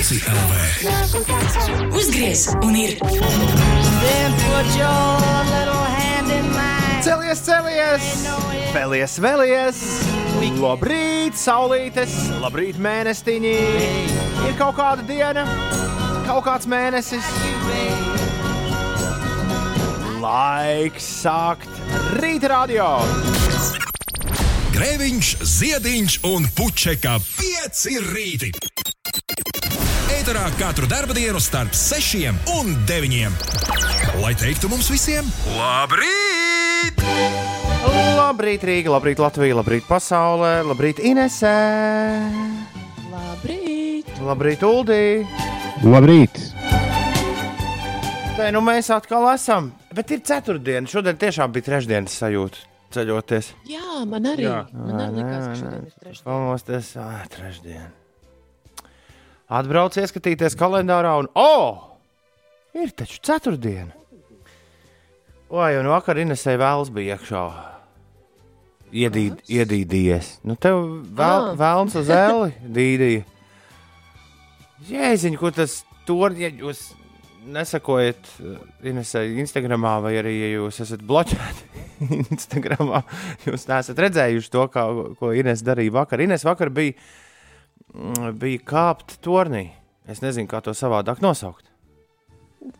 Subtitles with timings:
[0.00, 1.92] 5 LV.
[1.92, 2.96] Uzgriez un ir.
[7.04, 8.06] Celies, celies!
[8.72, 9.82] Vēlies, vēlies!
[10.56, 12.16] Labrīt, saulītes!
[12.40, 13.52] Labrīt, mēnestiņi!
[14.48, 15.44] Ir kaut kāda diena,
[16.24, 17.28] kaut kāds mēnesis.
[20.24, 21.68] Laiks sākt
[22.16, 22.88] rīta radio!
[24.72, 28.56] Grēviņš, ziediņš un puķeka 5 rīti.
[30.30, 33.32] Eterā katru dienu starp 6 un 9.
[34.22, 37.02] Lai teiktu mums visiem, labrīt!
[38.14, 41.50] Labrīt, Rīga, labrīt, Latvija, labrīt, pasaulē, labrīt, Inesē!
[43.10, 44.14] Labrīt!
[44.22, 45.26] Labrīt, Uldī!
[45.82, 46.38] Labrīt!
[48.38, 50.86] Te nu mēs atkal esam, bet ir ceturtdiena.
[50.86, 53.50] Šodien tiešām bija trešdienas sajūta ceļoties.
[53.66, 54.46] Jā, man arī.
[54.46, 54.60] Jā.
[54.78, 56.28] Man arī likās, ka šodien ir trešdiena.
[56.30, 57.90] Pamosties, ah, trešdiena.
[59.50, 61.80] Atbrauc, ieskatīties kalendārā, un, oh,
[62.76, 63.96] ir taču ceturtdiena.
[65.50, 67.42] Oi, un vakar Inesē vēls bija iekšā.
[68.94, 70.28] Iedīd, iedīdījies.
[70.46, 70.78] Nu, tev
[71.14, 71.56] vēl, Ah.
[71.58, 73.24] vēlns uz eli dīdīja.
[74.90, 76.92] Jēziņ, ko tas tur, ja jūs
[77.50, 78.56] nesakojat uh,
[78.86, 81.84] Inesē Instagramā, vai arī, ja jūs esat bloķēti
[82.34, 83.02] Instagramā,
[83.46, 84.86] jūs neesat redzējuši to, kā,
[85.18, 86.22] ko Ines darīja vakar.
[86.24, 86.94] Ines vakar bija,
[88.38, 89.70] bija kāpt tornī.
[90.10, 91.66] Es nezinu, kā to savādāk nosaukt.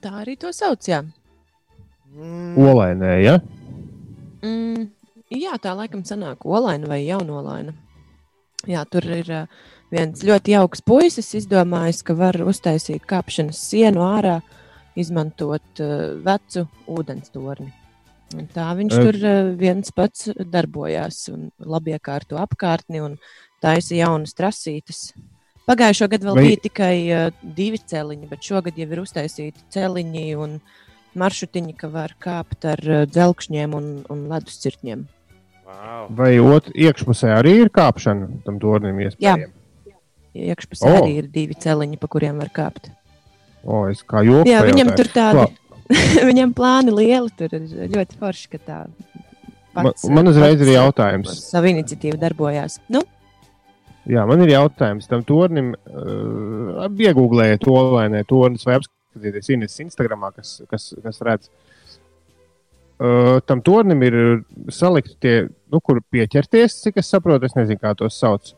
[0.03, 0.83] Tā arī to sauc.
[0.89, 1.03] Jā.
[2.59, 3.37] Olainē, ja?
[4.43, 4.89] Mm,
[5.31, 7.75] jā, tā laikam sanāk olaina vai jaunolaina.
[8.69, 9.61] Jā, tur ir uh,
[9.93, 14.41] viens ļoti jauks puisis, izdomājis, ka var uztaisīt kāpšanas sienu ārā,
[14.99, 17.71] izmantot uh, vecu ūdens torni.
[18.37, 19.05] Un tā viņš Eh.
[19.07, 23.17] tur uh, viens pats darbojās un labi iekārto apkārtni un
[23.63, 25.11] taisa jaunas trasītes.
[25.69, 30.27] Pagājušo gadu vēl Vai- bija tikai uh, divi celiņi, bet šogad jau ir uztaisīti celiņi
[30.41, 30.59] un
[31.21, 35.07] maršrutiņi, ka var kāpt ar uh, dzelkšņiem un, un ledus cirtņiem.
[35.71, 36.09] Wow.
[36.19, 39.55] Vai ot, iekšpusē arī ir kāpšana tam tornim iespējams?
[40.35, 40.91] Iekšpusē O!
[40.91, 40.99] oh.
[41.05, 42.91] arī ir divi celiņi, pa kuriem var kāpt.
[43.63, 45.47] O, es kā joku Jā, viņam tur tādi
[46.31, 48.79] viņam plāni lieli, tur ir ļoti forši, ka tā.
[49.75, 51.31] Man, man uzreiz ir jautājums.
[51.47, 52.81] Savu iniciatīvu darbojās.
[52.91, 53.05] Nu,
[54.09, 55.75] Jā, man ir jautājums tam tornim.
[55.91, 61.51] Uh, Iegūlējiet to olainē tornis vai apskatieties Ines Instagramā, kas, kas, kas redz.
[63.01, 64.17] Uh, tam tornim ir
[64.73, 65.35] salikti tie,
[65.73, 68.53] nu, kur pieķerties, cik es saprotu, es nezinu, kā tos sauc.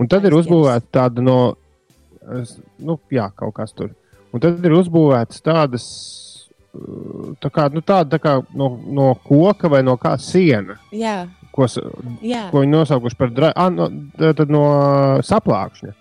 [0.00, 1.38] Un tad ir uzbūvēta tāda no,
[2.78, 3.92] nu, jā, kaut kas tur.
[4.32, 5.86] Un tad ir uzbūvētas tādas,
[6.72, 11.24] uh, tā kā, nu, tāda tā kā no, no koka vai no kā siena, jā,
[11.54, 11.66] ko,
[12.22, 12.46] jā.
[12.52, 13.88] ko viņi nosaukuši par dra- ah, no,
[14.48, 14.64] no
[15.26, 15.94] saplākšņa.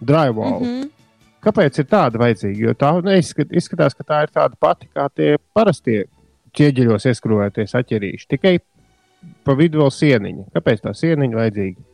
[0.00, 0.60] Drywall.
[0.60, 0.66] Mm.
[0.66, 0.92] -hmm.
[1.46, 2.58] Kāpēc ir tāda vajadzīga?
[2.58, 6.06] Jo tā neizskat, izskatās, ka tā ir tāda pati kā tie parastie
[6.56, 8.28] ķieģeļos ieskrūvētie saķerīši.
[8.28, 8.58] Tikai
[9.44, 10.48] pa vidu vēl sieniņa.
[10.56, 11.84] Kāpēc tā sieniņa vajadzīga?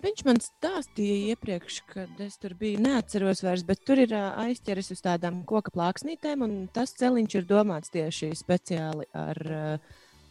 [0.00, 2.80] Viņš man stāstīja iepriekš, kad es tur biju.
[2.80, 7.92] Neatceros vairs, bet tur ir aizķeris uz tādām koka plāksnītēm, un tas celiņš ir domāts
[7.92, 9.66] tieši speciāli ar ā,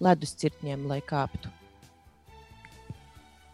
[0.04, 1.52] ledus cirtņiem, lai kāptu.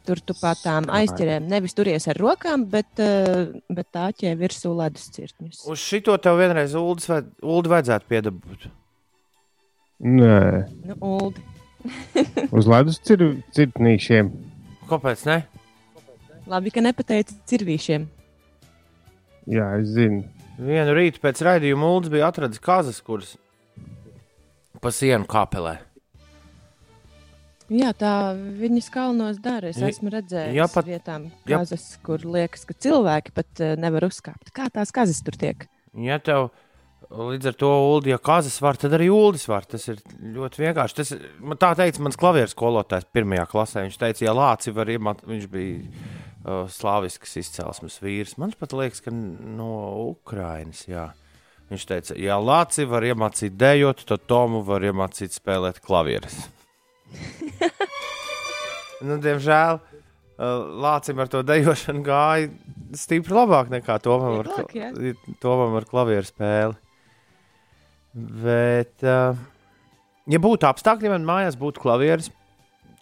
[0.06, 4.70] Tur tu pa tām aizķerēm nevis turies ar rokām, bet, ā, bet tā ķē virsū
[4.78, 5.64] ledus cirtņus.
[5.66, 8.68] Uz šito tev vienreiz Uldis vai- Uldi vajadzētu piedabūt.
[10.06, 10.38] Nē,
[10.92, 11.42] Nu, Uldi.
[12.58, 14.30] uz ledus cir- cirtnīšiem.
[14.90, 15.40] Kāpēc ne?
[16.46, 18.06] Labi, ka nepateici cirvīšiem.
[19.50, 20.22] Jā, es zinu.
[20.62, 23.34] Vienu rītu pēc raidījuma Uldis bija atradzis kazas, kuras
[24.82, 25.80] pa sienu kāpelē.
[27.74, 28.12] Jā, tā
[28.60, 29.72] viņas kalnos dara.
[29.74, 34.52] Es esmu redzējis ja pat- vietām, kazas, kur liekas, ka cilvēki pat uh, nevar uzkāpt.
[34.54, 35.66] Kā tās kazas tur tiek?
[35.98, 36.52] Ja tev
[37.10, 39.66] līdz ar to Uldi, ja kazas var, tad arī Uldis var.
[39.70, 40.98] Tas ir ļoti vienkārši.
[41.00, 43.86] Tas, man tā teica mans klavieru skolotājs pirmajā klasē.
[43.88, 48.38] Viņš teica, ja lāci var iemāt, viņš bija uh, slāvisks izcelsmes vīrs.
[48.42, 49.72] Man pat liekas, ka no
[50.12, 50.86] Ukrainas.
[50.90, 51.12] Jā.
[51.72, 56.44] Viņš teica, ja lāci var iemācīt dejot, tad Tomu var iemācīt spēlēt klavierus.
[59.06, 60.46] Nu, diemžēl uh,
[60.86, 62.50] Lācim ar to dejošanu gāja
[62.98, 66.78] stipri labāk nekā Tomam ar, Vieglāk, kla- tomam ar klavieru spēli.
[68.46, 69.36] Bet, uh,
[70.32, 72.32] ja būtu apstākļi, man mājās būtu klavieris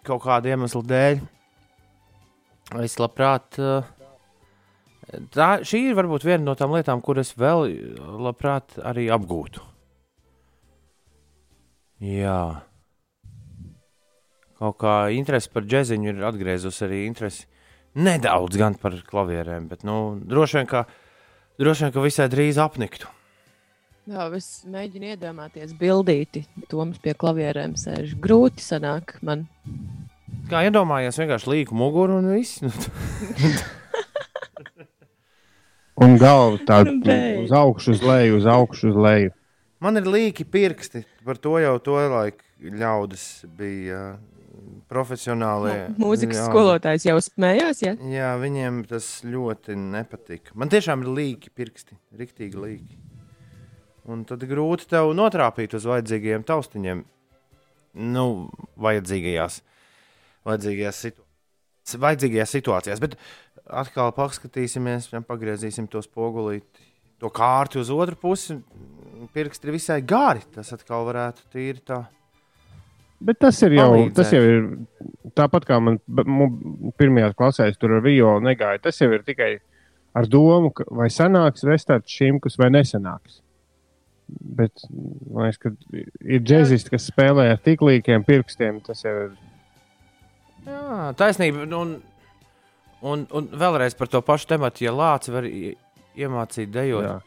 [0.04, 1.20] kaut kāda iemesla dēļ,
[2.84, 3.60] es labprāt.
[3.62, 3.90] Uh,
[5.30, 7.68] Tā, šī ir varbūt viena no tām lietām, kuras vēl
[8.24, 9.60] labprāt arī apgūtu.
[12.02, 12.38] Jā.
[14.64, 17.44] Kaut kā interese par džeziņu ir atgriezusi arī interesi
[18.00, 20.86] nedaudz gan par klavierēm, bet nu, droši vien, ka
[21.60, 23.10] droši vien, ka visai drīz apniktu.
[24.08, 26.46] Jā, es mēģinu iedomāties bildīti.
[26.72, 28.16] Toms pie klavierēm sēž.
[28.24, 29.46] Grūti sanāk man.
[30.48, 32.64] Kā iedomājies, vienkārši līku muguru un viss.
[32.64, 32.72] Nu,
[36.04, 39.30] Un galva tāda uz augšu, uz leju, uz augšu, uz leju.
[39.84, 41.04] Man ir līki pirksti.
[41.24, 44.16] Par to jau to laiku ļaudis bija
[44.94, 45.74] uh, profesionāli.
[46.00, 46.46] Mūzikas Jā.
[46.48, 47.94] skolotājs jau smējās, ja?
[48.10, 50.54] Jā, viņiem tas ļoti nepatika.
[50.58, 53.00] Man tiešām ir līki pirksti, rīktīgi līki.
[54.10, 57.04] Un tad grūti tev notrāpīt uz vajadzīgajiem taustiņiem.
[57.94, 58.26] Nu,
[58.84, 59.60] vajadzīgajās,
[60.48, 61.24] vajadzīgajās, situ...
[62.02, 63.00] vajadzīgajās situācijās.
[63.02, 63.16] Bet
[63.64, 66.90] atkal paskatīsimies, pagriezīsim to spogulīti,
[67.22, 68.58] to kārtu uz otru pusi.
[69.32, 70.44] Pirksti ir visai gari.
[70.52, 72.02] Tas atkal varētu tīri tā.
[73.20, 74.14] Bet tas ir jau, Palīdzēt.
[74.18, 74.64] tas jau ir
[75.38, 78.82] tāpat kā man mu- pirmajā klasē, tur ar violu negāja.
[78.82, 79.58] Tas jau ir tikai
[80.14, 83.40] ar domu, vai sanāks vestāts šimkus vai nesanāks.
[84.28, 85.70] Bet man liekas, ka
[86.24, 88.80] ir džeksisti, kas spēlē ar tik līkiem pirkstiem.
[88.84, 89.34] Tas jau ir.
[90.66, 91.66] Jā, taisnība.
[91.76, 92.00] Un,
[93.04, 97.04] un, un vēlreiz par to pašu tematu, ja Lācis var iemācīt dejot.
[97.04, 97.18] Jā.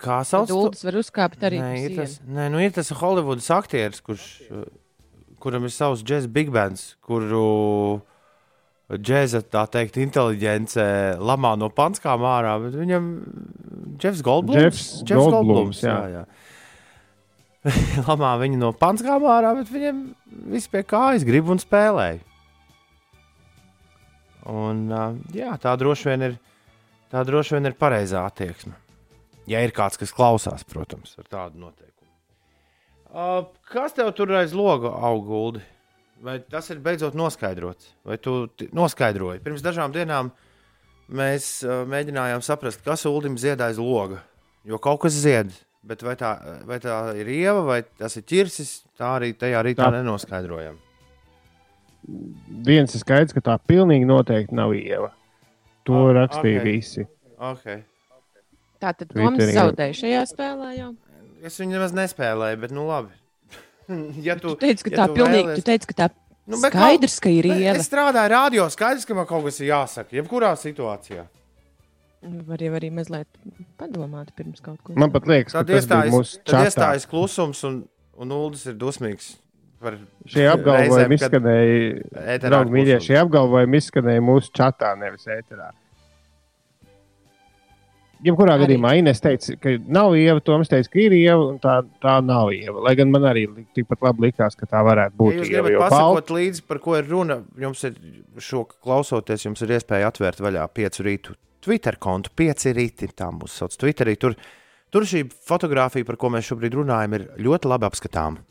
[0.00, 0.56] Kā sauc to?
[0.56, 1.58] Dūlis var uzkāpt arī.
[1.60, 4.64] Nē, ir tas, nē, nu ir tas Holivudas aktieris, kurš, uh,
[5.40, 8.00] kuram ir savs džēzus big bands, kuru
[8.90, 10.84] džēza, tā teikt, inteliģence
[11.22, 13.10] lamā no panskām ārā, bet viņam
[14.02, 14.86] Jeffs Goldblums.
[15.06, 15.98] Jeffs Goldblums, jā.
[16.10, 16.24] jā, jā.
[18.08, 20.02] lamā viņu no panskām ārā, bet viņam
[20.50, 22.10] viss pie kājas grib un spēlē.
[24.50, 24.86] Un,
[25.36, 26.38] jā, tā droši vien ir,
[27.12, 28.72] tā droši vien ir pareizā attieksme.
[29.50, 31.89] Ja ir kāds, kas klausās, protams, ar tādu noteikumu.
[33.10, 35.62] Uh, kas tev tur aiz loga auguldi?
[36.22, 37.88] Vai tas ir beidzot noskaidrots?
[38.06, 38.44] Vai tu
[38.76, 39.40] noskaidroji?
[39.42, 40.28] Pirms dažām dienām
[41.10, 44.20] mēs uh, mēģinājām saprast, kas Ulim zied aiz loga.
[44.68, 45.50] Jo kaut kas zied,
[45.82, 46.34] bet vai tā,
[46.68, 49.94] vai tā ir ieva vai tas ir ķirsis, tā arī tajā rītā Tā.
[49.96, 50.76] nenoskaidrojam.
[52.66, 55.10] Viens ir skaidrs, ka tā pilnīgi noteikti nav ieva.
[55.88, 56.66] To Ah, rakstīja ok.
[56.68, 57.06] visi.
[57.40, 57.82] Okay.
[58.80, 60.90] Tātad Twitterī Toms zaudēja šajā spēlē jau.
[61.42, 63.14] Es viņu nemaz nespēlēju, bet nu labi.
[64.26, 66.10] ja Tu teici, ka ja tā tu pilnīgi, vēlies- tu teici, ka tā
[66.50, 67.76] Nu, skaidrs, ka ir Ne, ieva.
[67.78, 70.10] Es strādāju radio, skaidrs, ka man kaut kas ir jāsaka.
[70.18, 71.26] Jebkurā situācijā.
[72.48, 73.28] Var jau arī mazliet
[73.78, 74.96] padomāt pirms kaut ko.
[74.98, 76.64] Man pat liekas, ka Tad tas bija iestājas, mūsu tad čatā.
[76.66, 77.76] iestājas klusums, un,
[78.18, 79.28] un Uldis ir dusmīgs.
[79.80, 79.94] Par
[80.28, 85.70] Šie apgalvojumi reizēm, izskanēja, draugi mīļie, šie apgalvojumi izskanēja mūsu čatā, nevis ēterā.
[88.20, 88.66] Jebkurā Arī.
[88.66, 92.50] gadījumā Inês teica, ka nav ieva, Toms teica, ka ir ieva, un tā, tā nav
[92.52, 92.82] ieva.
[92.84, 93.46] Lai gan man arī
[93.76, 95.62] tikpat labi likās, ka tā varētu Ja būt jūs ieva.
[95.62, 97.96] gribat Jo pasakot balta, līdzi, par ko ir runa, jums ir
[98.44, 102.32] šo klausoties, jums ir iespēja atvērt vaļā piecu rītu Twitter kontu.
[102.36, 104.18] Pieci rīti, tā mūs sauc Twitterī.
[104.20, 104.36] Tur,
[104.92, 108.44] tur šī fotografija, par ko mēs šobrīd runājam, ir ļoti labi apskatāma.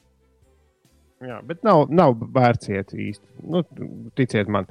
[1.22, 3.26] jā, bet nav, nav vērts iet īsti.
[3.46, 3.62] Nu,
[4.18, 4.66] ticiet man.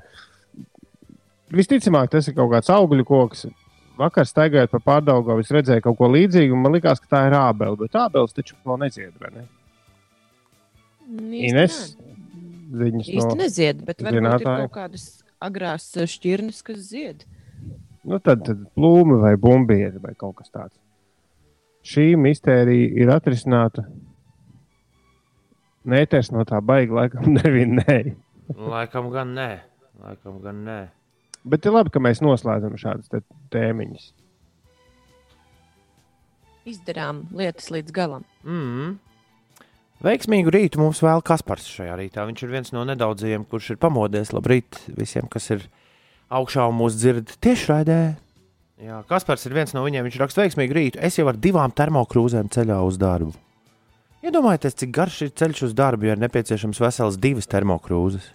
[1.55, 3.47] Visticamāk, tas ir kaut kāds augļu koks.
[3.99, 7.35] Vakar staigājot pa pārdaugu, es redzēju kaut ko līdzīgu, un man liekas, ka tā ir
[7.39, 7.79] ābele.
[7.81, 9.47] Bet ābeles taču vēl nedzied, vai ne?
[11.09, 12.13] Īsti Ines, nē.
[12.83, 13.39] ziņas Īsti no.
[13.41, 15.07] nezied, bet varbūt ir kaut kādas
[15.43, 17.25] agrās eh, šķirnes, kas zied.
[18.09, 20.77] Nu, tad, tad plūme vai bumbieri vai kaut kas tāds.
[21.89, 23.87] Šī mistērija ir atrisināta.
[25.89, 28.15] Nēters no tā baigi, laikam, nevinēja.
[28.55, 29.51] Laikam gan nē.
[30.05, 30.81] Laikam gan nē.
[31.47, 33.13] Bet ir labi, ka mēs noslēdzam šādas
[33.53, 34.09] tēmiņas.
[36.69, 38.25] Izdarām lietas līdz galam.
[38.45, 38.97] Mm.
[40.05, 42.27] Veiksmīgu rītu mums vēl Kaspars šajā rītā.
[42.29, 44.31] Viņš ir viens no nedaudzajiem, kurš ir pamodies.
[44.37, 45.65] Labrīt visiem, kas ir
[46.31, 47.99] augšā un mūs dzird tiešraidē.
[48.85, 50.07] Jā, Kaspars ir viens no viņiem.
[50.07, 51.03] Viņš raksta veiksmīgu rītu.
[51.03, 53.35] Es jau ar divām termokrūzēm ceļā uz darbu.
[54.23, 58.33] Iedomājieties, cik garš ir ceļš uz darbu, ja ir nepieciešams vesels divas termokrūzes.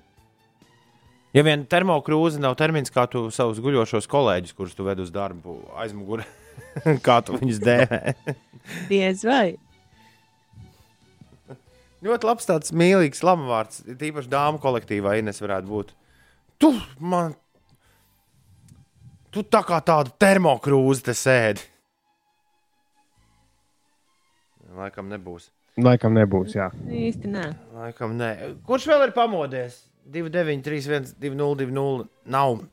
[1.34, 5.56] Ja vien termokrūze nav termins, kā tu savus guļošos kolēģus, kurus tu ved uz darbu
[5.82, 6.26] aizmugurē,
[7.08, 8.02] kā tu viņus dēvē.
[8.92, 9.56] Diez vai.
[12.04, 15.94] Ļoti labs tāds mīlīgs lamuvārds, tīpaši dāmu kolektīvā Ines varētu būt.
[16.62, 17.34] Tu man,
[19.34, 21.64] tu tā kā tāda termokrūze te sēdi.
[24.74, 25.48] Laikam nebūs.
[25.82, 26.54] Laikam nebūs.
[26.58, 26.70] Jā.
[26.86, 27.48] Īsti nē.
[27.78, 28.30] Laikam nē.
[28.68, 29.80] Kurš vēl ir pamodies?
[30.12, 32.08] 2, 9, 3, 1, 2, 0, 2, 0.
[32.26, 32.64] Nav,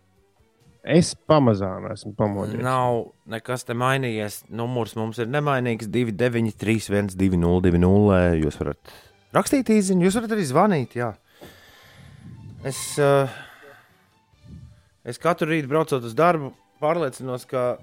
[0.80, 2.62] Es pamazām esmu pamodies.
[2.64, 4.44] nav nekas te mainījies.
[4.48, 5.90] Numurs mums ir nemainīgs.
[5.92, 8.20] 2, 9, 3, 1, 2, 0, 2, 0.
[8.40, 8.94] Jūs varat
[9.36, 10.96] rakstīt īsiņu, jūs varat arī zvanīt.
[10.96, 11.10] Jā.
[12.64, 13.28] Es, uh,
[15.04, 17.76] es katru rītu braucot uz darbu, pārliecinos, ka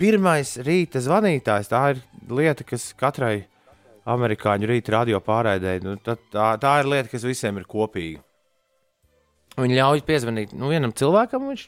[0.00, 1.68] pirmais rīta zvanītājs.
[1.68, 2.02] Tā ir
[2.32, 3.44] lieta, kas katrai
[4.08, 5.84] amerikāņu rīta radio pārraidēji.
[5.84, 8.24] Nu, tā, tā, tā ir lieta, kas visiem ir kopīga.
[9.54, 11.64] Viņi ļauj piezvanīt nu, vienam cilvēkam, viņš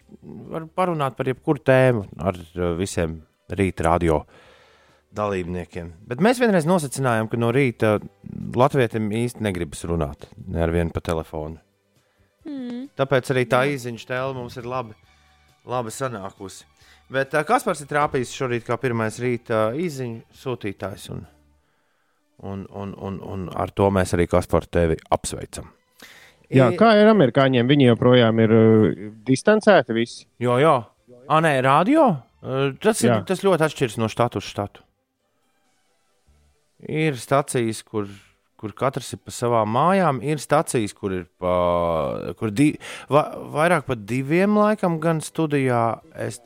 [0.51, 4.25] var parunāt par jebkuru tēmu ar uh, visiem rīta radio
[5.17, 5.93] dalībniekiem.
[6.11, 7.97] Bet mēs vienreiz nosacinājām, ka no rīta
[8.59, 11.61] Latvijam īsti negribas runāt ne ar vienu pa telefonu.
[12.47, 12.89] Mm.
[12.99, 14.99] Tāpēc arī tā īsiņa tēla mums ir labi,
[15.67, 16.67] labi sanākusi.
[17.15, 21.09] Bet uh, Kaspars ir trāpījis šorīt kā pirmais rīta īsiņu sūtītājs.
[21.15, 21.23] Un,
[22.43, 25.71] un, un, un, un ar to mēs arī Kasparu tevi apsveicam.
[26.55, 27.67] Jā, kā ir amerikāņiem?
[27.67, 30.27] Viņi joprojām ir uh, distancēti visi.
[30.43, 30.77] Jo, jo.
[31.27, 32.07] Ah, nē, radio.
[32.45, 33.21] Uh, tas, ir, Jā.
[33.27, 34.85] tas ļoti atšķiras no štata uz štatu.
[36.87, 38.07] Ir stācijas, kur,
[38.61, 41.55] kur katrs ir pa savām mājām, ir stācijas, kur ir pa,
[42.39, 42.75] kur di,
[43.11, 43.25] va,
[43.57, 46.03] vairāk par diviem laikam gan studijā.
[46.15, 46.39] Es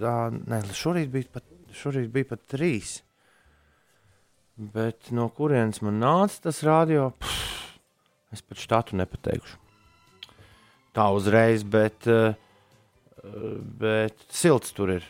[0.00, 2.98] tā, ne, šorīt bija pat, šorīt bija pat trīs.
[4.56, 7.10] Bet no kurienes man nāca tas radio?
[7.20, 7.65] Pff,
[8.36, 9.58] es pat štatu nepateikšu.
[10.96, 12.36] Tā uzreiz, bet, eh,
[13.80, 15.06] bet silts tur ir.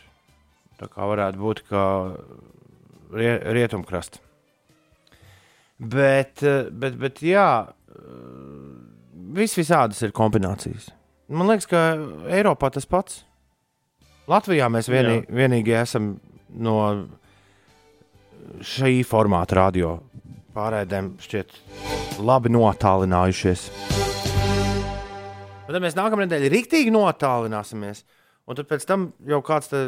[0.77, 1.85] Tā kā varētu būt kā
[3.13, 4.19] rie, rietumkrasta.
[5.79, 7.73] Bet, eh, bet, bet jā,
[9.37, 10.89] vis visādas ir kombinācijas.
[11.29, 11.79] Man liekas, ka
[12.31, 13.23] Eiropā tas pats.
[14.27, 16.19] Latvijā mēs vienī, vienīgi esam
[16.55, 17.07] no
[18.63, 19.97] šī formāta radio
[20.57, 21.53] pārēdēm šķiet
[22.25, 23.67] labi notālinājušies.
[25.67, 28.05] Bet tad mēs nākamā nedēļa rīktīgi notālināsimies.
[28.47, 29.81] Un tad pēc tam jau kāds te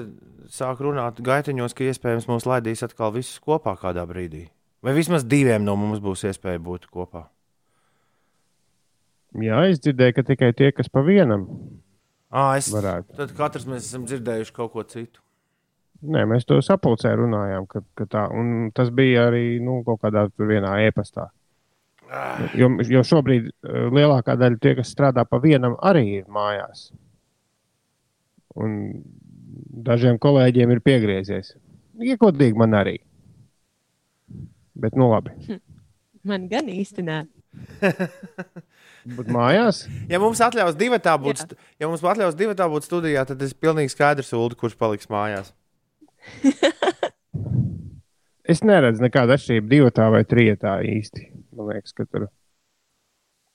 [0.52, 4.50] sāk runāt gaitiņos, ka iespējams mūs laidīs atkal visus kopā kādā brīdī.
[4.84, 7.30] Vai vismaz diviem no mums būs iespēja būt kopā.
[9.40, 11.46] Jā, es dzirdēju, ka tikai tie, kas pa vienam.
[12.30, 13.16] À, es, Varētu.
[13.18, 15.22] tad katrs mēs esam dzirdējuši kaut ko citu.
[16.00, 20.30] Nē, mēs to sapulcē runājām, ka, ka tā, un tas bija arī nu, kaut kādā
[20.32, 21.28] tur vienā e-pastā.
[22.58, 26.88] Jo, jo šobrīd eh, lielākā daļa tie, kas strādā pa vienam, arī ir mājās.
[28.58, 28.80] Un
[29.90, 31.54] dažiem kolēģiem ir piegriezies.
[32.00, 32.98] Iekodīgi man arī.
[34.80, 35.36] Bet, nu labi.
[36.24, 37.20] Man gan īsti nē.
[39.18, 39.84] Bet mājās?
[40.10, 43.56] Ja mums atļaus divi tā būt, ja mums atļaus divi tā būt studijā, tad es
[43.56, 45.54] pilnīgi skaidrs, Ulu, kurš paliks mājās.
[48.50, 51.28] Es neredzu nekādu atšķirību divi tā vai trīs tā īsti.
[51.54, 52.24] Man liekas, ka tur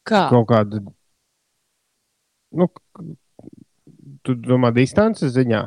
[0.06, 0.20] Kā?
[0.30, 0.78] kaut kāda.
[2.54, 2.68] Nu,
[4.22, 5.62] tu domā, distances ziņā?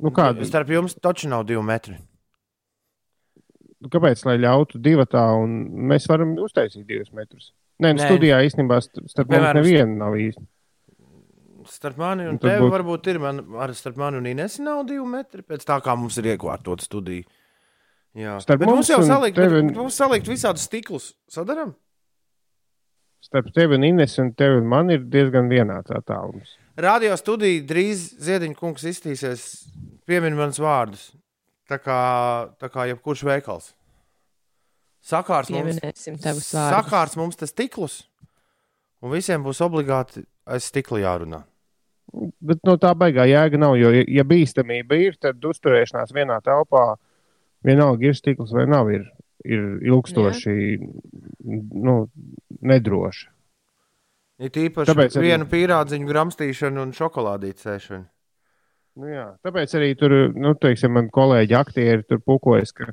[0.00, 0.46] Nu, kāda?
[0.48, 1.98] Starp jums taču nav divi metri.
[3.92, 4.24] Kāpēc?
[4.24, 5.58] Lai ļautu divi tā, un
[5.92, 7.50] mēs varam uztaisīt divus metrus.
[7.76, 8.06] Nē, nu, Nē.
[8.08, 10.40] studijā īstenībā st- starp mums neviena nav īsti.
[11.70, 12.74] Starp mani un Un tevi būtu- būt...
[12.76, 13.18] varbūt ir.
[13.22, 15.42] Man, ar starp mani un Inesu nav divi metri.
[15.42, 17.24] Pēc tā kā mums ir iekārtota studija.
[18.16, 21.10] Jā, Starp bet mums mums jau salikt, tevi- bet, mums salikt visādus stiklus.
[21.28, 21.74] Sadaram?
[23.26, 26.54] Starp tevi un Ines un tevi un man ir diezgan vienāds attālums.
[26.78, 29.46] Radio studija drīz Ziediņa kungs iztīsies,
[30.06, 31.08] piemin manus vārdus.
[31.68, 31.96] Tā kā,
[32.60, 33.72] tā kā jebkurš veikals.
[35.06, 35.80] Sakārs mums,
[36.50, 38.00] sakārs mums tas stiklus,
[39.02, 41.42] un visiem būs obligāti aiz stikla jārunā.
[42.40, 43.76] Bet no tā baigā jēga nav.
[43.76, 46.96] Jo, ja- bīstamība ir, tad uzturēšanās vienā telpā
[47.66, 49.04] vienalga ir stikls vai nav, ir,
[49.44, 50.56] ir ilgstoši
[51.44, 51.96] nu,
[52.62, 53.26] nedroši.
[54.40, 58.06] Ir tīpaši Tāpēc arī- vienu pīrādziņu gramstīšanu un šokolādītu sēšanu.
[58.96, 62.86] Nu, jā, tāpēc arī tur, nu, teiksim, man kolēģi aktieri tur pukojas, ka,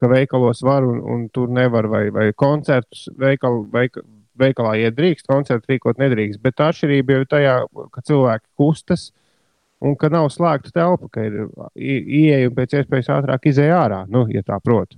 [0.00, 3.98] ka veikalos var un, un tur nevar, vai, vai koncertus veikal, veik,
[4.40, 6.40] veikalā iet drīkst, koncertu rīkot nedrīkst.
[6.42, 7.56] Bet atšķirība jau ir tajā,
[7.94, 9.10] ka cilvēki kustas
[9.84, 11.36] un ka nav slēgta telpa, ka ir
[11.74, 14.96] ieeja un pēc iespējas ātrāk izēja ārā, nu, ja tā prot.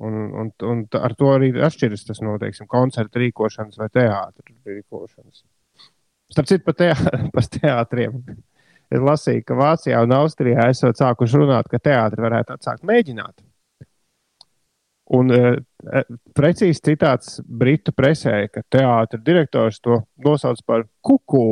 [0.00, 5.42] Un, un, un ar to arī atšķiras tas no, teiksim, koncertu rīkošanas vai teātra rīkošanas.
[6.30, 6.94] Starp citu, par teā,
[7.34, 8.22] pa teātriem.
[8.90, 13.36] Es lasīju, ka Vācijā un Austrijā esat sākuši runāt, ka teātri varētu atsākt mēģināt.
[15.10, 15.40] Un e,
[16.38, 21.42] precīzi citāts Britu presē, ka teātris direktors to nosauc par kuku.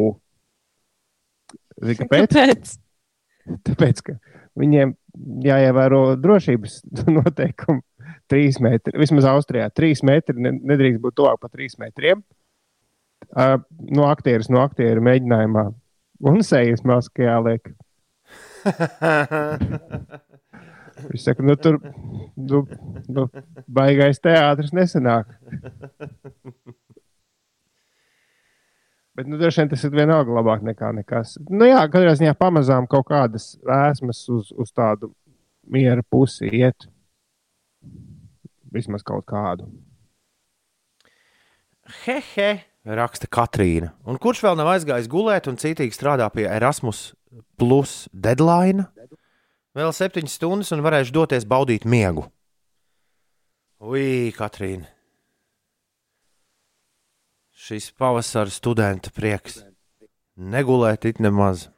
[1.82, 2.30] Zini, kāpēc?
[2.36, 2.76] Kāpēc?
[3.66, 4.16] Tāpēc, ka
[4.58, 4.94] viņiem
[5.46, 6.80] jāievēro drošības
[7.18, 7.82] noteikumi.
[8.28, 12.20] Trīs metri, vismaz Austrijā, trīs metri ne- nedrīkst būt tuvāk par trīs metriem.
[13.32, 13.56] Uh,
[13.90, 15.64] no aktieris no aktiera mēģinājumā
[16.28, 17.72] un sejas maskā jāliek.
[21.06, 21.78] Viņš saka, nu tur
[22.36, 22.62] nu,
[23.08, 23.26] nu,
[23.70, 25.30] baigais teātris nesenāk.
[29.18, 31.34] Bet, nu, droši vien tas ir vienalga labāk nekā nekas.
[31.50, 35.10] Nu, jā, katrā ziņā pamazām kaut kādas vēsmas uz, uz tādu
[35.66, 36.86] miera pusi iet.
[38.70, 39.66] Vismaz kaut kādu.
[42.04, 42.50] Hehe,
[42.84, 43.90] raksta Katrīna.
[44.06, 47.08] Un kurš vēl nav aizgājis gulēt un citīgi strādā pie Erasmus
[47.58, 48.86] plus deadline?
[49.78, 52.24] Vēl septiņas stundas un varēšu doties baudīt miegu.
[53.78, 54.88] Ui, Katrīna.
[57.54, 59.60] Šis pavasara studenta prieks.
[60.38, 61.68] Negulēt it nemaz.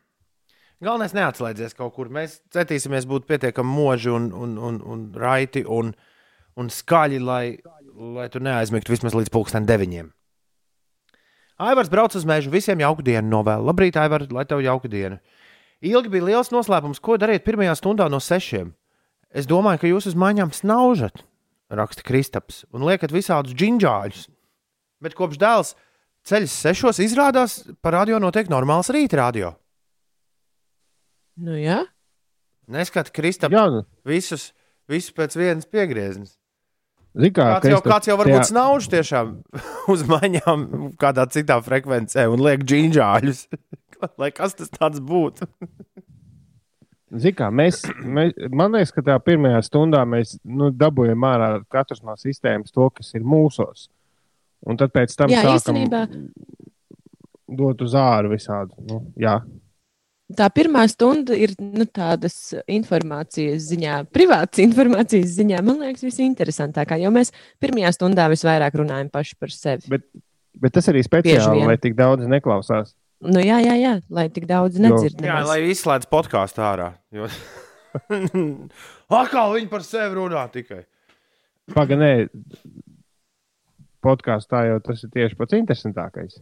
[0.81, 2.09] Galvenais neatslēdzies kaut kur.
[2.09, 5.93] Mēs centīsimies būt pietiekami moži un, un, un, un raiti un,
[6.57, 7.45] un skaļi, lai,
[8.17, 10.09] lai tu neaizmigtu vismaz līdz pulksten deviņiem.
[11.61, 13.69] Aivars brauc uz mežu, visiem jauku dienu novēlu.
[13.69, 15.21] Labrīt, Aivar, lai tev jauka diena.
[15.81, 18.75] Ilgi bija liels noslēpums, ko darīt pirmajā stundā no sešiem.
[19.31, 21.23] Es domāju, ka jūs uz mājām snaužat,
[21.73, 24.27] raksta Kristaps, un liekat visādus džinžāļus.
[25.01, 25.73] Bet kopš dēls
[26.29, 29.55] ceļš sešos izrādās, pa radio notiek normāls rīta radio.
[31.41, 31.85] Nu, jā.
[32.71, 34.51] Neskat, Kristap, Jā, nu, visus,
[34.91, 36.37] visus pēc vienas piegrieziens.
[37.17, 39.33] Zini kā, Kāds jau, kāds jau varbūt tajā- snauž tiešām
[39.93, 40.67] uz maņām
[41.01, 43.47] kādā citā frekvencē un liek džinžāļus.
[44.21, 45.49] Lai kas tas tāds būtu?
[47.11, 52.05] Zini, kā mēs, mēs, man liekas, ka tā pirmajā stundā mēs nu, dabūjām ārā katrs
[52.07, 53.89] no sistēmas to, kas ir mūsos.
[54.63, 56.05] Un tad pēc tam Jā, sākam īstenībā.
[57.59, 58.77] dot uz āru visādi.
[58.87, 59.41] Nu, jā,
[60.37, 62.35] Tā pirmā stunda ir nu, tādas
[62.71, 65.63] informācijas ziņā, privātas informācijas ziņā.
[65.67, 67.33] Man liekas, visinteresantākā, jo mēs
[67.63, 69.91] pirmajā stundā visvairāk runājam paši par sevi.
[69.91, 70.07] bet,
[70.63, 72.95] bet tas arī speciāli, lai tik daudz neklausās.
[73.21, 75.19] Nu, jā, jā, jā, lai tik daudz nedzird.
[75.25, 76.95] Jā, lai izslēdz podkāstu ārā.
[77.13, 77.29] Jo...
[79.21, 80.85] Atkal viņi par sevi runā tikai.
[81.75, 82.31] Pagaidām,
[84.05, 86.39] podkāstā jau tas ir tieši pats interesantākais.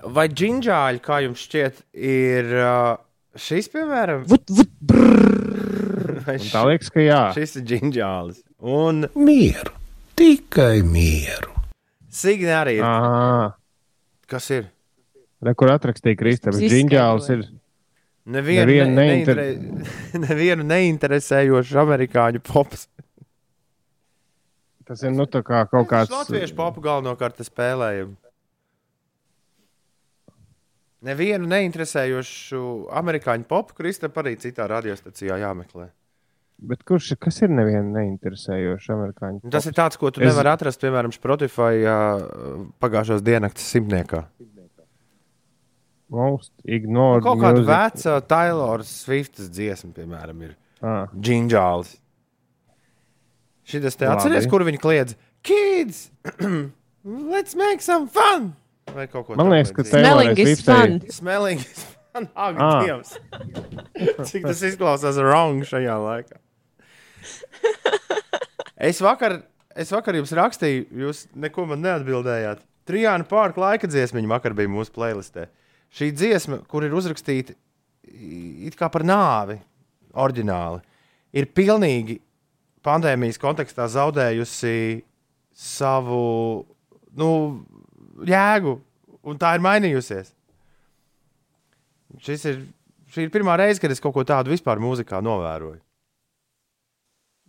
[0.00, 2.50] Vai džinžāļi, kā jums šķiet, ir
[3.36, 4.70] šis, piemēram, Vut, vut,
[6.30, 8.40] Un tā liekas, ka jā, šis ir džinžālis?
[8.60, 9.72] Un Mieru,
[10.16, 11.52] tikai mieru.
[12.10, 12.84] Signe arī ir.
[12.86, 13.50] Aha,
[14.30, 14.68] Kas ir?
[15.42, 16.58] re, kur atrakstīja Kristaps.
[16.60, 17.44] Tas Džinģāls ir.
[18.30, 22.86] Nevienu, Nevienu ne, neinter- nevienu neinteresējošu amerikāņu pops.
[24.86, 26.12] Tas ir nu, tā kā kaut kāds.
[26.12, 28.12] Latviešu popu galvenokārt te spēlējam.
[31.02, 32.58] Nevienu neinteresējošu
[33.00, 35.86] amerikāņu popu, Kristap, arī citā radiostacijā jāmeklē.
[36.60, 39.40] Bet kurš kas ir nevienu neinteresējošs amerikāņu?
[39.48, 44.26] Un Tas ir tāds, ko tu Es- nevari atrast, piemēram, Spotify uh, pagājušās dienas simtniekā.
[46.10, 47.22] Most ignored.
[47.22, 51.94] Kaut kāda veca Taylor Swiftas dziesma, piemēram, ir Ah, Džinžāls.
[53.68, 54.16] Šis te Labi.
[54.16, 55.14] atceries, kur viņi kliedz?
[55.44, 56.10] Kids!
[57.04, 58.56] Let's make some fun!
[58.94, 60.98] Vai kaut ko Man liekas, ka Smelling is fun.
[61.12, 62.26] Smelling is fun.
[62.34, 62.80] Ak, Ah.
[62.84, 63.14] Dievs!
[64.30, 66.40] Cik tas izklausās wrong šajā laikā.
[68.80, 69.42] Es vakar,
[69.76, 72.62] es vakar jums rakstīju, jūs neko man neatbildējāt.
[72.88, 75.50] Trijāna pārka laika dziesmiņa vakar bija mūsu playlistē.
[75.92, 77.52] Šī dziesma, kur ir uzrakstīta
[78.08, 79.58] it kā par nāvi,
[80.16, 80.80] oriģināli,
[81.36, 82.16] ir pilnīgi
[82.86, 84.72] pandēmijas kontekstā zaudējusi
[85.52, 86.22] savu
[87.20, 87.30] nu,
[88.28, 88.74] jēgu,
[89.30, 90.32] un tā ir mainījusies.
[92.20, 92.58] Šis ir,
[93.14, 95.78] šī ir pirmā reize, kad es kaut ko tādu vispār mūzikā novēroju.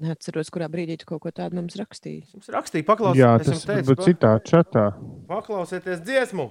[0.02, 2.24] Neatceros, kurā brīdī tu kaut ko tādu mums rakstīji.
[2.34, 4.86] Jums rakstīja, paklaus, jā, es tas jums teicu, varbūt citā čatā.
[5.28, 6.48] pa, paklausieties dziesmu.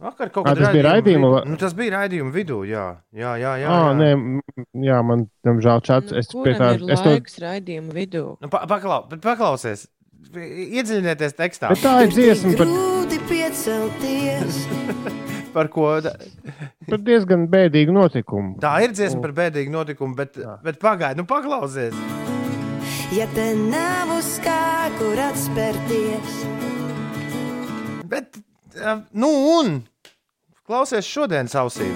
[0.00, 1.48] Vakar kaut kādā tas bija raidījuma vidū.
[1.50, 3.50] Nu, tas bija raidījuma vidū, jā, jā, jā.
[3.60, 3.96] jā, Ah, jā.
[3.98, 6.14] nē, m- jā, man, diemžēl, čats.
[6.16, 8.22] Es Nu, pie tā, kuram ir es to, laiks raidījuma vidū?
[8.40, 9.88] Nu, pa, paklau, bet paklausies,
[10.34, 11.68] iedziļinieties tekstā.
[11.74, 14.60] bet tā ir dziesma par, Grūti piecelties.
[15.54, 16.12] Par ko da-
[16.86, 18.52] par diezgan bēdīgu notikumu.
[18.62, 21.94] tā ir dziesma par bēdīgu notikumu, bet, bet pagaidi, nu paklausies.
[23.10, 26.36] Ja te nav uz kā, kur atspērties,
[28.10, 28.38] Bet,
[28.78, 29.28] eh, nu
[29.58, 29.82] un
[30.66, 31.94] klausies šodienas ausīm.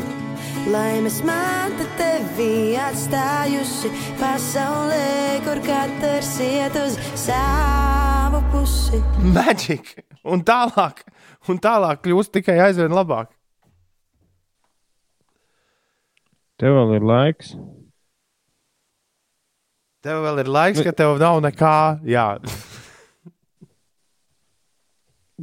[0.70, 8.13] laimes māte tevi atstājusi pasaulē, kur katrs iet uz savu
[8.54, 9.00] pusi.
[9.34, 9.94] Magic!
[10.24, 11.02] Un tālāk,
[11.50, 13.32] un tālāk kļūst tikai aizvien labāk.
[16.60, 17.56] Tev vēl ir laiks.
[20.04, 21.74] Tev vēl ir laiks, ka tev nav nekā.
[22.08, 22.28] Jā,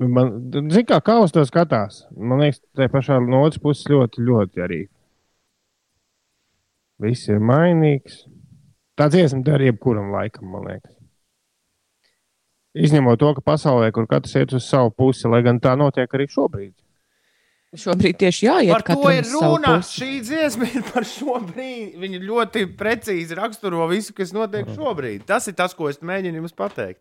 [0.01, 0.29] Man,
[0.71, 2.05] zin kā, kā uz to skatās?
[2.15, 4.79] Man liekas, tā pašā no otras puses ļoti, ļoti arī.
[7.03, 8.23] Viss ir mainīgs.
[8.95, 11.00] Tā dziesma der jebkuram laikam, man liekas.
[12.71, 16.29] Izņemot to, ka pasaulē, kur katrs iet uz savu pusi, lai gan tā notiek arī
[16.31, 16.73] šobrīd.
[17.71, 19.77] Šobrīd tieši jāiet Par to ir runa.
[19.87, 21.95] Šī dziesma ir par šo brīdi.
[22.01, 25.23] Viņa ļoti precīzi raksturo visu, kas notiek šobrīd.
[25.27, 26.99] Tas ir tas, ko es mēģinu jums pateikt.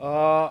[0.00, 0.48] Uh,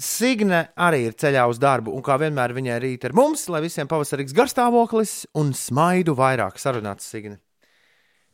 [0.00, 3.88] Signe arī ir ceļā uz darbu, un kā vienmēr viņai rīt ir mums, lai visiem
[3.88, 7.38] pavasarīgs garstāvoklis un smaidu vairāk sarunāts Signe.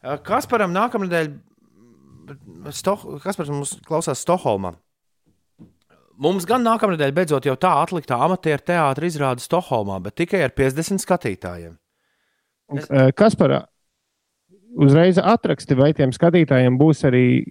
[0.02, 1.30] Uh, Kasparam nākamnedēļ,
[2.74, 4.74] Stoh Kaspars mums klausās Stokholmā.
[6.18, 11.02] Mums gan nākamnedēļ beidzot jau tā atliktā amatieru teātris izrāda Stokholmā, bet tikai ar 50
[11.04, 11.76] skatītājiem.
[12.74, 13.68] Es- Eh, Kas par
[14.76, 17.44] uzreiz atraksti, vai tiem skatītājiem būs arī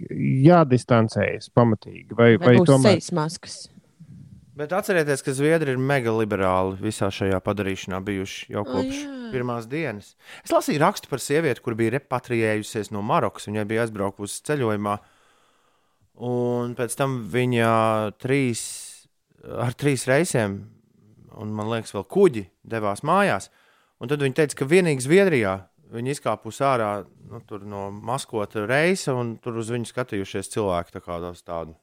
[0.46, 2.12] jādistancējas pamatīgi?
[2.18, 3.70] Vai, Vai vai būs tomēr maskas?
[4.56, 9.16] Bet atcerieties, ka Zviedri ir mega liberāli visā šajā padarīšanā bijuši jau kopš jā.
[9.34, 10.14] pirmās dienas.
[10.46, 13.50] Es lasīju rakstu par sievieti, kur bija repatriējusies no Marokas.
[13.50, 14.94] Viņai bija aizbraukusi ceļojumā,
[16.24, 17.72] un pēc tam viņa
[18.24, 18.62] trīs,
[19.44, 20.56] ar trīs reisiem,
[21.36, 23.50] un man liekas, vēl kuģi devās mājās.
[24.00, 25.58] Un tad viņa teica, ka vienīgi Zviedrijā
[25.92, 31.04] viņa izkāpusi ārā nu, tur no maskota reisa, un tur uz viņu skatījušies cilvēki tā
[31.04, 31.76] kā tādu.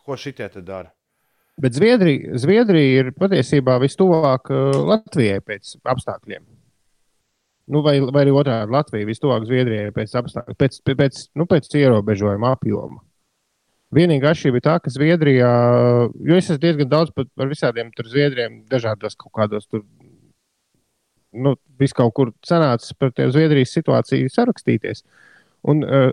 [0.00, 0.94] Ko šitie te dara?
[1.60, 6.44] Bet Zviedrija, Zviedrija ir patiesībā vistuvāk uh, Latvijai pēc apstākļiem.
[7.70, 12.54] Nu, vai, vai arī otrādi Latvija vistuvāk Zviedrijai pēc apstākļiem, pēc, pēc, nu, pēc ierobežojuma
[12.56, 13.02] apjoma.
[13.94, 15.50] Vienīgā atšķirība ir tā, ka Zviedrijā,
[16.26, 19.82] jo es esmu diezgan daudz par, visādiem tur Zviedrijiem, dažādos kaut kādos tur,
[21.34, 25.02] nu, vis kaut kur sanācis par tiem Zviedrijas situāciju sarakstīties.
[25.70, 26.12] Un uh,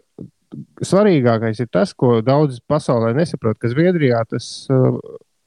[0.81, 4.97] svarīgākais ir tas, ko daudz pasaulē nesaprot, ka Zviedrijā tas uh,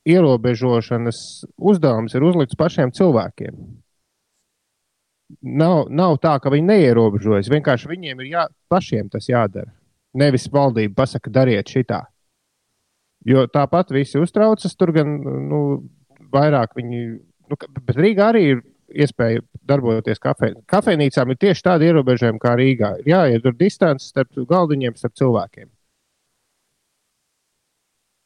[0.08, 3.56] ierobežošanas uzdevums ir uzlikts pašiem cilvēkiem.
[5.46, 7.50] Nav, nav tā, ka viņi neierobežojas.
[7.52, 9.70] Vienkārši viņiem ir jā, pašiem tas jādara.
[10.18, 12.02] Nevis valdība pasaka, dariet šitā.
[13.28, 15.60] Jo tāpat visi uztraucas, tur gan nu,
[16.32, 17.02] vairāk viņi.
[17.50, 20.52] Nu, bet Rīgā arī ir iespēja darboties kafē.
[20.70, 22.94] Kafejnīcām ir tieši tādi ierobežojumi kā Rīgā.
[23.02, 25.68] Ir jāietur distance starp galdiņiem, starp cilvēkiem.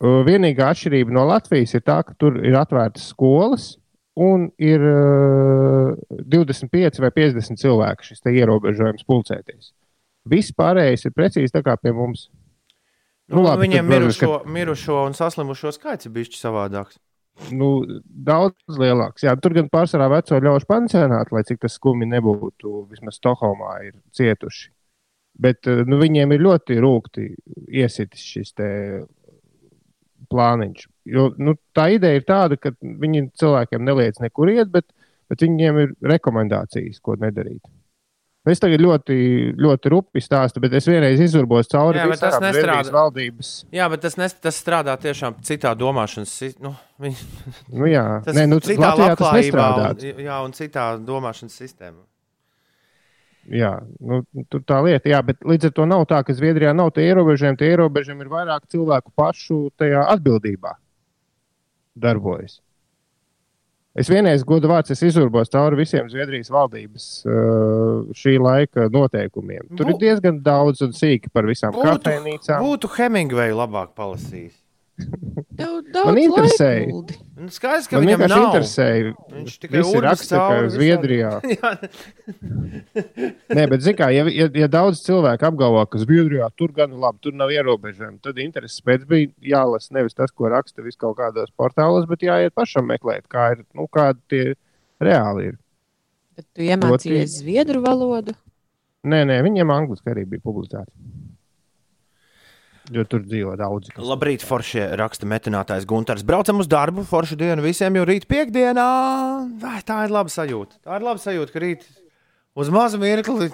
[0.02, 3.74] Vienīgā atšķirība no Latvijas ir tā, ka tur ir atvērtas skolas
[4.18, 5.94] un ir uh,
[6.30, 9.72] 25 vai 50 cilvēki šis ierobežojums pulcēties.
[10.30, 12.28] Viss pārējais ir precīzi tā kā pie mums.
[12.30, 16.98] Nu, Nu, labi, labi, viņiem tad, mirušo, mirušo un saslimušo skaits ir bijis savādāks.
[17.50, 17.68] nu,
[18.04, 19.24] daudz lielāks.
[19.24, 23.94] Jā, tur gan pārsvarā veco ļaužu pansionāti, lai cik tas skumji nebūtu, vismaz Stokholmā ir
[24.14, 24.68] cietuši.
[25.34, 27.24] Bet nu, viņiem ir ļoti rūkti
[27.74, 28.68] iesitis šis te
[30.34, 30.88] plāniņš.
[31.14, 34.90] Jo, nu, tā ideja ir tāda, ka viņi cilvēkiem neliedz nekur iet, bet,
[35.30, 37.62] bet viņiem ir rekomendācijas, ko nedarīt.
[38.44, 39.14] Es tagad ļoti,
[39.56, 42.92] ļoti rupi stāstu, bet es vienreiz izurbos cauri Jā, bet tas visām Zviedrijas nestrādā.
[42.98, 43.52] valdības.
[43.72, 46.60] Jā, bet tas, nes, tas strādā tiešām citā domāšanas sistēmā.
[46.68, 49.86] Nu, viņi- Nu, jā, tas Nē, nu, citā Latvijā tas nestrādā.
[49.96, 52.04] un, jā, un citā domāšanas sistēmā.
[53.52, 56.94] Jā, nu, tur tā lieta, jā, bet līdz ar to nav tā, ka Zviedrijā nav
[56.96, 57.58] tie ierobežojumi.
[57.60, 60.72] Tie ierobežojumi ir vairāk cilvēku pašu tajā atbildībā
[61.94, 62.60] darbojas.
[63.94, 67.04] Es vienreiz godu vārds es izurbos cauri visiem Zviedrijas valdības
[68.18, 69.68] šī laika noteikumiem.
[69.76, 72.64] Tur Bu- ir diezgan daudz un sīki par visām kafejnīcām.
[72.64, 74.56] būtu Hemingveju labāk palasījis.
[74.94, 76.86] Man interesēja.
[77.34, 78.44] Nu, Skaidrs, ka Man viņam vienkārši nav.
[78.46, 79.12] interesēja.
[79.34, 81.30] Viņš tikai Visi raksta, ka Zviedrijā.
[83.56, 87.20] Nē, bet zini kā, ja, ja, ja daudz cilvēku apgalvo, ka Zviedrijā tur gan labi,
[87.26, 91.50] tur nav ierobežojumi, tad intereses pēc bija jālasa nevis tas, ko raksta vis kaut kādos
[91.58, 94.44] portālos, bet jāiet pašam meklēt, kā ir, nu, kādi tie
[95.02, 95.60] reāli ir.
[96.38, 98.34] Bet tu iemācījies zviedru valodu.
[99.04, 100.90] Nē, nē, viņiem angliski arī bija publicēti.
[102.92, 103.92] Jo tur dzīvo daudzi.
[103.94, 106.24] kas- Labrīt, Foršie raksta metinātājs Gunārs.
[106.24, 108.88] Braucam uz darbu, Foršu dienu visiem, jo rīt piekdienā.
[109.64, 110.76] Ai, tā ir laba sajūta.
[110.84, 111.86] Tā ir laba sajūta, ka rīt
[112.54, 113.48] uz mazu mirkli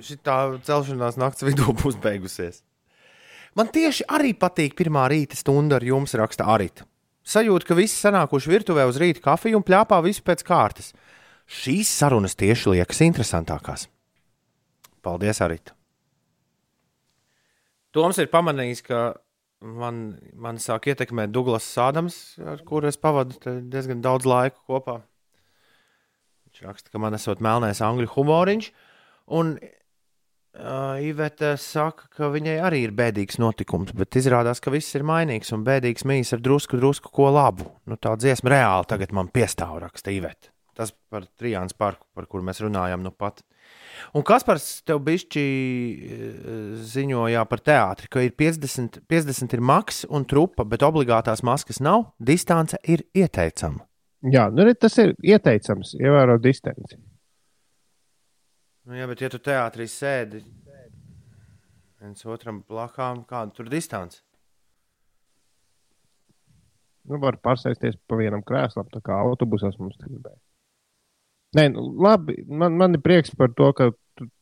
[0.00, 0.18] šī
[0.66, 2.60] celšanās nakts vidū būs beigusies.
[3.56, 6.84] Man tieši arī patīk pirmā rīta stunda ar jums, raksta Arita.
[7.26, 10.92] Sajūta, ka visi sanākuši virtuvē uz rīta kafiju un plāpā visu pēc kārtas.
[11.50, 13.88] Šīs sarunas tieši liekas interesantākās.
[15.02, 15.72] Paldies, Arita!
[17.96, 19.00] Toms ir pamanījis, ka
[19.60, 20.02] man,
[20.38, 23.38] man sāk ietekmēt Douglas Sādams, ar kuru es pavadu
[23.70, 25.00] diezgan daudz laika kopā.
[26.50, 28.70] Viņš raksta, ka man esot melnais angļu humoriņš.
[29.38, 35.06] Un uh, Iveta saka, ka viņai arī ir bēdīgs notikums, bet izrādās, ka viss ir
[35.06, 37.68] mainīgs un bēdīgs mīs ar drusku, drusku ko labu.
[37.86, 40.50] Nu, tā dziesma reāli tagad man piestāv, raksta Iveta.
[40.78, 43.44] Tas par Trijānas parku, par kuru mēs runājam nu pat.
[44.16, 45.44] Un kas par tevi bišķi
[46.92, 52.10] ziņoja par teātri, ka ir 50, 50 ir maks un trupa, bet obligātās maskas nav,
[52.18, 53.84] distance ir ieteicama.
[54.30, 56.98] Jā, nu, tas ir ieteicams, ievērot distanci.
[58.84, 60.42] Nu, jā, bet ja tu teātrī sēdi
[62.00, 64.22] viens otram blakām, kāda tur distance?
[67.08, 70.36] Nu, var pārsēsties pa vienam krēslam, tā kā autobusos mums bija.
[71.58, 73.90] Nē, nu, labi, man, man ir prieks par to, ka,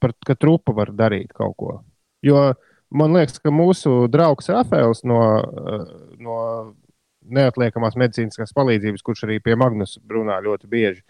[0.03, 1.77] par, ka trupa var darīt kaut ko.
[2.25, 2.51] Jo
[2.91, 5.21] man liekas, ka mūsu draugs Rafēls no,
[6.21, 6.39] no
[7.29, 11.05] neatliekamās medicīniskās palīdzības, kurš arī pie Magnus runā ļoti bieži,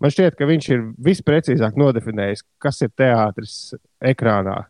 [0.00, 3.58] man šķiet, ka viņš ir visprecīzāk nodefinējis, kas ir teātris
[4.04, 4.62] ekrānā.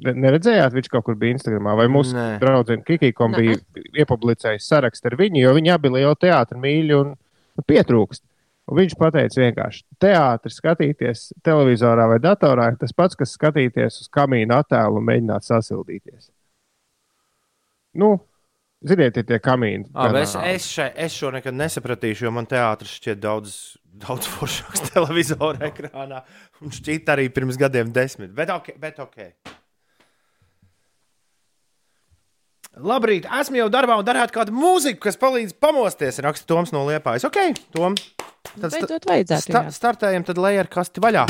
[0.00, 2.38] Ne- Neredzējāt, viņš kaut kur bija Instagramā, vai mūsu Nē.
[2.40, 3.58] draudzene Kikīkom bija
[4.02, 8.24] iepublicējis sarakstu ar viņu, jo viņi abi lielu teātru mīļi un nu, pietrūkst.
[8.70, 14.10] Un viņš pateica vienkārši, teātris skatīties televizorā vai datorā ir tas pats, kas skatīties uz
[14.14, 16.28] kamīna attēlu un mēģināt sasildīties.
[17.98, 18.12] Nu,
[18.86, 19.88] ziniet, ir tie kamīni.
[19.90, 23.56] Abi, es, es, še, es šo nekad nesapratīšu, jo man teātris šķiet daudz,
[24.06, 26.22] daudz foršāks televizora ekrānā.
[26.62, 28.30] Un šķiet arī pirms gadiem desmit.
[28.36, 28.76] Bet ok.
[28.78, 29.34] Bet okay.
[32.78, 36.22] Labrīt, esmu jau darbā un darētu kādu mūziku, kas palīdz pamosties.
[36.22, 37.26] Raksta Toms no Liepājas.
[37.26, 37.98] Ok, Tom.
[38.40, 39.52] Tad Beidzot, vajadzētu.
[39.52, 39.72] sta jā.
[39.74, 41.26] startējam, tad lej ar kasti vaļā.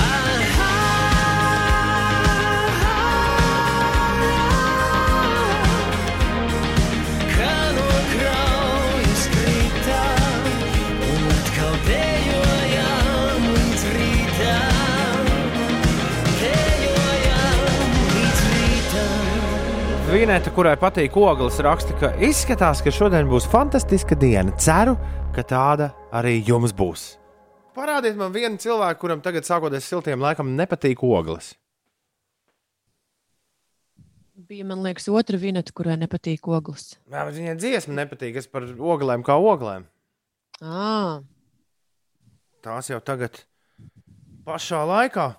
[20.10, 24.50] Vīnēta, kurai patīk ogles, raksta, ka izskatās, ka šodien būs fantastiska diena.
[24.58, 27.16] Ceru, ka tāda arī jums būs.
[27.76, 31.54] Parādiet man vienu cilvēku, kuram tagad, sākoties siltiem laikam, nepatīk ogles.
[34.50, 36.96] Bija, man liekas, otra vineta, kurai nepatīk ogles.
[37.06, 38.40] Jā, bet Viņai dziesma nepatīk.
[38.40, 39.86] Es par oglēm kā oglēm.
[40.60, 41.22] À,
[42.60, 43.38] Tās jau tagad
[44.44, 45.30] pašā laikā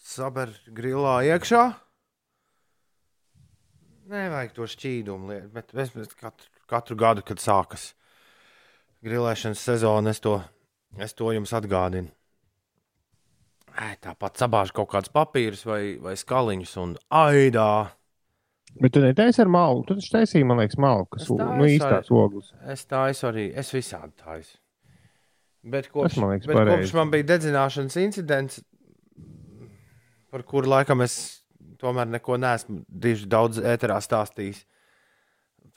[0.00, 1.64] saber grilā iekšā.
[4.10, 7.90] Nevajag to šķīdumu lietu, bet es katru, katru gadu, kad sākas
[9.04, 10.38] grilēšanas sezona, es to,
[11.00, 12.10] es to jums atgādinu.
[14.02, 17.68] Tāpat sabāž kaut kādus papīrus vai, vai skaliņus un aidā.
[18.82, 19.84] Bet tu netaisi ar malu.
[19.86, 22.50] Tu taču taisīji, man liekas, malu, kas ir nu, īstās ogles.
[22.70, 24.58] Es taisu arī, es visādi taisu.
[25.70, 26.96] Bet kopš, Tas man liekas bet kopš pareizi.
[26.98, 28.60] man bija dedzināšanas incidents,
[30.30, 31.16] par kuru laikam es
[31.80, 34.62] tomēr neko neesmu diži daudz ēterā stāstījis.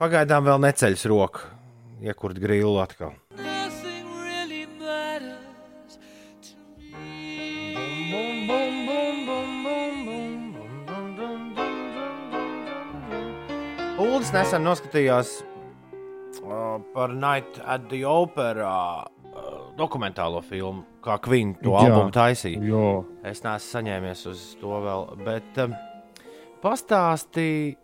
[0.02, 1.44] Pagaidām vēl neceļas roku,
[2.02, 3.14] iekurt grilu atkal.
[3.38, 5.98] Really matters
[6.42, 6.56] to
[6.92, 8.54] me.
[14.04, 15.30] Uldis nesen noskatījās
[16.44, 21.86] uh, par Night at the Opera uh, dokumentālo filmu, kā Queen to Jā.
[21.88, 22.62] albumu taisīja.
[22.68, 22.84] Jo,
[23.24, 25.76] Es neesmu saņēmies uz to vēl, bet um,
[26.64, 27.78] pastāstīja,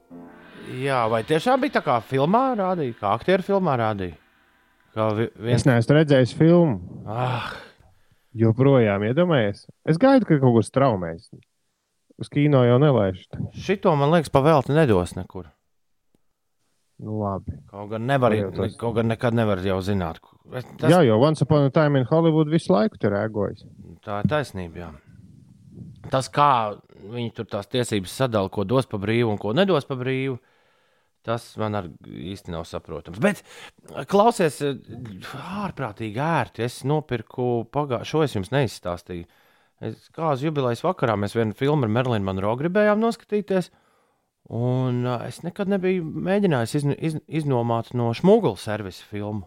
[0.81, 4.17] jā, vai tiešām bija tā kā filmā rādīja, kā aktieru filmā rādīja.
[4.95, 7.03] Kā vi, es viens, neesmu redzējis filmu.
[7.07, 7.51] ah,
[8.35, 9.65] Joprojām iedomājies.
[9.89, 11.29] Es gaidu, ka kaut kur straumēs.
[12.19, 13.23] Uz kino jau nelaiž.
[13.55, 15.47] šito man liekas, pavēlti nedos nekur.
[16.99, 17.53] Nu, labi.
[17.71, 20.17] Kaut gan nevar, jau tas- kaut gan nekad nevar jau zināt.
[20.53, 23.63] Es- Tas, Jā, jo Once Upon a Time in Hollywood visu laiku tur rēgojas.
[24.03, 24.75] Tā ir taisnība.
[24.75, 24.91] Jā.
[26.11, 29.97] Tas, kā viņi tur tās tiesības sadala, ko dos pa brīvu un ko nedos pa
[29.99, 30.37] brīvu,
[31.25, 33.19] tas man īsti nav saprotams.
[33.23, 33.43] Bet,
[34.11, 34.61] klausies,
[35.63, 36.65] ārprātīgi ērti.
[36.67, 39.27] Es nopirku pagājušo, šo es jums neizstāstīju.
[39.79, 43.71] Es, kā uz jubilejas vakarā mēs vienu filmu ar Merlinu Monroe gribējām noskatīties.
[44.55, 49.45] Un uh, es nekad nebiju mēģinājis izn iz iznomāt no smugla servisa filmu.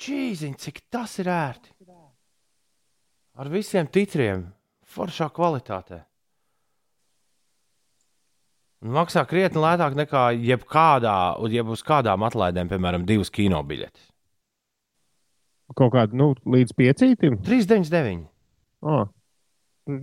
[0.00, 1.72] Čīziņ, cik tas ir ērti!
[3.36, 4.46] Ar visiem titriem,
[4.88, 6.00] foršā kvalitātē.
[8.86, 11.16] Un maksā krietni lētāk nekā jebkādā,
[11.50, 14.12] jeb uz kādām atlaidēm, piemēram, divas kino biļetes.
[15.74, 17.40] Kaut kādu nu, līdz piecītim.
[17.42, 18.28] 3,99.
[18.86, 19.08] Oh.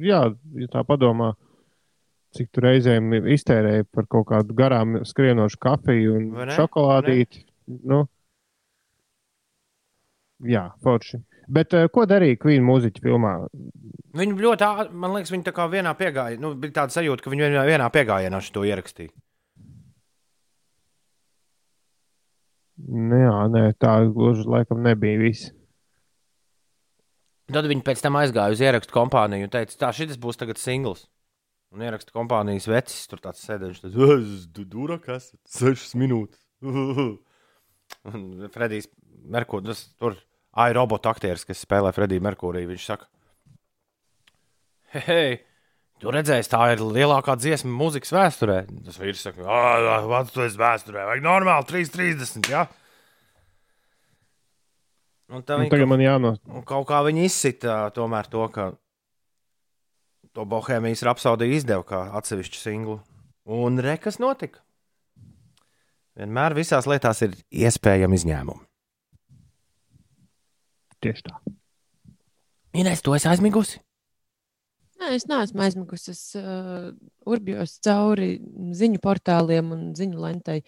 [0.03, 0.25] Jā,
[0.59, 1.31] ja tā padomā,
[2.35, 7.45] cik tur reizēm iztērēja par kaut kādu garām skrienošu kafiju un šokolādīti.
[7.87, 8.03] Nu,
[10.43, 11.21] jā, forši.
[11.47, 13.33] Bet uh, ko darīja Queen mūziķa filmā?
[14.15, 17.49] Viņi ļoti, man liekas, viņi tā kā vienā piegājienā, nu, bija tāda sajūta, ka viņi
[17.67, 19.13] vienā, piegājienā šo ierakstīja.
[22.83, 25.51] Nu, jā, nē, tā gluži laikam nebija viss.
[27.53, 31.05] Tad viņi pēc tam aizgāja uz ierakstu kompāniju un teica, tā šis būs tagad singls.
[31.73, 33.95] Un ierakstu kompānijas vecis tur tāds sēdēs, tas
[34.53, 36.37] durakas, sešas minūtes.
[38.09, 38.87] Un Fredijs
[39.33, 40.15] Merkūris, tur
[40.53, 43.07] AI robotu aktieris, kas spēlē Frediju Merkūriju, viņš saka,
[44.93, 45.31] hei, hei,
[46.01, 48.59] tu redzēsi, tā ir lielākā dziesma mūzikas vēsturē.
[48.85, 52.51] Tas vīrs saka, ah, vats tu esi vēsturē, vajag normāli 3,30.
[52.53, 52.67] Ja?
[55.33, 56.35] Un tā Un viņi tagad man jāno.
[56.51, 58.67] Un kaut kā viņi izsita tomēr to, ka
[60.33, 62.99] to Bohēmijas rapsodiju izdeva kā atsevišķu singlu.
[63.49, 64.61] Un re, kas notika?
[66.13, 68.65] Vienmēr visās lietās ir iespējami izņēmumi.
[71.03, 71.35] Tieši tā.
[72.73, 73.81] Ines, to es aizmigusi.
[75.03, 76.13] Nē, es neesmu aizmigusi.
[76.13, 76.91] Es uh,
[77.27, 78.37] urbjos cauri
[78.77, 80.61] ziņu portāliem un ziņu lentai.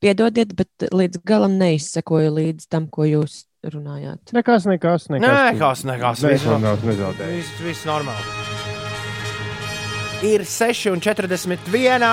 [0.00, 4.32] Piedodiet, bet līdz galam neizsekoju līdz tam, ko jūs runājāt.
[4.36, 5.08] Nekas, nekas.
[5.12, 5.52] nekas.
[5.52, 6.22] Nekas, nekas.
[6.24, 6.46] Nē, Viss,
[6.88, 7.36] nezaudējis.
[7.36, 8.24] viss, viss normāli.
[10.20, 11.56] Ir 6,41.
[11.72, 12.10] Viega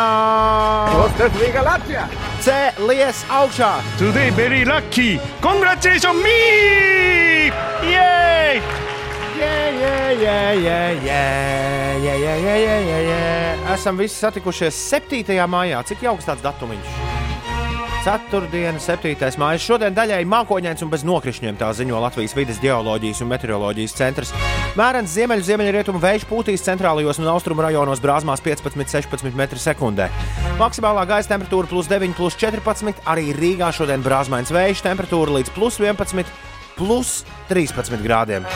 [1.68, 2.06] Latvijā!
[2.46, 3.74] Cēlies augšā!
[4.00, 5.20] Today very lucky.
[5.44, 7.37] Congratulations me!
[7.48, 8.62] Yay!
[9.38, 13.74] Yeah, yeah, yeah, yeah, yeah, yeah, yeah, yeah, yeah, yeah.
[13.74, 15.22] Esam visi satikušies 7.
[15.48, 15.84] maijā.
[15.86, 16.98] Cik jauks tāds datumiņš?
[18.08, 19.14] Ceturtdiena, 7.
[19.38, 19.60] maija.
[19.60, 24.32] Šodien daļai mākoņains un bez nokrišņiem tā ziņo Latvijas vidas geoloģijas un meteoroloģijas centrs.
[24.80, 30.10] Mērens ziemeļu, ziemeļrietumu vējš pūtīs centrālajos un austrumu rajonos brāzmās 15-16 m2.
[30.58, 33.04] Maksimālā gaisa temperatūra plus 9, plus 14.
[33.12, 36.32] Arī Rīgā šodien brāzmains vējš temperatūra līdz plus 11,
[36.78, 38.48] plus 13 grādiem.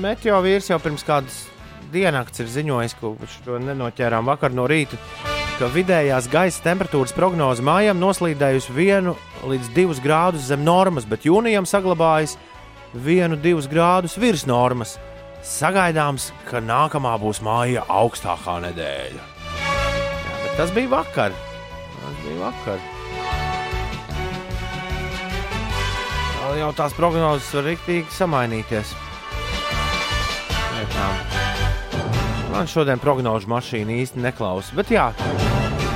[0.00, 1.42] Meteo vīrs jau pirms kādas
[1.92, 4.96] dienas ir ziņojis, ko viņš to nenoķērām vakar no rīta,
[5.58, 9.10] ka vidējās gaisa temperatūras prognoze mājām noslīdējusi 1
[9.50, 12.38] līdz 2 grādus zem normas, bet jūnijam saglabājas
[12.94, 14.96] 1-2 grādus virs normas.
[15.46, 19.26] Sagaidāms, ka nākamā būs māja augstākā nedēļa.
[19.60, 21.36] Jā, bet tas bija vakar.
[22.00, 22.88] Tas bija vakar.
[26.60, 28.92] Jau tās prognozes var rīktīgi samainīties.
[30.80, 31.08] Jā.
[32.50, 34.74] Man šodien prognožu mašīna īsti neklausa.
[34.76, 35.06] Bet jā,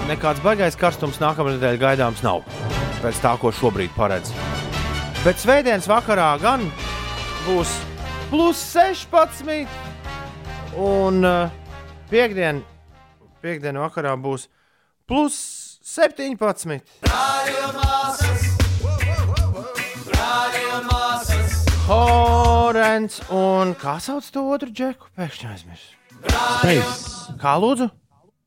[0.09, 2.47] nekāds baigais karstums nākamā nedēļa gaidāms nav.
[3.03, 4.31] Pēc tā, ko šobrīd paredz.
[5.25, 6.65] Bet svētdienas vakarā gan
[7.49, 7.75] būs
[8.31, 9.69] plus 16.
[10.77, 11.51] Un uh,
[12.11, 12.63] piekdien,
[13.43, 14.49] piekdien vakarā būs
[15.07, 15.37] plus
[15.85, 16.81] 17.
[21.85, 25.13] Horens un kā sauc to otru džeku?
[25.19, 25.93] Pēkšņi aizmirsu.
[26.25, 27.37] Space.
[27.43, 27.91] Kā lūdzu?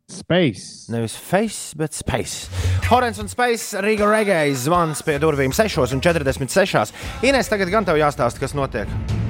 [0.10, 0.88] Space.
[0.92, 2.48] Nevis face, bet space.
[2.88, 6.96] Horens un Space Riga Regēja zvans pie durvīm 6,46.
[7.28, 9.27] Ines, tagad gan tev jāstāsta, kas notiek.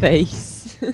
[0.00, 0.80] Face.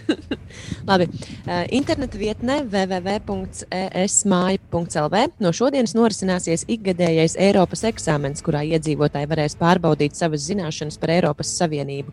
[0.89, 1.07] Labi.
[1.47, 10.43] Uh, interneta vietnē www.esmāja.lv no šodienas norisināsies ikgadējais Eiropas eksāmens, kurā iedzīvotāji varēs pārbaudīt savas
[10.49, 12.11] zināšanas par Eiropas Savienību.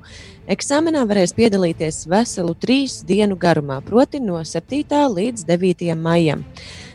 [0.54, 4.86] Eksāmenā varēs piedalīties veselu trīs dienu garumā, proti no 7.
[5.18, 5.96] līdz 9.
[5.98, 6.46] maijam.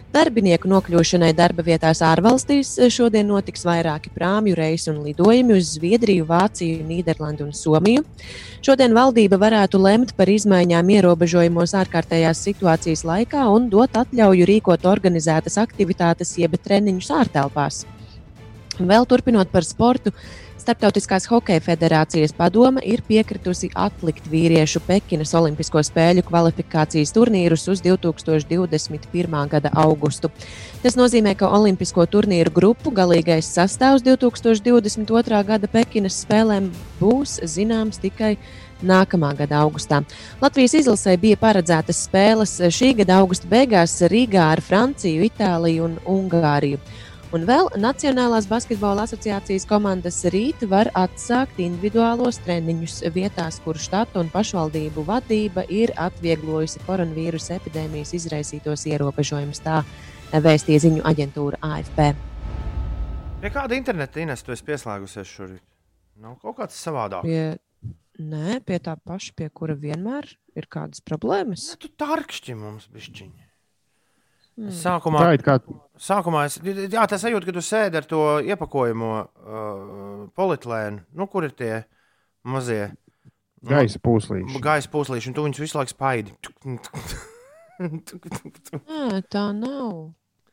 [0.09, 6.79] Darbinieku nokļūšanai darba vietās ārvalstīs šodien notiks vairāki prāmju reisi un lidojumi uz Zviedriju, Vāciju,
[6.89, 8.07] Nīderlandi un Somiju.
[8.65, 15.61] Šodien valdība varētu lemt par izmaiņām ierobežojumos ārkārtējās situācijas laikā un dot atļauju rīkot organizētas
[15.61, 17.85] aktivitātes jeb treniņus ārtelpās.
[18.81, 20.15] Vēl turpinot par sportu,
[20.69, 29.39] Startautiskās hokeja federācijas padome ir piekritusi atlikt vīriešu Pekinas Olimpisko spēļu kvalifikācijas turnīrus uz 2021.
[29.49, 30.29] gada augustu.
[30.83, 35.41] Tas nozīmē, ka Olimpisko turnīru grupu galīgais sastāvs 2022.
[35.55, 36.69] gada Pekinas spēlēm
[37.01, 38.35] būs zināms tikai
[38.85, 40.05] nākamā gada augustā.
[40.45, 46.85] Latvijas izlasē bija paredzētas spēles šī gada augusta beigās Rīgā ar Franciju, Itāliju un Ungāriju.
[47.29, 54.31] Un vēl Nacionālās basketbola asociācijas komandas rīt var atsākt individuālos treniņus vietās, kur štata un
[54.33, 59.61] pašvaldību vadība ir atvieglojusi koronavīrusa epidēmijas izraisītos ierobežojumus.
[59.61, 59.83] Tā
[60.33, 62.07] vēstīja ziņu aģentūra AFP.
[63.43, 65.65] Pie kāda interneta Ines tu esi pieslēgusies šorīt?
[66.25, 67.29] Nav kaut kāds savādāk.
[67.29, 67.93] Pie,
[68.25, 71.75] nē, pie tā paša, pie kura vienmēr ir kādas problēmas.
[71.75, 73.48] Ja tu tarkšķi mums bišķiņi.
[74.59, 74.73] Hmm.
[74.75, 75.55] Sākumā, kā
[76.03, 76.57] sākumā es,
[76.91, 81.85] jā, tas sajūta, ka tu sēdi ar to iepakojumu uh, politlēnu, nu, kur ir tie
[82.43, 84.59] mazie nu, gaisa pūslīši.
[84.65, 86.35] gaisa puslīši, un tu viņus visu laiku spaidi.
[87.79, 89.93] Nē, tā nav.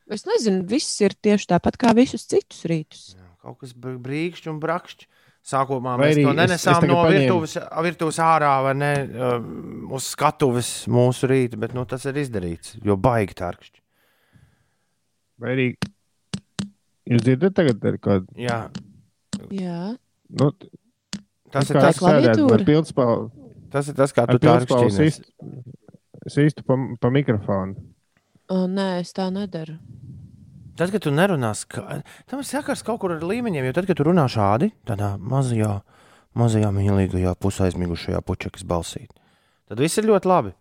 [0.06, 3.06] Es nezinu, viss ir tieši tāpat kā visus citus rītus.
[3.42, 5.08] Kaut kas br- brīkšķi un brakšķi.
[5.46, 10.08] Sākumā mēs to es- es nenesām tagad no virtuves, virtuves ārā vai ne um, uz
[10.14, 13.82] skatuves mūsu rīta, bet nu, tas ir izdarīts, jo baigi tārkšķi.
[15.42, 15.66] Vai arī
[17.06, 18.26] jūs dzirdat tagad ar kādu?
[18.40, 18.60] Jā,
[19.52, 19.96] Jā,
[20.32, 20.48] Nu,
[21.52, 23.26] tas ir tas, es ar pildspalvu.
[23.70, 25.04] tas, ir tas kā tu pildspalvu tārkšķi.
[25.04, 27.76] sist- sistu pa, pa mikrofonu.
[28.50, 29.76] o, nē, es tā nedaru.
[30.76, 32.02] Tad, kad tu nerunā, ska...
[32.26, 35.82] tam ir sakars kaut kur ar līmeņiem, jo tad, kad tu runā šādi, tādā mazajā,
[36.36, 39.06] mazajā mīlīgajā, pusaizmigušajā puķekas balsī,
[39.68, 40.52] tad viss ir ļoti labi.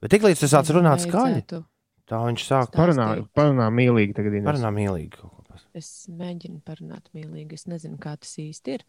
[0.00, 1.44] Bet tiklīdz tu sāc runāt skaļi.
[2.10, 3.06] Tā viņš sāk Parunā,
[3.38, 4.34] parunā mīlīgi tagad.
[4.40, 4.48] Ines.
[4.50, 5.10] parunāt mīlīgi.
[5.20, 7.52] kaut ko pas- Es mēģinu parunāt mīlīgi.
[7.60, 8.84] Es nezinu, kā tas īsti ir.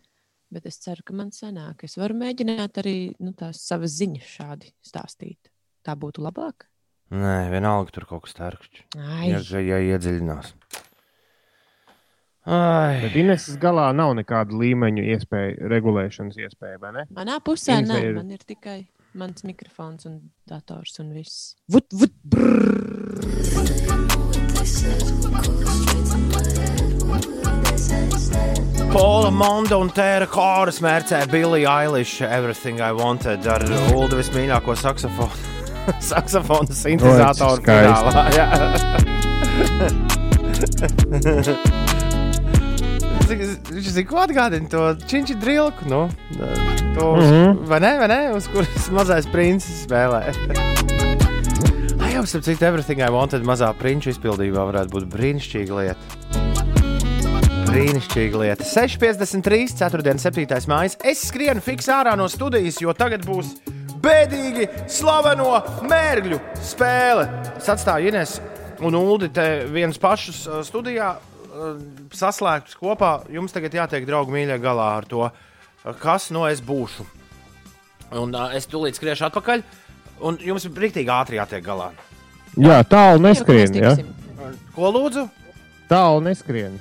[0.51, 1.83] Bet es ceru, ka man sanāk.
[1.87, 5.51] Es varu mēģināt arī nu, tās savas ziņas šādi stāstīt.
[5.85, 6.65] Tā būtu labāk.
[7.11, 8.83] Nē, vienalga tur kaut kas tārkšķi.
[8.97, 10.53] Ai, Ja, ja iedziļinās.
[12.45, 17.03] Ai, Bet Ineses galā nav nekāda līmeņa iespēja, regulēšanas iespēja, vai ne?
[17.13, 21.55] manā pusē Ines, nē, vai ir- man ir tikai mans mikrofons un dators un viss.
[21.71, 23.81] Vut, vut, brrr.
[28.91, 33.63] Pola Monda un Tēra Kāras mērcē Billy Eilish Everything I Wanted ar
[33.95, 35.31] Ulu vismīļāko saksofonu.
[36.03, 38.11] saksofonu sintēzatoru skaisti.
[43.31, 45.87] Viņš zina, ko atgādina to činči drilku.
[45.89, 46.09] Nu,
[46.95, 47.31] to, uz, mm.
[47.31, 47.67] -hmm.
[47.69, 48.21] Vai ne, vai ne?
[48.35, 50.21] Uz kuras mazais princis spēlē.
[52.03, 56.01] Ai, jau starp citu, Everything I Wanted mazā prinča izpildījumā varētu būt brīnišķīga lieta.
[57.71, 58.63] Brīnišķīga lieta.
[58.63, 60.17] 6,53, 4.
[60.17, 60.67] 7.
[60.67, 60.97] mājas.
[61.03, 63.53] Es skrienu fiks ārā no studijas, jo tagad būs
[64.01, 67.27] bēdīgi slaveno mērgļu spēle.
[67.57, 68.41] Es atstāju Ines
[68.81, 71.13] un Ulu te viens pašus studijā,
[71.51, 71.81] uh,
[72.15, 73.21] saslēgtus kopā.
[73.31, 77.05] Jums tagad jātiek, draugi, mīļie, galā ar to, uh, kas no es būšu.
[78.21, 79.63] Un uh, es tūlīt skriešu atpakaļ,
[80.27, 81.91] un jums ir rīktīgi ātri jātiek galā.
[82.59, 83.71] Jā, tālu neskrien.
[83.75, 83.93] Ja?
[83.95, 84.11] tiksim.
[84.75, 85.27] Ko lūdzu?
[85.91, 86.75] Tālu neskrien.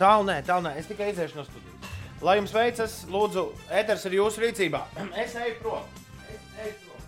[0.00, 0.74] Tālu nē, tālu nē.
[0.80, 1.96] Es tikai iziešu no studijas.
[2.24, 3.46] Lai jums veicas, lūdzu,
[3.80, 4.82] ēters ir jūsu rīcībā.
[5.22, 5.86] Es eju prom.
[6.28, 7.06] Es eju prom.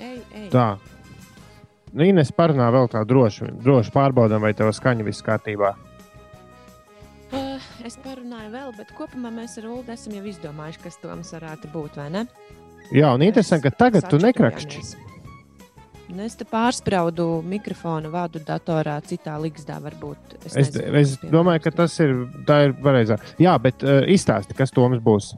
[0.00, 0.48] Ej, ej.
[0.54, 0.66] Tā.
[1.90, 5.74] Nu, Ines parunā vēl tā droši, droši pārbaudām, vai tev skaņa viss kārtībā.
[7.30, 11.70] Uh, es parunāju vēl, bet kopumā mēs ar Ulu esam jau izdomājuši, kas Toms varētu
[11.74, 12.26] būt, vai ne?
[12.94, 14.82] Jā, un interesanti, ka tagad tu nekrakšķi.
[16.10, 20.40] Nu, Es te pārspraudu mikrofonu vadu datorā, citā līgstā varbūt.
[20.42, 22.16] Es, nezinu, es domāju, ka tas ir,
[22.48, 23.20] tā ir pareizā.
[23.38, 25.30] Jā, bet uh, izstāsti, kas Toms būs.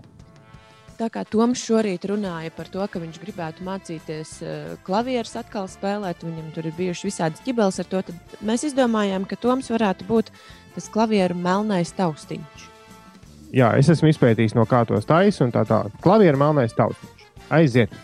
[1.02, 4.50] Tā kā Toms šorīt runāja par to, ka viņš gribētu mācīties uh,
[4.86, 9.34] klavierus atkal spēlēt, viņam tur ir bijuši visādi ķibeles ar to, tad mēs izdomājām, ka
[9.42, 10.30] Toms varētu būt
[10.76, 12.68] tas klavieru melnais taustiņš.
[13.50, 15.98] Jā, es esmu izpētījis, no kā tos taisa un tā tālāk.
[16.06, 17.26] Klavieru melnais taustiņš.
[17.50, 17.98] Aiziet.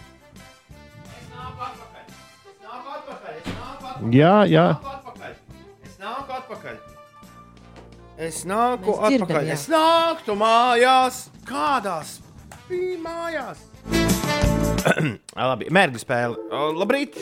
[4.11, 4.67] Jā, jā.
[5.87, 6.79] Es nāku atpakaļ.
[8.19, 9.53] Es nāku Mēs dzirdam, atpakaļ.
[9.53, 9.55] jā.
[9.55, 11.27] Es nāku mājās.
[11.47, 12.19] Kādās?
[12.69, 13.61] Bija mājās.
[15.51, 16.37] Labi, mērķis spēle.
[16.53, 17.17] O, Labrīt!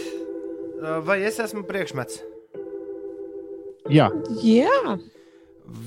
[1.06, 2.20] Vai es esmu priekšmets?
[3.92, 4.08] Jā,
[4.42, 4.96] Jā,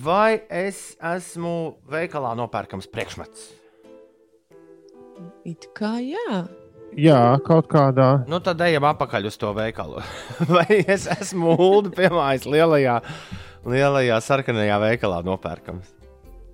[0.03, 1.51] Vai es esmu
[1.91, 3.45] veikalā nopērkams priekšmets?
[5.47, 6.41] it kā jā.
[6.95, 8.09] jā, kaut kādā.
[8.31, 9.99] Nu, tad ejam atpakaļ uz to veikalu.
[10.55, 12.97] Vai es esmu Ulu piemājas lielajā,
[13.67, 15.91] lielajā sarkanajā veikalā nopērkams?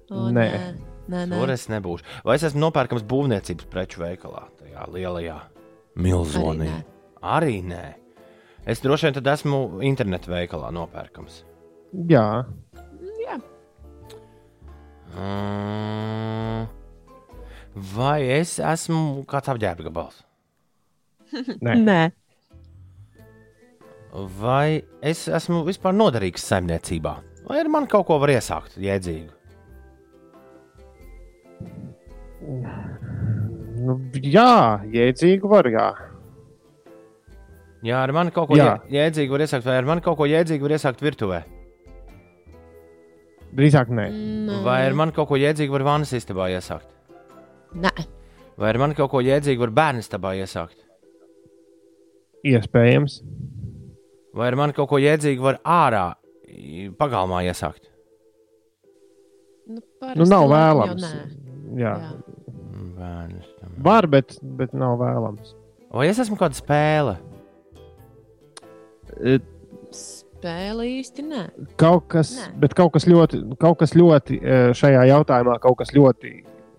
[0.10, 0.46] O, Nē.
[0.50, 1.40] nē, nē, nē.
[1.40, 2.06] Tur es nebūšu.
[2.26, 5.38] Vai es esmu nopērkams būvniecības preču veikalā, tajā lielajā
[6.02, 6.70] milzonī?
[6.70, 6.84] Arī nē.
[7.36, 7.86] Arī nē.
[8.66, 11.44] Es droši vien tad esmu internetu veikalā nopērkams.
[12.10, 12.46] Jā,
[13.26, 13.38] Jā.
[15.16, 16.66] Mm.
[17.96, 20.22] Vai es esmu kāds apģērba gabals?
[21.36, 21.76] nē.
[21.90, 22.02] Nē.
[24.40, 27.16] Vai es esmu vispār noderīgs saimniecībā?
[27.50, 29.35] Vai ar mani kaut ko var iesākt jēdzīgu?
[33.86, 35.88] Nu, jā, jēdzīgu var, jā.
[37.86, 38.80] Jā, ar mani kaut ko Jā.
[38.90, 41.44] jē- jēdzīgu var iesākt, vai ar mani kaut ko jēdzīgu var iesākt virtuvē?
[43.56, 44.06] Drīzāk nē.
[44.50, 44.64] Nē.
[44.66, 46.90] Vai ar mani kaut ko jēdzīgu var vānas istabā iesākt?
[47.76, 47.92] Nē.
[48.58, 50.82] Vai ar mani kaut ko jēdzīgu var bērnu istabā iesākt?
[52.46, 53.20] Iespējams.
[54.36, 56.16] Vai ar mani kaut ko jēdzīgu var ārā
[56.98, 57.92] pagalmā iesākt?
[59.68, 59.82] Nu,
[60.16, 61.06] Nu, nav vēlams.
[61.80, 61.94] Jā.
[62.02, 62.12] Jā.
[62.96, 63.72] Bērnu istabā.
[63.88, 65.56] Var, bet, bet nav vēlams.
[65.96, 67.18] Vai es esmu kāda spēle?
[69.96, 71.44] spēle īsti nē.
[71.80, 72.50] Kaut kas, Nē.
[72.62, 76.36] bet kaut kas ļoti, kaut kas ļoti eh, šajā jautājumā, kaut kas ļoti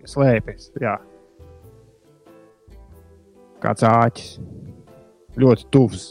[0.06, 0.70] slēpjas.
[0.82, 0.96] Jā.
[3.62, 4.36] Kāds āķis.
[5.36, 6.04] Ļoti tuvs.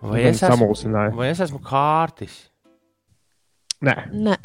[0.00, 0.70] Vai es esmu,
[1.16, 2.36] vai es esmu kārtis?
[3.84, 4.36] Nē, Nē,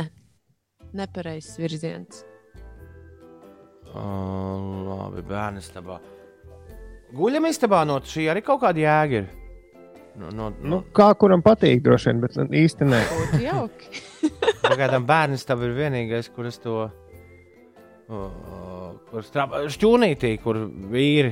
[0.95, 2.23] nepareizs virziens.
[3.95, 6.01] Uh, labi, bērnu istabā.
[7.15, 9.27] Guļam istabā no šī arī kaut kāda jēga ir.
[10.15, 13.01] No, no, nu, no, kā kuram patīk, droši vien, bet nu, īsti nē.
[13.11, 14.03] Būtu jauki.
[14.65, 16.85] Pagaidām bērnu istaba ir vienīgais, kur es to.
[18.05, 20.59] Uh, kur strādā šķūnītī, kur
[20.91, 21.31] vīri.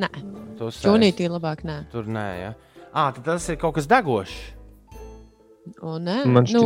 [0.00, 0.10] Nē,
[0.58, 0.84] to sēž.
[0.86, 1.78] čūnītī labāk nē.
[1.92, 2.52] Tur nē, ja.
[2.94, 4.34] Ah, tas ir kaut kas degošs.
[5.80, 6.24] O, nē.
[6.26, 6.62] Man nu,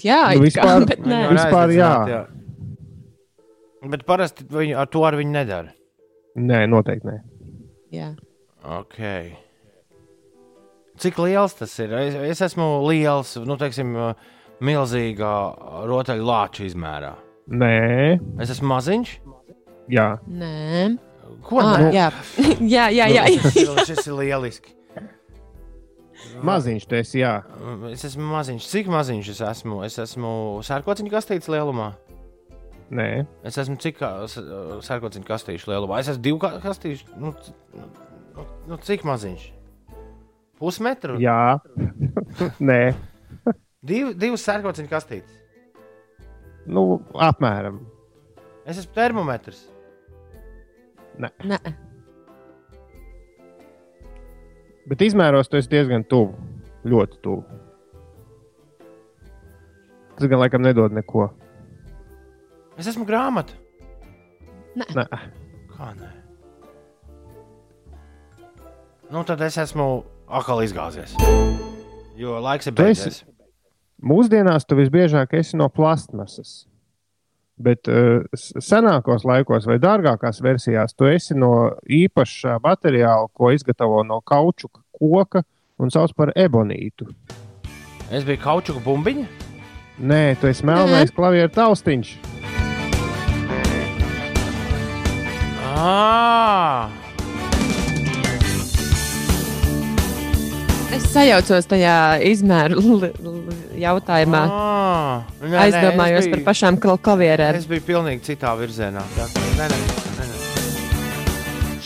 [0.00, 1.20] jā, Nu, it kā, vispār- bet nē.
[1.28, 1.90] Var Vispār jā.
[1.98, 2.36] aizdedzināt,
[3.90, 5.70] Bet parasti viņi, ar to arī viņi nedara.
[6.36, 7.14] Nē, noteikti nē.
[7.92, 8.08] Jā.
[8.80, 9.30] Okay.
[11.00, 11.92] Cik liels tas ir?
[11.96, 13.94] Es, es esmu liels, nu, teiksim,
[14.60, 15.30] milzīgā
[15.88, 17.14] rotaļu lāča izmērā.
[17.48, 17.72] Nē,
[18.40, 19.14] Es esmu maziņš.
[19.88, 20.18] jā.
[20.28, 20.98] Nē,
[21.46, 21.92] Ko ah, nē?
[21.98, 22.10] jā.
[22.60, 23.24] jā, jā, jā.
[23.32, 23.84] jā.
[23.86, 24.74] Šis ir lieliski.
[26.46, 27.20] Maziņš tas ir.
[27.24, 27.32] Jā.
[27.90, 28.66] Es esmu maziņš.
[28.70, 29.80] Cik maziņš es esmu?
[29.86, 30.30] Es esmu
[30.66, 31.90] sērkociņa kastītes lielumā.
[32.90, 36.00] Nē, Es esmu cik sērkociņa kastīšu lielumā.
[36.02, 37.06] Es esmu divu ka- kastīšu.
[37.22, 37.30] Nu,
[37.76, 39.44] nu, nu, cik maziņš?
[40.60, 41.20] Pusmetru?
[41.22, 41.58] jā.
[42.70, 42.80] nē.
[43.80, 45.36] Div, divas sērkociņa kastītes.
[46.66, 47.78] Nu, apmēram.
[48.68, 49.62] Es esmu termometrs.
[51.20, 51.30] Nē,
[54.90, 56.34] Bet izmēros tas diezgan tuvu.
[56.90, 57.44] Ļoti tuvu.
[60.18, 61.28] Tas gan laikam nedod neko.
[62.80, 63.54] Es esmu grāmata.
[64.80, 65.04] Nē.
[65.70, 66.08] Kā nē?
[69.10, 69.86] Nu, tad es esmu
[70.30, 71.14] atkal izgāzies.
[72.18, 73.22] Jo laiks ir Tu esi- beidzies.
[74.00, 76.64] Mūsdienās tu visbiežāk esi no plastmasas.
[77.60, 78.22] Bet uh,
[78.64, 85.42] senākos laikos, vai dārgākās versijās, tu esi no īpaša materiāla, ko izgatavo no kaučuka koka
[85.80, 87.08] un sauc par ebonītu.
[88.12, 89.26] Es biju kaučuka bumbiņa.
[90.00, 92.14] Nē, tu esi melnais klavieru taustiņš.
[95.80, 96.90] Ah!
[100.92, 101.94] es sajaucos tajā
[102.28, 102.82] izmēru
[103.86, 104.42] jautājumā.
[104.50, 105.24] Ah!
[105.40, 107.56] Nē, nē, Aizdomājos par biju- pašām kla- klavierēm.
[107.62, 109.04] Es biju pilnīgi citā virzienā.
[109.16, 110.09] Tā, nē, nē, nē, nē.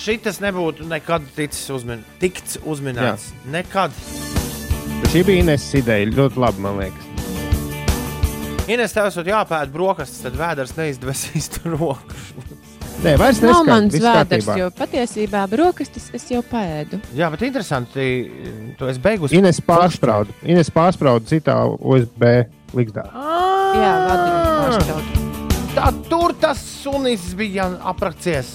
[0.04, 3.30] Šitas nebūtu nekad ticis uzmin, tikts uzminēts.
[3.32, 3.50] Jā.
[3.54, 3.94] Nekad.
[5.00, 6.10] Bet šī bija Ines ideja.
[6.12, 7.06] Ļoti labi, man liekas.
[8.68, 12.26] Ines, tev esot jāpēta brokastis, tad vēders neizdevesīs tur rokas.
[13.04, 13.70] Nē, vairs Nav neskan.
[13.70, 17.00] mans vēders, jo patiesībā brokastis es jau pēdu.
[17.16, 18.06] Jā, bet interesanti,
[18.76, 19.40] tu esi beigusi.
[19.40, 20.36] Ines pārsprauda.
[20.44, 22.28] Ines pārsprauda citā USB
[22.76, 23.08] līgstā.
[23.08, 25.18] Jā, vadiņu pārstāvot.
[25.74, 28.52] Tā tur tas sunis bija apracies.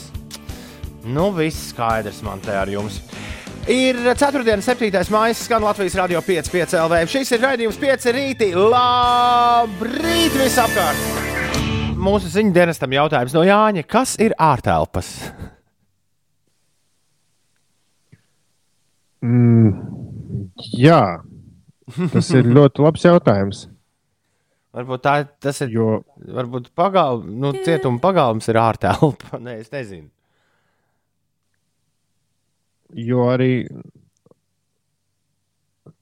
[1.07, 2.99] Nu, viss skaidrs man te ar jums.
[3.69, 4.41] Ir 4.
[4.55, 4.89] un 7.
[5.13, 6.99] maija skan Latvijas radio 5,5 LV.
[7.11, 8.49] Šis ir raidījums 5 rītī.
[8.57, 11.27] Labrīt visapkārt!
[11.99, 13.83] Mūsu ziņu dienestam jautājums no Jāņa.
[13.87, 15.11] Kas ir ārtelpas?
[19.19, 19.73] Mm,
[20.79, 21.01] jā,
[22.13, 23.65] tas ir ļoti labs jautājums.
[24.75, 25.73] Varbūt tā, tas ir.
[25.75, 25.89] Jo
[26.39, 29.39] Varbūt pagalm, nu, cietuma pagalms ir ārtelpa.
[29.45, 30.07] Nē, es nezinu.
[32.95, 33.53] Jo arī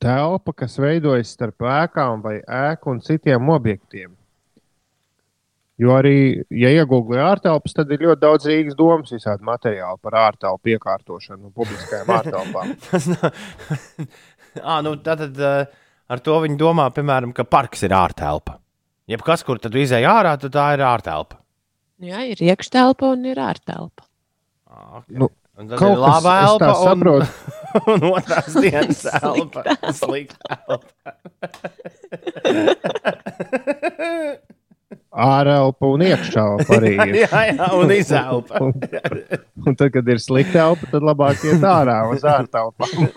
[0.01, 4.13] telpa, kas veidojas starp ēkām vai ēku un citiem objektiem.
[5.77, 10.73] Jo arī, ja iegūlē ārtelpas, tad ir ļoti daudz Rīgas domas visādi materiāli par ārtelpu
[10.73, 12.73] iekārtošanu publiskajām ārtelpām.
[14.57, 15.67] À, nu, tad uh,
[16.09, 18.55] ar to viņi domā, piemēram, ka parks ir ārtelpa.
[19.11, 21.37] Jebkas, kur tad izēja ārā, tad tā ir ārtelpa.
[22.01, 24.07] Jā, ir iekštelpa un ir ārtelpa.
[24.67, 25.19] Ah, okay.
[25.21, 27.27] Nu, Un tad kaut ir tā elpa un, saprotu.
[27.93, 29.63] un otrās dienas elpa.
[29.97, 31.13] Slikta elpa.
[35.17, 37.15] Ārelpa un iekšelpa arī ir.
[37.23, 38.59] jā, jā, un izelpa.
[38.61, 38.75] Un,
[39.65, 43.09] un tad, kad ir slikta elpa, tad labāk iet ārā uz ārtelpām.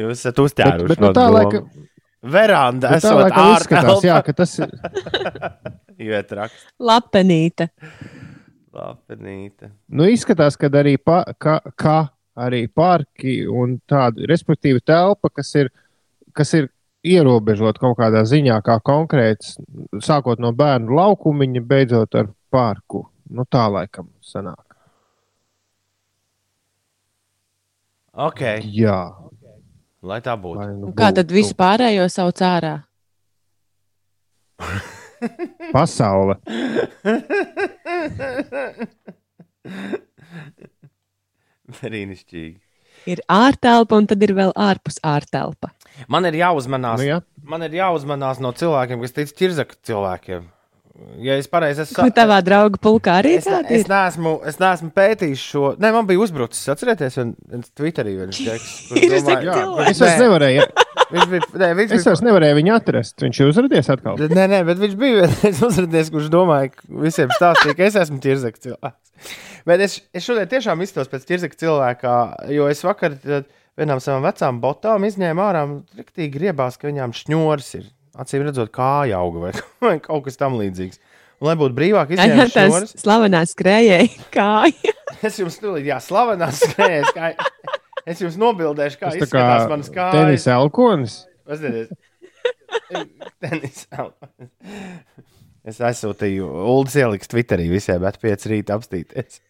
[0.00, 1.38] Jūs esat uzķēruši Bet- bet nu no tā doma.
[1.38, 1.62] laika-
[2.20, 4.26] Veranda Bet Tā esot laikam izskatās, jā, ārtelpa.
[4.26, 4.68] ka tas ir.
[6.10, 6.66] Ietraks.
[6.90, 7.70] Lapenīte.
[8.74, 9.72] Lapenīte.
[9.90, 11.96] Nu, izskatās, ka arī, pa, ka, ka
[12.38, 15.70] arī parki un tāda, respektīvi, telpa, kas ir,
[16.36, 16.68] kas ir
[17.06, 19.56] ierobežota kaut kādā ziņā, kā konkrēts,
[20.04, 23.06] sākot no bērnu laukumiņa, beidzot ar parku.
[23.30, 24.66] Nu, tā laikam sanāk.
[28.20, 28.40] Ok,
[28.74, 29.14] Jā,
[30.02, 30.58] lai tā būtu.
[30.58, 32.72] lai nu Un Kā tad būtu visu pārējo sauc ārā?
[35.72, 36.36] Pasaule.
[41.80, 42.56] Brīnišķīgi.
[43.08, 45.70] Ir ārtelpa, un tad ir vēl ārpus ārtelpa.
[46.12, 47.00] Man ir jāuzmanās.
[47.00, 47.18] Nu, jā.
[47.48, 50.48] Man ir jāuzmanās no cilvēkiem, kas tic ķirzaka cilvēkiem.
[51.24, 53.88] Ja es pareizi esmu Vai tavā drauga pulkā arī Es, ne, tāda es, ir?
[53.88, 55.62] neesmu, es neesmu pētījis šo.
[55.80, 56.66] Nē, man bija uzbrucis.
[56.74, 59.94] Atcerieties, un viens Twitterī viens ģeks, kurš Ir domāja- Jā, Cilvēki.
[59.94, 60.66] es vairs nevarēju,
[61.10, 61.46] Viņš bija.
[61.60, 63.16] Nē, viņš es bija vairs nevarēju viņu atrast.
[63.24, 64.20] Viņš ir uzrādījis atkal.
[64.30, 68.20] Nē, nē, bet viņš bija viens uzrādījis, kurš domāja, ka visiem stāstīja, ka es esmu
[68.22, 69.32] ķirzaka cilvēks.
[69.68, 72.14] Bet es, es šodien tiešām izturos pēc ķirzaka cilvēka,
[72.54, 73.50] jo es vakar tad
[73.80, 75.64] vienām savām vecām botām izņēmu ārā
[75.98, 77.88] riktīgi griebās, ka viņām šņūrs ir.
[78.20, 79.52] Acīm redzot, kāja auga vai,
[79.86, 81.00] vai kaut kas tam līdzīgs.
[81.40, 82.96] Un, lai būtu brīvāk, tās šņūrus.
[83.00, 84.96] slavenās skrējēji kāja.
[85.24, 87.14] Es jums tūlīt, jā, slavenās skrējas.
[87.16, 87.30] Kā,
[88.06, 90.14] es jums nobildēšu, kā Tas kā izskatās manas kājas.
[90.16, 91.16] tenisa elkonis.
[91.46, 91.90] Paskatieties.
[93.40, 94.50] Tenis elkonis.
[95.70, 99.40] Es aizsūtīju Ulas ieliks Twitterī visiem, bet 5 rīta apstīties.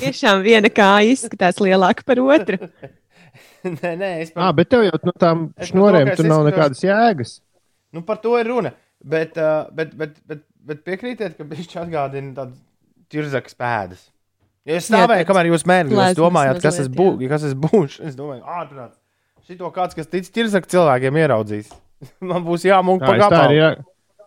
[0.00, 2.58] Tiešām viena kāja izskatās lielāka par otru.
[3.64, 6.84] nē, nē, es Ah, par, bet tev jau no tām šnorēm tur nav izskatos- nekādas
[6.86, 7.34] jēgas.
[7.92, 8.72] nu, par to ir runa.
[9.00, 12.56] Bet, uh, bet, bet, bet, bet piekrītiet, ka viņš atgādina tādu
[13.12, 14.02] ķirzakas pēdas.
[14.68, 17.28] Ja es Jā, stāvēju, tāds kamēr jūs plēsmas domājāt, kas es, mazliet, bū, jā.
[17.32, 18.02] kas es būšu.
[18.10, 18.92] Es domāju, ārprāt.
[19.48, 21.70] Šito kāds, kas tic ķirzaka cilvēkiem, ieraudzīs.
[22.30, 23.62] Man būs jāmūk Tā, pa es tā, gabalu.
[23.64, 24.20] ra-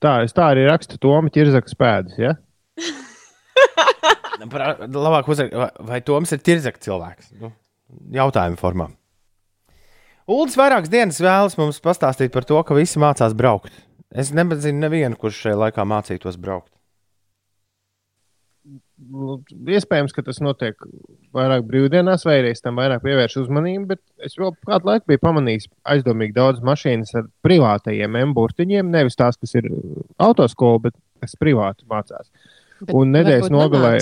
[0.00, 2.14] tā, es tā arī rakstu Tomu ķirzakas pēdas.
[2.22, 2.36] Ja?
[4.50, 7.34] Pra- Labāk uzrakst, vai, vai Toms ir ķirzaka cilvēks?
[7.42, 7.50] Nu,
[8.16, 8.86] jautājumu formā.
[10.30, 13.74] Uldis vairākas dienas vēlas mums pastāstīt par to, ka visi mācās braukt.
[14.10, 16.70] Es nezinu, nevienu, kurš šajā laikā mācītos braukt.
[19.00, 20.76] Nu, Iespējams, ka tas notiek
[21.34, 25.70] vairāk brīvdienās, vai arī tam vairāk pievēršu uzmanību, bet es vēl kādu laiku biju pamanījis
[25.94, 28.90] aizdomīgi daudz mašīnas ar privātajiem emburtiņiem.
[28.92, 29.70] Nevis tās, kas ir
[30.20, 32.28] autoskola, bet kas privāti mācās.
[32.84, 34.00] Bet Un nedēļas nogalē-.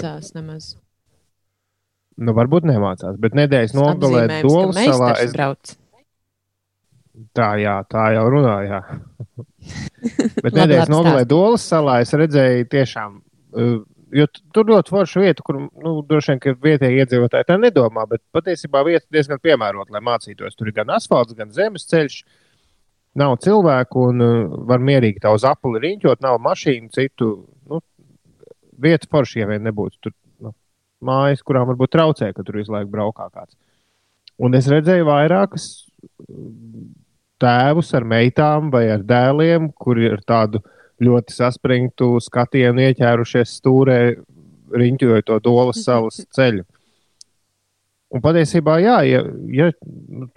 [2.18, 5.12] Nu, varbūt nemācās, bet nedēļas nogalē Dolas salā.
[5.22, 5.76] Es, brauc.
[7.38, 8.56] tā, jā, tā jau runā.
[8.66, 8.80] Jā.
[10.44, 11.22] bet nedēļas nogalē.
[11.30, 13.20] Dolas salā es redzēju tiešām.
[13.54, 13.78] Uh,
[14.14, 18.80] Jo tur ļoti forša vieta, kur nu, droši vien vietējie iedzīvotāji tā nedomā, bet patiesībā
[18.86, 20.56] vieta diezgan piemērota, lai mācītos.
[20.56, 22.22] Tur ir gan asfalts, gan zemes ceļš.
[23.18, 27.30] Nav cilvēku, un uh, var mierīgi tā uz apli riņķot, nav mašīnu, citu
[27.68, 27.80] nu,
[28.78, 30.52] vietu forši, ja vien nebūtu tur nu,
[31.04, 33.56] mājas, kurām varbūt traucē, ka tur visu laiku braukā kāds.
[34.38, 35.68] Un es redzēju vairākus
[36.28, 36.88] mm,
[37.42, 40.62] tēvus ar meitām vai ar dēliem, kuri ir tādu
[41.04, 44.00] ļoti saspringtu skatienu ieķērušies stūrē,
[44.74, 46.64] riņķojot to dolas salas ceļu.
[48.08, 49.20] Un patiesībā, jā, ja,
[49.52, 50.28] ja, nu,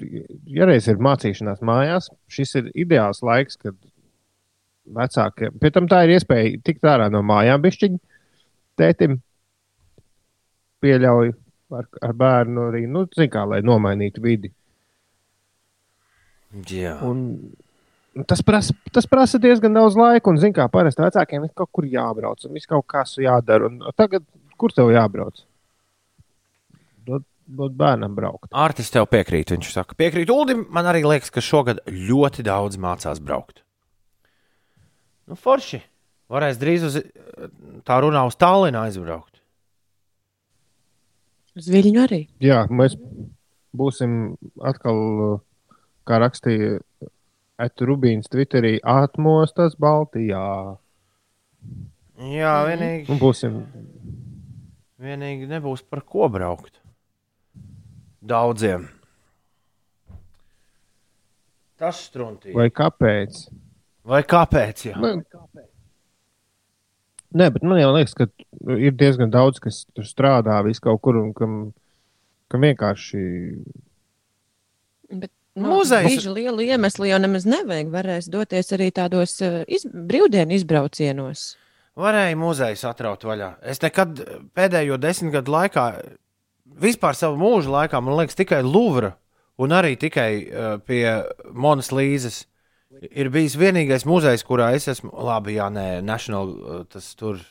[0.52, 3.78] ja reiz ir mācīšanās mājās, šis ir ideāls laiks, kad
[4.92, 8.02] vecākiem, pie tam tā ir iespēja tikt ārā no mājām, bišķiņi,
[8.82, 9.22] tētim
[10.84, 11.32] pieļauj
[11.78, 14.52] ar, ar bērnu arī, nu, zin kā, lai nomainītu vidi.
[16.68, 16.98] Jā.
[17.08, 17.24] Un
[18.28, 21.88] tas prasa, tas prasa diezgan daudz laika, un, zin kā, parasti vecākiem ir kaut kur
[21.88, 23.70] jābrauc, un viss kaut kas jādara.
[23.70, 24.26] Un tagad,
[24.60, 25.44] kur tev jābrauc?
[27.08, 28.52] Dot, dot bērnam braukt.
[28.52, 29.56] Artis tev piekrīt.
[29.56, 30.66] Viņš saka, piekrīt Ulim.
[30.74, 33.64] Man arī liekas, ka šogad ļoti daudz mācās braukt.
[35.30, 35.82] Nu, forši.
[36.32, 37.00] Varēs drīz uz
[37.88, 39.42] tā runā uz Tallinu aizbraukt.
[41.60, 42.22] Uz viļņu arī.
[42.44, 42.94] Jā, mēs
[43.76, 45.42] būsim atkal,
[46.08, 46.80] kā rakstīja
[47.62, 50.46] Etu Rubīns Twitterī, atmostas Baltijā.
[52.22, 53.60] Jā, vienīgi, Un būsim,
[55.02, 56.80] vienīgi nebūs par ko braukt.
[58.22, 58.88] Daudziem.
[61.82, 62.54] Tas struntī.
[62.54, 63.48] vai kāpēc?
[64.06, 64.86] Vai kāpēc?
[64.92, 64.98] Jā?
[65.02, 65.24] Man...
[67.32, 68.28] Nē, bet man liekas, ka
[68.76, 71.60] ir diezgan daudz, kas tur strādā vis kaut kur un kam,
[72.52, 73.22] kam vienkārši.
[75.16, 75.32] Bet,
[75.70, 77.90] Muzejs- Brīža lielu iemeslu jau nemaz nevajag.
[77.94, 81.56] Varēs doties arī tādos uh, iz, brīvdienu izbraucienos.
[82.00, 83.54] Varēja muzejus atraut vaļā.
[83.68, 84.22] Es nekad
[84.56, 85.86] pēdējo desmit gadu laikā,
[86.82, 89.14] vispār savu mūžu laikā, man liekas, tikai Luvra
[89.62, 91.04] un arī tikai uh, pie
[91.52, 92.46] Monas Līzes
[93.12, 95.12] ir bijis vienīgais muzejs, kurā es esmu.
[95.28, 97.42] Labi, jā, nē, National, uh, tas tur.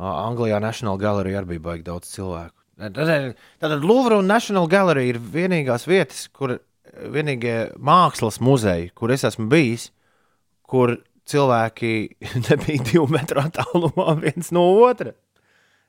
[0.00, 2.56] Uh, Anglijā National Gallery arī bija baigi daudz cilvēku.
[2.80, 6.54] Tātad Louvre un National Gallery ir vienīgās vietas, kur
[7.14, 9.90] vienīgie mākslas muzeji, kur es esmu bijis,
[10.66, 10.96] kur
[11.30, 11.94] cilvēki
[12.48, 15.14] nebija divu metru attālumā viens no otra.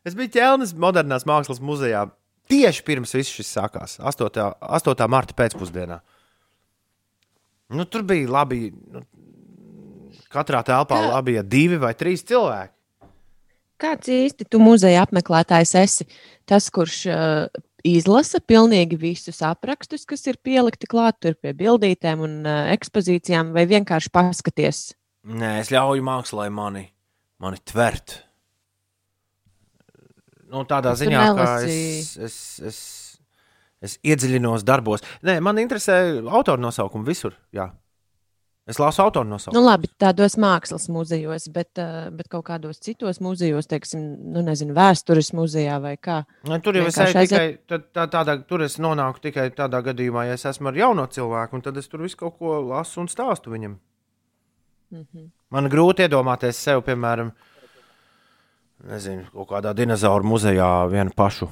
[0.06, 2.08] Es biju ķelnis modernās mākslas muzejā
[2.52, 4.42] tieši pirms viss šis sākās, 8.
[4.82, 5.08] 8.
[5.12, 6.02] marta pēcpusdienā.
[7.72, 8.72] Nu, tur bija labi.
[8.92, 9.06] Nu,
[10.32, 11.10] katrā telpā Kā?
[11.16, 12.74] labi, ja divi vai trīs cilvēki.
[13.82, 16.06] Kāds īsti tu muzeja apmeklētājs esi?
[16.46, 22.36] Tas, kurš uh, izlasa pilnīgi visus aprakstus, kas ir pielikti klāt tur pie bildītēm un
[22.46, 24.82] uh, ekspozīcijām, vai vienkārši paskaties?
[25.32, 26.88] Nē, es ļauju mākslai mani,
[27.42, 28.20] mani tvert.
[30.52, 32.80] Nu, tādā Tu ziņā, ka es, es, es,
[33.80, 35.06] es iedziļinos darbos.
[35.24, 37.38] Nē, man interesē autora nosaukumi visur.
[37.56, 37.70] Jā.
[38.70, 39.64] Es lasu autora Nu, nosaukumu.
[39.66, 44.04] labi, tādos mākslas muzejos, bet, uh, bet kaut kādos citos muzejos, teiksim,
[44.34, 46.20] nu, nezinu, vēstures muzejā vai kā.
[46.46, 50.38] Nu, tur jau es eju tikai tā, tādā, tur es nonāku tikai tādā gadījumā, ja
[50.38, 53.50] es esmu ar jauno cilvēku, un tad es tur visu kaut ko lasu un stāstu
[53.50, 53.80] viņam.
[54.92, 55.30] Mm -hmm.
[55.50, 57.32] Man grūti iedomāties sev, piemēram,
[58.84, 61.50] nezinu, kaut kādā dinozauru muzejā vienu pašu.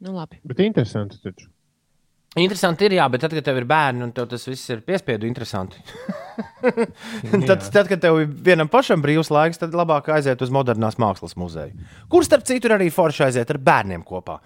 [0.00, 0.40] Nu, labi.
[0.44, 1.48] Bet interesanti taču.
[2.36, 5.24] Interesanti ir, jā, bet tad, kad tev ir bērni un tev tas viss ir piespiedu
[5.24, 5.80] interesanti.
[7.48, 11.32] tad, tad, kad tev ir vienam pašam brīvs laiks, tad labāk aiziet uz modernās mākslas
[11.40, 11.88] muzeju.
[12.12, 14.36] Kur starp citu ir arī forši aiziet ar bērniem kopā.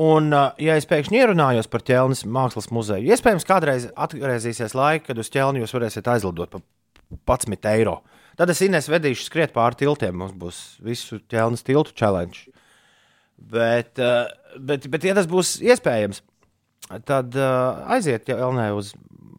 [0.00, 5.20] Un, uh, ja es pēkšņi ierunājos par ķelnes mākslas muzeju, iespējams, kādreiz atgriezīsies laika, kad
[5.20, 6.64] uz ķelni jūs varēsiet aizlidot par
[7.16, 7.98] 11 eiro.
[8.36, 10.16] Tad es Ines vedīšu skriet pāri tiltiem.
[10.20, 12.44] Mums būs visu ķelnes tiltu challenge.
[13.36, 16.20] Bet, uh, bet, bet, ja tas būs iespējams,
[17.08, 18.92] tad uh, aiziet Elnē uz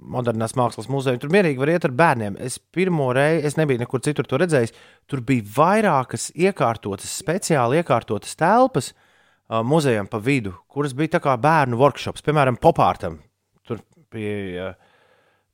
[0.07, 1.19] modernās mākslas muzeju.
[1.21, 2.38] Tur mierīgi var iet ar bērniem.
[2.43, 4.73] Es pirmo reizi, es nebiju nekur citur to redzējis,
[5.09, 11.35] tur bija vairākas iekārtotas, speciāli iekārtotas telpas uh, muzejam pa vidu, kuras bija tā kā
[11.41, 13.19] bērnu workshops, piemēram, popārtam.
[13.67, 13.83] Tur
[14.13, 14.29] pie,
[14.69, 15.03] uh,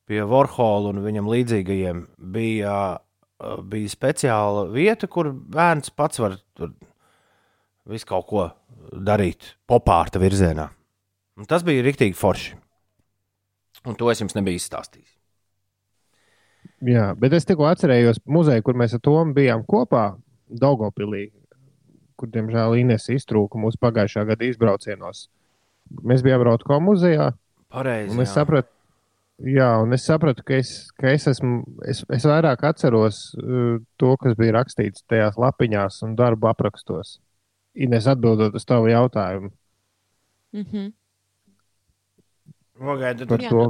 [0.10, 2.06] pie Warhola un viņam līdzīgajiem
[2.36, 6.76] bija, uh, bija speciāla vieta, kur bērns pats var tur
[7.90, 8.48] visu kaut ko
[8.94, 10.70] darīt popārta virzienā.
[11.40, 12.56] Un tas bija rīktīgi forši.
[13.90, 15.10] Un to es jums nebiju izstāstījis.
[16.88, 20.14] Jā, bet es tikko atcerējos muzeju, kur mēs ar Tomu bijām kopā
[20.48, 21.30] Daugopilī,
[22.20, 25.26] kur, diemžēl, Ines iztrūka mūsu pagājušā gada izbraucienos.
[26.04, 27.32] Mēs bijām Rotko muzejā,
[27.72, 28.12] Pareizi.
[28.14, 28.36] un es jā.
[28.42, 28.70] sapratu,
[29.56, 34.14] jā, un es sapratu, ka es, ka es esmu, es, es vairāk atceros uh, to,
[34.22, 37.18] kas bija rakstīts tajās lapiņās un darbu aprakstos.
[37.74, 39.52] Ines atbildot uz tavu jautājumu
[40.54, 40.94] Mm -hmm.
[42.80, 43.64] Pagaidi, par to,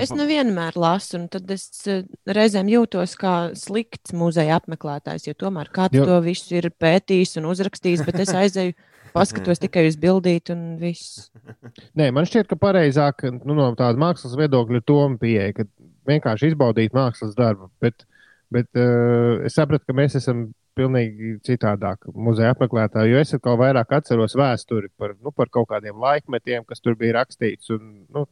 [0.00, 5.34] Es pa- nevienmēr lasu, un tad es eh, reizēm jūtos kā slikts muzeja apmeklētājs, jo
[5.36, 8.72] tomēr kāds Jo- to visu ir pētījis un uzrakstījis, bet es aizēju,
[9.16, 11.26] paskatos tikai uz bildīti un viss.
[11.98, 15.68] Nē, man šķiet, ka pareizāk nu, no tāda mākslas viedokļa ir toma pieeja, ka
[16.08, 17.68] vienkārši izbaudīt mākslas darbu.
[17.84, 18.06] Bet,
[18.52, 20.46] bet uh, es sapratu, ka mēs esam
[20.78, 25.98] pilnīgi citādāk muzeja apmeklētāji, jo es atkal vairāk atceros vēsturi par, nu, par kaut kādiem
[26.00, 28.24] laikmetiem, kas tur bija rakstīts un nu,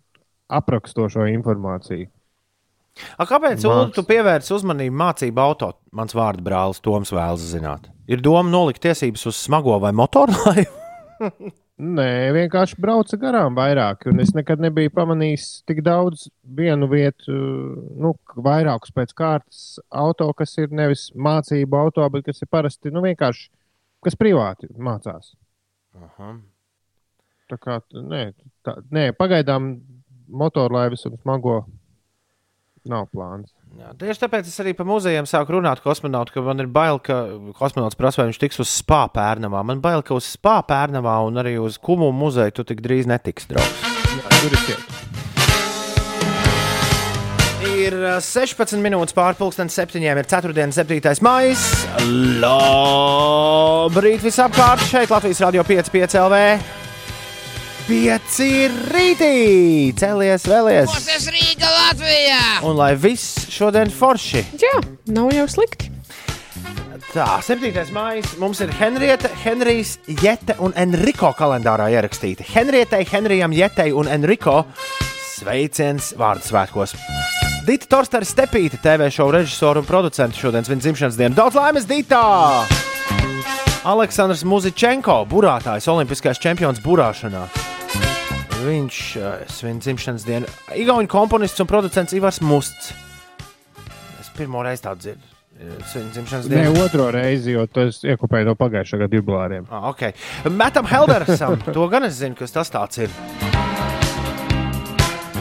[0.51, 2.09] aprakstošo informāciju.
[3.16, 5.70] A, kāpēc Māks- Ulu, tu pievērsi uzmanību mācību auto?
[5.97, 7.86] Mans vārds brālis Toms vēlas zināt.
[8.11, 10.80] Ir doma nolikt tiesības uz smago vai motorlaivu?
[11.81, 16.26] Nē, vienkārši brauca garām vairāk, un es nekad nebiju pamanījis tik daudz
[16.59, 17.33] vienu vietu,
[17.97, 23.01] nu, vairākus pēc kārtas auto, kas ir nevis mācību auto, bet kas ir parasti, nu,
[23.07, 23.49] vienkārši,
[24.05, 25.33] kas privāti mācās.
[25.97, 26.35] Aha.
[27.49, 28.26] Tā kā, nē,
[28.66, 29.72] tā, nē pagaidām
[30.28, 31.62] motorlaivas un smago
[32.91, 33.55] nav plāns.
[33.79, 37.21] Jā, tieši tāpēc es arī par muzejiem sāku runāt kosmonautu, ka man ir bail, ka
[37.55, 39.62] kosmonauts prasa, vai viņš tiks uz spā pērnavā.
[39.66, 43.47] Man bail, ka uz spā pērnavā un arī uz kumu muzeju tu tik drīz netiks,
[43.51, 43.87] draugs.
[44.11, 44.83] Jā, tur ir tiek.
[47.71, 50.51] Ir uh, 16 minūtes pārpusdienas septiņiem, ir 4.
[50.66, 51.14] un 7.
[51.25, 51.55] maija.
[52.43, 54.83] Labrīt visapkārt!
[54.91, 56.89] Šeit Latvijas Rādio 5,5 LV.
[57.91, 58.36] 5
[58.95, 59.91] rītī!
[59.99, 60.93] Celies, vēlies!
[60.95, 62.43] Tas Rīga Latvijā!
[62.68, 64.45] Un lai viss šodien forši!
[64.62, 64.76] Jā,
[65.11, 65.88] nav jau slikti.
[67.11, 67.72] Tā, 7.
[67.91, 72.47] maija mums ir Henrieta, Henrijs, Jete un Enrico kalendārā ierakstīti.
[72.53, 74.61] Henrietei, Henrijam, Jetei un Enrico
[75.32, 76.95] sveiciens vārdu svētkos.
[77.66, 81.34] Dita Torstera Stepīte, TV šovu režisora un producents šodienas viņa dzimšanas dienu.
[81.43, 82.22] Daudz laimes, Dita!
[83.89, 87.47] Aleksandrs Muzičenko, burātājs, olimpiskais čempions burāšanā.
[88.61, 90.49] Viņš uh, svin dzimšanas dienu.
[90.76, 92.91] Igaunijas komponists un producents Ivars Musts.
[94.20, 95.24] Es pirmo reizi tādu dzirdu.
[95.61, 96.83] eh, Svin dzimšanas Nē, dienu.
[96.85, 99.64] otro reizi, jo tas iekopēja no pagājušā gada jubilāriem.
[99.72, 100.12] Ah, okay.
[100.45, 103.09] Metam Heldersam, to gan es zinu, kas tas tāds ir.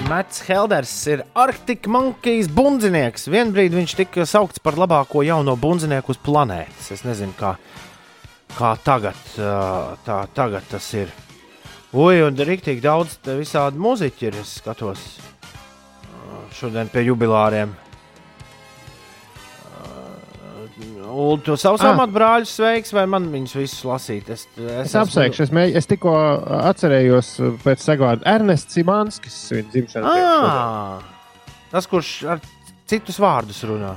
[0.09, 3.27] Mats Helders ir Arctic Monkeys bundzinieks.
[3.29, 6.87] Vienbrīd viņš tika saukts par labāko jauno bundzinieku uz planētas.
[6.95, 7.51] Es nezinu, kā,
[8.57, 9.19] kā tagad,
[10.05, 11.11] tā, tagad tas ir.
[11.93, 14.35] Ui, un rīktīgi daudz visādi muziķi ir.
[14.43, 15.03] Es skatos
[16.59, 17.71] šodien pie jubilāriem.
[21.09, 21.91] Ulu, tu savus Ah.
[21.95, 24.29] amatbrāļus sveiks, vai man viņus visus lasīt?
[24.29, 24.45] Es,
[24.85, 26.13] Es apsveikšu, es, mēģ, es tikko
[26.69, 27.31] atcerējos
[27.63, 30.13] pēc segvārda Ernests Simanskis, viņa dzimšanas.
[30.13, 31.01] Ah,
[31.71, 32.39] tas, kurš ar
[32.87, 33.95] citus vārdus runā.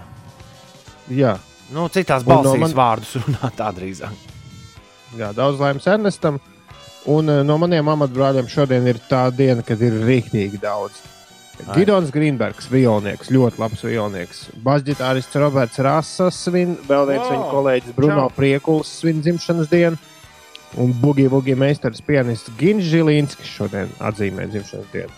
[1.12, 1.36] Jā,
[1.72, 2.72] Nu, citās Un no balsīs man...
[2.76, 4.31] vārdus runā tā drīzāk.
[5.18, 6.40] Jā, daudz laimes Ernestam.
[7.10, 11.00] Un uh, no maniem amatbrāļiem šodien ir tā diena, kad ir rīktīgi daudz.
[11.66, 11.74] Ai.
[11.80, 14.38] Gidons Grīnbergs, violnieks, ļoti labs violnieks.
[14.64, 17.32] Basģitārists Roberts Rasas svin, vēl viens Wow.
[17.34, 18.32] viņa kolēģis Bruno Čau.
[18.38, 19.98] Priekuls svin dzimšanas dienu.
[20.80, 25.12] Un bugi bugi meistars pianists Gins Žilīnskis šodien atzīmē dzimšanas dienu.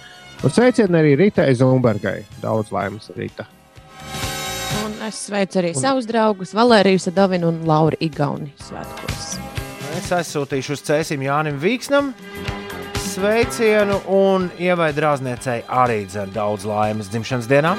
[0.44, 2.24] Un sveicieni arī Ritai Zumbergai.
[2.42, 3.46] Daudz laimes Rīta.
[4.84, 5.82] Un es sveicu arī Un- un...
[5.86, 9.36] savus draugus, Valēriju Sadovinu un Lauru Igauni svētkos.
[9.94, 12.10] Es aizsūtīšu uz Cēsim Jānim Vīksnam
[13.14, 17.76] sveicienu un ievai drāzniecei arī dzen daudz laimes dzimšanas dienā.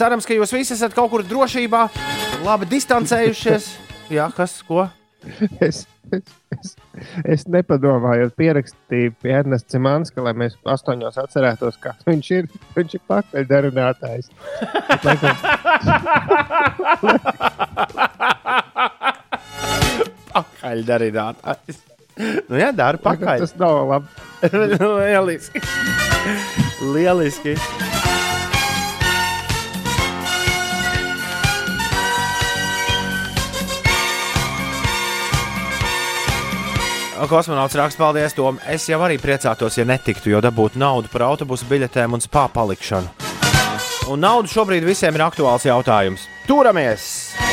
[0.00, 1.82] Cerams, ka jūs visi esat kaut kur drošībā,
[2.46, 3.68] labi distancējušies.
[4.16, 4.86] Jā, kas, ko?
[5.60, 6.24] Es, es,
[6.56, 6.72] es,
[7.36, 12.48] es nepadomāju, pierakstīju pie Ernesta Zimanska, lai mēs astoņos atcerētos, kāds viņš ir.
[12.78, 14.26] Viņš ir pakaļdarinātājs.
[20.34, 21.82] Pakaļdarinātājs.
[22.48, 23.46] Nu, jā, dara pakaļ.
[23.46, 24.06] Tas nav labi.
[24.82, 25.62] Lieliski.
[26.92, 27.56] Lieliski.
[37.32, 38.58] Kosmonauts raksta, paldies, Tom.
[38.68, 43.30] Es jau arī priecātos, ja netiktu, jo dabūtu naudu par autobusu biļetēm un spā palikšanu.
[44.10, 46.26] Un nauda šobrīd visiem ir aktuāls jautājums.
[46.50, 47.51] Turamies!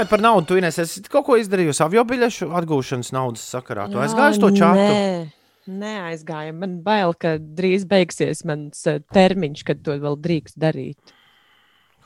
[0.00, 3.82] Runājot par naudu, tu Ines, esi kaut ko izdarījusi avio biļešu atgūšanas naudas sakarā.
[3.92, 4.78] Tu aizgāji to čatu.
[4.80, 6.54] Nē, neaizgāju.
[6.56, 11.12] Man bail, ka drīz beigsies mans eh, termiņš, kad to vēl drīkst darīt.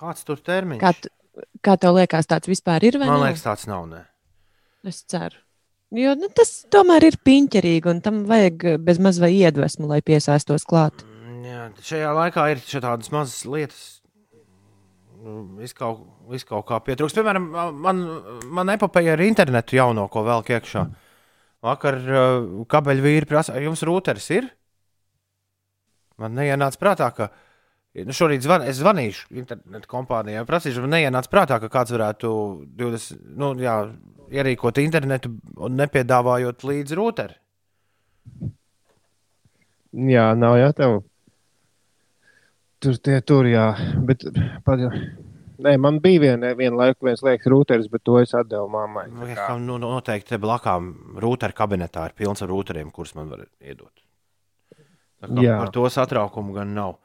[0.00, 0.82] Kāds tur termiņš?
[0.82, 2.98] Kā, tu, kā tev liekas, tāds vispār ir?
[2.98, 3.86] Man liekas, tāds nav.
[3.92, 4.02] Ne.
[4.82, 5.38] Es ceru.
[5.94, 10.02] Jo nu, tas tomēr ir piņķerīgi, un tam vajag eh, bez maz vai iedvesmu, lai
[10.02, 11.06] piesaistos klāt.
[11.06, 13.84] Mm, Jā, šajā laikā ir tādas mazas lietas.
[15.24, 17.16] Nu, Viss kaut, vis kaut kā pietrūkst.
[17.16, 17.46] Piemēram,
[17.80, 18.02] man,
[18.52, 20.84] man epopēja ar internetu jauno, ko vēl iekšā.
[21.64, 22.34] Vakar uh,
[22.68, 24.50] kabeļvīri prasa, jums rūteris ir?
[26.20, 27.30] Man neienāca prātā, ka
[28.04, 30.44] nu, šorīt zvan, es zvanīšu internetu kompānijai.
[30.48, 32.34] Prasīšu, man neienāca prātā, ka kāds varētu
[32.76, 33.78] 20, nu, jā,
[34.34, 37.40] ierīkot internetu un nepiedāvājot līdzi rūteri.
[40.12, 41.00] Jā, nav jau tev.
[42.84, 43.66] Tur tie tur, jā.
[44.04, 44.24] Bet,
[44.66, 44.80] pat,
[45.64, 49.06] nē, man bija viena vien laika, viens liekas rūteris, bet to es atdevu mammai.
[49.10, 50.90] Nu, Tā ja, kā- nu, nu, noteikti te blakām
[51.24, 53.92] rūteru kabinetā ir pilns ar rūteriem, kurus man var iedot.
[55.24, 55.56] Tā.
[55.56, 56.98] Par to satraukumu gan nav.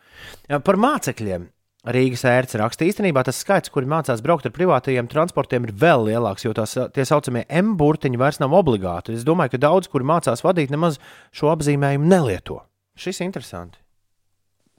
[0.52, 1.48] Jā, par mācekļiem.
[1.88, 6.44] Rīgas ērts raksta, īstenībā tas skaits, kuri mācās braukt ar privātajiem transportiem, ir vēl lielāks,
[6.44, 9.16] jo tās tie saucamie M burtiņi vairs nav obligāti.
[9.16, 11.00] Es domāju, ka daudz, kuri mācās vadīt, nemaz
[11.32, 12.60] šo apzīmējumu nelieto.
[13.00, 13.80] Šis ir interesanti.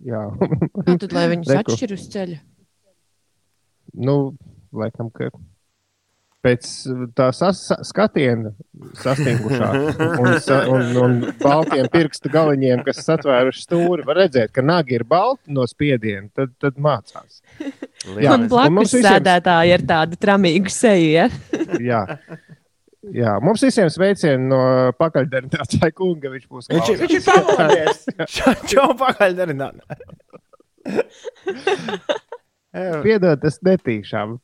[0.07, 0.23] Jā,
[0.87, 1.75] Kā tad, lai viņus Reku.
[1.75, 2.39] atšķir uz ceļa?
[4.07, 4.15] nu,
[4.73, 5.29] laikam, ka
[6.41, 6.67] pēc
[7.19, 8.53] tā sas, skatiena
[9.03, 9.67] sastingušā
[10.23, 15.05] un, sa, un, un baltiem pirkstu galiņiem, kas satvēruši stūri, var redzēt, ka nagi ir
[15.05, 17.43] balti no spiediena, tad, tad mācās.
[18.25, 21.11] Jā, Un un blakus mums visiem- sēdētāji ir tādi tramīgi seji.
[21.19, 21.29] Ja?
[21.91, 22.01] Jā.
[23.17, 24.61] Jā, mums visiem sveicieni no
[25.01, 26.31] pakaļdarinātāja kunga.
[26.35, 28.05] Viņš būs Viņš, viņš ir pamodies!
[28.71, 29.83] Čau, pakaļ darināt!
[33.05, 34.39] Piedod, tas netīšām.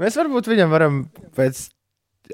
[0.00, 1.02] Mēs varbūt viņam varam
[1.36, 1.66] pēc.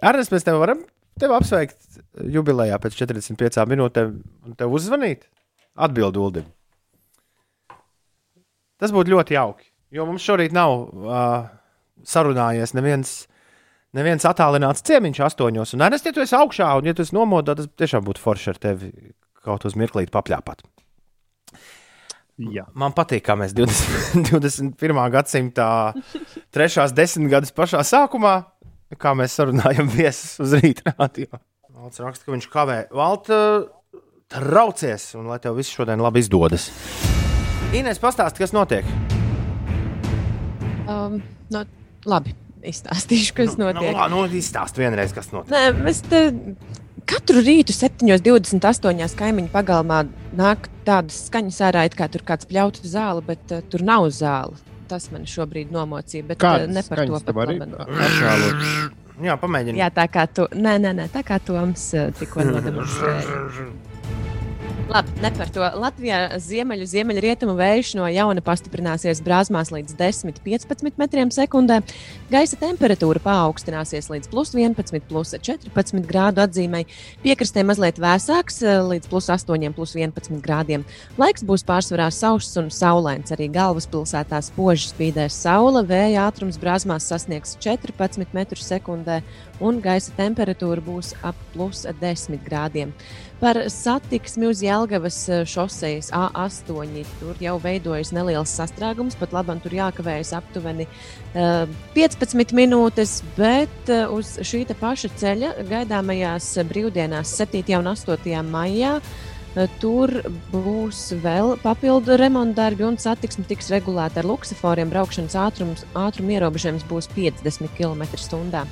[0.04, 0.82] Arī mēs tev varam
[1.18, 1.98] tevi apsveikt
[2.30, 4.14] jubilejā pēc 45 minūtēm
[4.46, 5.26] un tev uzzvanīt.
[5.78, 6.46] Atbildi Uldim.
[8.78, 9.68] Tas būtu ļoti jauki.
[9.94, 11.48] Jo mums šorīt nav uh,
[12.06, 13.12] sarunājies neviens,
[13.96, 15.74] neviens attālināts ciemiņš astoņos.
[15.76, 18.52] Un arī, ja tu esi augšā un ja tu esi nomodā, tas tiešām būtu forši
[18.52, 18.92] ar tevi
[19.44, 20.64] kaut uz mirklīti papļāpāt.
[22.38, 22.68] Jā.
[22.78, 25.00] Man patīk, kā mēs 20, 21.
[25.10, 25.66] gadsimta
[26.54, 28.36] trešās desmitgades pašā sākumā,
[29.00, 31.40] kā mēs sarunājam viesus uz rīta radio.
[31.78, 32.78] Valts raksta, ka viņš kavē.
[32.94, 33.40] Valta,
[34.30, 36.70] traucies, un lai tev viss šodien labi izdodas.
[37.74, 38.86] Inês, pastāsti, kas notiek?
[40.88, 41.18] Um,
[41.52, 41.64] no,
[42.08, 42.32] labi,
[42.66, 43.94] izstāstīšu, kas Nu, notiek.
[43.96, 45.52] nu, nu izstāst vienreiz, kas notiek.
[45.54, 46.22] Nē, mēs te
[47.08, 49.14] Katru rītu 7.28.
[49.16, 50.02] kaimiņu pagalmā
[50.36, 54.58] nāk tādas skaņas ārā, it kā tur kāds pļautu zāli, bet uh, tur nav zāle.
[54.88, 57.48] Tas man šobrīd nomocīja, bet uh, Kādas ne par to pat.
[57.48, 58.66] apžēlot?
[59.24, 59.80] Jā, pamēģini.
[59.80, 63.40] Jā, tā kā tu, nē, nē, nē, tā kā Toms uh, tikko nodemonstrēja.
[64.88, 65.60] Labi, ne par to.
[65.76, 71.82] Latvijā ziemeļu, ziemeļrietumu vējš no jauna pastiprināsies brāzmās līdz 10-15 metriem sekundē.
[72.32, 76.86] Gaisa temperatūra paaugstināsies līdz plus 11, plus 14 grādu atzīmei.
[77.20, 80.88] Piekrastē mazliet vēsāks, līdz plus 8, plus 11 grādiem.
[81.20, 83.36] Laiks būs pārsvarā sauss un saulains.
[83.36, 89.20] Arī galvaspilsētā spoži spīdēs saule, vēja ātrums brāzmās sasniegs 14 metrus sekundē,
[89.60, 92.96] un gaisa temperatūra būs ap plus 10 grādiem.
[93.38, 99.76] Par satiksmi uz Jelgavas eh, šosejas A8 tur jau veidojas neliels sastrēgums, pat labi, tur
[99.78, 107.62] jākavējas aptuveni uh, 15 minūtes, bet uh, uz šī paša ceļa gaidāmajās brīvdienās 7.
[107.78, 108.42] un 8.
[108.50, 108.96] maijā.
[108.98, 109.34] uh,
[109.80, 110.10] Tur
[110.52, 114.90] būs vēl papildu remontdarbi, un satiksme tiks regulēta ar luksusforiem.
[114.92, 118.66] Braukšanas ātrums, ātruma ierobežojums būs 50 km/h.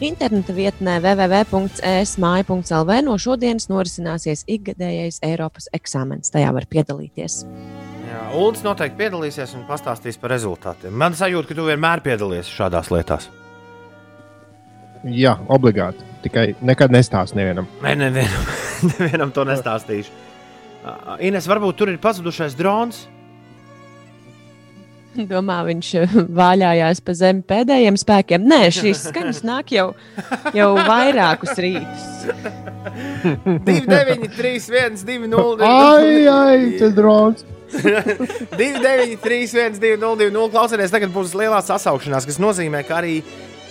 [0.00, 6.32] Interneta vietnē www.esmāja.lv no šodienas norisināsies ikgadējais Eiropas eksāmenis.
[6.32, 7.44] Tajā var piedalīties.
[8.08, 10.92] Jā, Ulris noteikti piedalīsies un pastāstīs par rezultātiem.
[10.96, 13.28] Man sajūta, ka tu vienmēr piedalies šādās lietās.
[15.04, 16.00] Jā, obligāti.
[16.24, 17.68] Tikai nekad nestāst nevienam.
[17.84, 18.44] Nē, nevienam,
[18.94, 20.16] nevienam to nestāstīšu.
[21.28, 23.04] Ines, varbūt tur ir pazudušais drons.
[25.30, 28.44] Domā, viņš eh, vāļājās pa zemi pēdējiem spēkiem.
[28.50, 29.90] Nē, šīs skaņas nāk jau,
[30.56, 32.06] jau vairākus rītus.
[33.66, 35.64] 2, 9, 3, 1, 2, 0.
[35.66, 37.46] Ai, ai, tas drons!
[37.70, 40.50] 2, 9, 3, 1, 2, 0, 2, 0.
[40.54, 43.20] Klausieties, tagad būs lielā sasaukšanās, kas nozīmē, ka arī,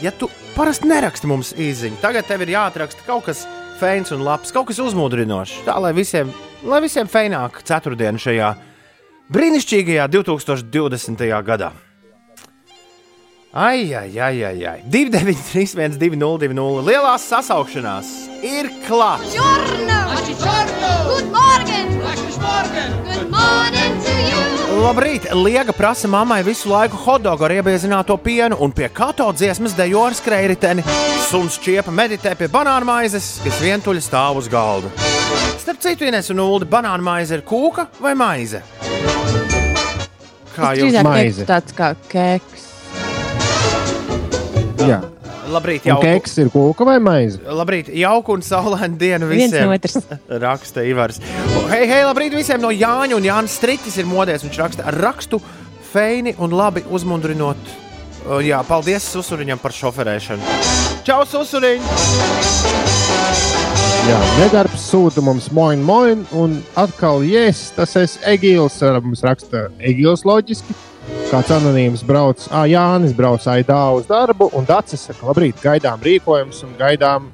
[0.03, 3.43] ja tu parasti neraksti mums īsiņu, tagad tev ir jāatraksta kaut kas
[3.79, 5.63] feins un labs, kaut kas uzmundrinošs.
[5.67, 6.31] Tā lai visiem,
[6.67, 8.53] lai visiem feināk ceturtdienu šajā
[9.29, 11.29] brīnišķīgajā 2020.
[11.45, 11.71] gadā.
[13.49, 14.81] Ai, ai, ai, ai, ai.
[14.85, 16.83] 2, 9, 3, 1, 2, 0, 2, 0.
[16.85, 18.09] Lielās sasaukšanās
[18.45, 19.33] ir klāts.
[19.33, 19.97] Buongiorno!
[21.09, 21.89] Good morning!
[23.09, 24.43] Good morning to you!
[24.83, 25.25] Labrīt!
[25.33, 30.17] Liega prasa mammai visu laiku hotdogu ar iebiezināto pienu, un pie kato dziesmas dejo ar
[30.17, 30.85] skrējriteni.
[31.29, 34.93] Suns čiepa meditē pie banāna maizes, kas vientuļi stāv uz galda.
[35.57, 38.61] Starp citu, Ines un Ulu, banāna maize ir kūka vai maize?
[40.59, 41.45] Kā maize.
[41.45, 42.67] teiktu tāds kā keks.
[44.79, 44.99] Jā,
[45.49, 47.39] Labrīt, un jauku, keks ir kūka vai maize?
[47.41, 49.65] labrīt, jauku un saulainu dienu Viens visiem.
[49.65, 49.97] no otras.
[50.45, 51.17] raksta Ivars.
[51.71, 54.45] Hei, hei, labrīt visiem no Jāņa un Jānis Striķis ir modies.
[54.45, 55.41] Viņš raksta ar rakstu
[55.91, 57.57] feini un labi uzmundrinot.
[58.29, 60.43] Uh, Jā, paldies Susuriņam par šoferēšanu.
[61.07, 61.79] Čau, Susuriņ!
[64.09, 67.93] Jā, nedarbs sūta mums moin, moin, un atkal, yes, tas
[68.25, 68.81] Egīls.
[68.81, 70.73] ar- Mums raksta Egīls loģiski.
[71.29, 76.63] Kāds anonīms brauc, ah, Jānis brauc aidā uz darbu, un Dārcis saka, labrīt, gaidām rīkojumus
[76.63, 77.29] un gaidām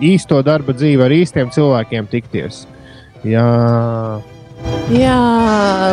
[0.00, 2.66] īsto darba dzīvi ar īstiem cilvēkiem tikties.
[3.24, 4.22] Jā,
[4.92, 5.16] Jā,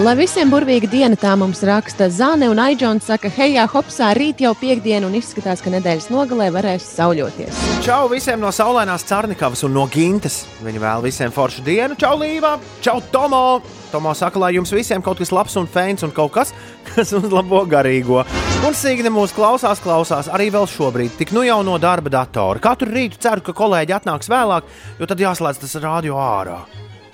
[0.03, 3.05] lai visiem burvīga diena, tā mums raksta Zane un Aidžons.
[3.07, 7.61] Saka, hei, hopsā, rīt jau piekdiena un izskatās, ka nedēļas nogalē varēs sauļoties.
[7.85, 10.41] Čau visiem no saulainās Cārnikavas un no Gintas.
[10.65, 11.95] Viņi vēl visiem foršu dienu.
[11.99, 12.57] Čau, Līva!
[12.83, 13.61] Čau, Tomo!
[13.93, 16.51] Tomo saka, lai jums visiem kaut kas labs un feins un kaut kas,
[16.91, 18.25] kas uzlabo garīgo.
[18.67, 22.59] Un Signe mūs klausās, klausās arī vēl šobrīd, tik nu jau no darba datora.
[22.59, 24.67] Katru rītu ceru, ka kolēģi atnāks vēlāk,
[24.99, 26.59] jo tad jāslēdz tas rādio ārā.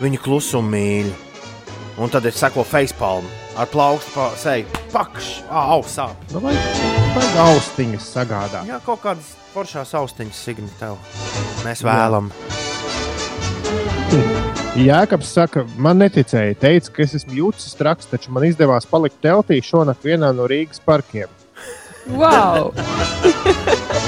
[0.02, 1.16] Viņa klusumu mīl.
[1.98, 3.26] Un tad ir seko facepalm
[3.58, 4.68] ar plaukstu pa seju.
[4.94, 6.12] Pakš, ausā.
[6.34, 6.54] nu vai,
[7.16, 8.62] vai austiņas sagādā.
[8.70, 10.98] Jā, kaut kādas foršās austiņas, Signe, tev.
[11.66, 12.38] Mēs vēlamies.
[14.78, 16.54] Jēkabs saka, man neticēja.
[16.62, 20.78] Teica, ka es esmu jūtas traks, taču man izdevās palikt teltī šonakt vienā no Rīgas
[20.86, 21.32] parkiem.
[22.14, 22.70] Wow!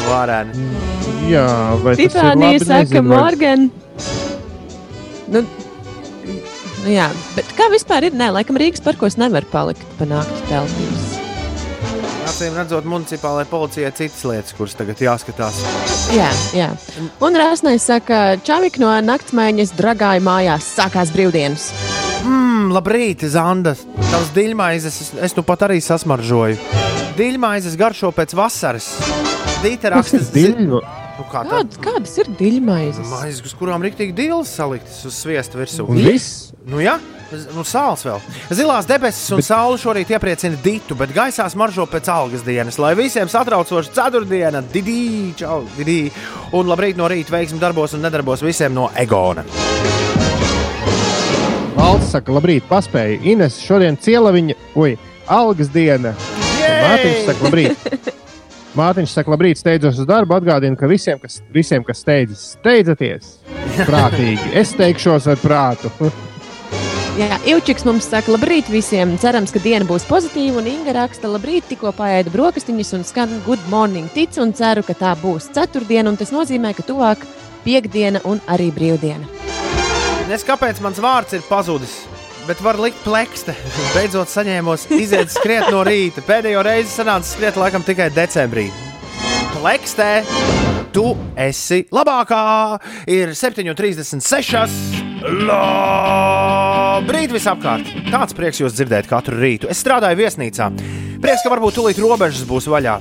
[0.06, 0.70] Varēni.
[1.30, 1.48] Jā,
[1.82, 2.60] vai tas ir labi?
[2.62, 3.66] saka, Nezinu, vai- Morgan.
[5.34, 5.42] Nu,
[6.84, 8.18] nu jā, bet kā vispār ir?
[8.18, 11.08] Nē, laikam Rīgas parkos nevar palikt pa nakti teltīs.
[12.30, 15.58] Acīm redzot, municipālajai policijai citas lietas, kuras tagad jāskatās.
[16.14, 16.68] Jā, jā.
[17.26, 21.72] Un Rāsnais saka, Čavik no naktsmaiņas dragāja mājās, sākās brīvdienas.
[22.22, 23.74] Mmm, labrīt, Zanda.
[24.12, 26.60] Tavs diļmaizes, es, es nu pat arī sasmaržoju.
[27.18, 28.94] Diļmaizes garšo pēc vasaras.
[29.64, 30.84] Dīta raksta, Diļu.
[31.20, 31.60] Nu, kā tā?
[31.60, 33.08] Kād, kādas ir diļmaizes?
[33.12, 35.88] Maizes, uz kurām rīktīgi dīls saliktas uz sviesta virsū.
[35.92, 36.54] Un viss.
[36.70, 36.98] Nu, jā,
[37.54, 38.18] Nu, sāls vēl.
[38.58, 42.80] Zilās debesis un saule šorīt iepriecina ditu, bet gaisā smaržo pēc algas dienas.
[42.82, 46.00] Lai visiem satraucoši ceturtdiena, didī, čau, didī.
[46.58, 49.46] Un labrīt no rīta veiksmi darbos un nedarbos visiem no Egona.
[51.78, 53.22] Valsts saka, labrīt, paspēja.
[53.30, 54.96] Ines šodien cielaviņa, oi,
[55.30, 56.16] algas diena.
[56.66, 58.10] Mārtiņš saka, labrīt.
[58.80, 60.38] Mārtiņš saka, labrīt, steidzos uz darbu.
[60.38, 63.32] Atgādinu, ka visiem, kas, visiem, kas steidzas, steidzieties
[63.90, 64.54] prātīgi.
[64.56, 65.92] Es teikšos ar prātu.
[67.20, 69.18] Jā, Ilčiks mums saka, labrīt visiem.
[69.20, 70.62] Cerams, ka diena būs pozitīva.
[70.62, 74.08] Un Inga raksta, labrīt, tikko paēdu brokastiņas un skan good morning.
[74.16, 76.14] Ticu un ceru, ka tā būs ceturtdiena.
[76.14, 77.26] Un tas nozīmē, ka tuvāk
[77.66, 79.28] piekdiena un arī brīvdiena.
[80.30, 82.00] Nezinu, kāpēc mans vārds ir pazudis.
[82.50, 83.54] Bet var likt plakste.
[83.94, 86.24] Beidzot, saņēmos iziet skriet no rīta.
[86.26, 88.64] Pēdējo reizi sanāca skriet laikam tikai decembrī.
[89.54, 90.24] Plakstē,
[90.90, 92.40] tu esi labākā.
[93.06, 94.74] Ir 7,36.
[95.46, 97.86] Labrīt visapkārt!
[98.10, 99.70] Tāds prieks jūs dzirdēt katru rītu.
[99.70, 100.72] Es strādāju viesnīcā.
[101.22, 102.98] Prieks, ka varbūt tūlīt robežas būs vaļā.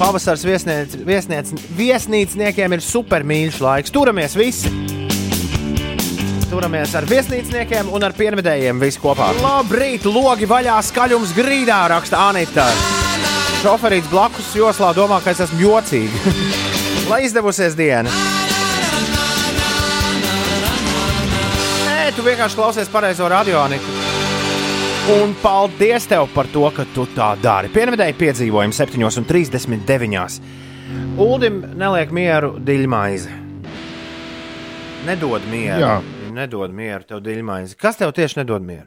[0.00, 3.92] Pavasars viesniec, viesniec, viesnīcniekiem ir supermīļš laiks.
[3.92, 4.99] Turamies visi!
[6.50, 9.28] Turamies ar viesnīcniekiem un ar pienvedējiem visi kopā.
[9.38, 12.64] Labrīt, logi vaļā, skaļums grīdā, raksta Anita.
[13.60, 16.34] Šoferīts blakus joslā domā, ka es esmu jocīgi.
[17.10, 18.10] Lai izdevusies diena!
[21.86, 23.98] Nē, tu vienkārši klausies pareizo radio, Anita.
[25.20, 27.70] Un paldies tev par to, ka tu tā dari.
[27.70, 30.40] Pienvedēji piedzīvojumi 7,39.
[31.22, 33.36] Uldim neliek mieru diļmaize.
[35.06, 35.86] Nedod mieru.
[35.86, 36.00] Jā.
[36.34, 37.76] Nedod mieru tev diļmaize.
[37.80, 38.86] Kas tev tieši nedod mieru?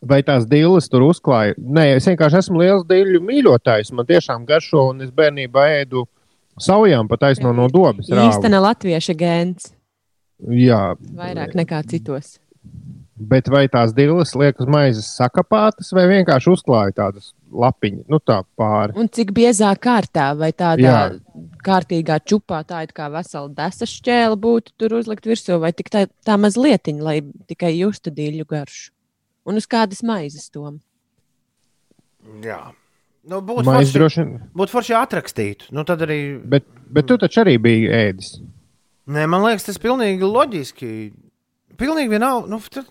[0.00, 1.54] Vai tās dilles tur uzklāja?
[1.60, 3.90] Nē, es vienkārši esmu liels dīļu mīļotājs.
[3.92, 6.06] Man tiešām garšo, un es bērnībā ēdu
[6.60, 8.08] saujām pa taisno no dobas.
[8.08, 8.30] rāvu.
[8.30, 9.74] Īstenībā latvieša gēns
[10.40, 12.38] Jā, vairāk nekā citos.
[13.20, 18.96] bet vai tās dilles liekas maizes sakapātas vai vienkārši uzklāja tādas lapiņas, nu tā pāri?
[18.96, 21.00] Un cik biezā kārtā, vai tādā Jā.
[21.64, 26.06] Kārtīgā čupā, tā it kā vesela desa šķēle būtu tur uzlikt virsū, vai tik tā,
[26.26, 27.18] tā mazlietiņa, lai
[27.50, 28.90] tikai justu dīļu garšu.
[29.48, 30.78] Un uz kādas maizes tom?
[32.44, 32.60] Jā.
[33.30, 34.24] Nu, būtu forši, droši
[34.56, 35.66] būt forši atrakstīt.
[35.76, 36.20] Nu, tad arī.
[36.40, 38.30] bet, bet tu taču arī biji ēdis.
[39.10, 40.90] Nē, man liekas, tas ir pilnīgi loģiski.
[41.80, 42.48] Pilnīgi vienalga.
[42.52, 42.88] Nu, tad,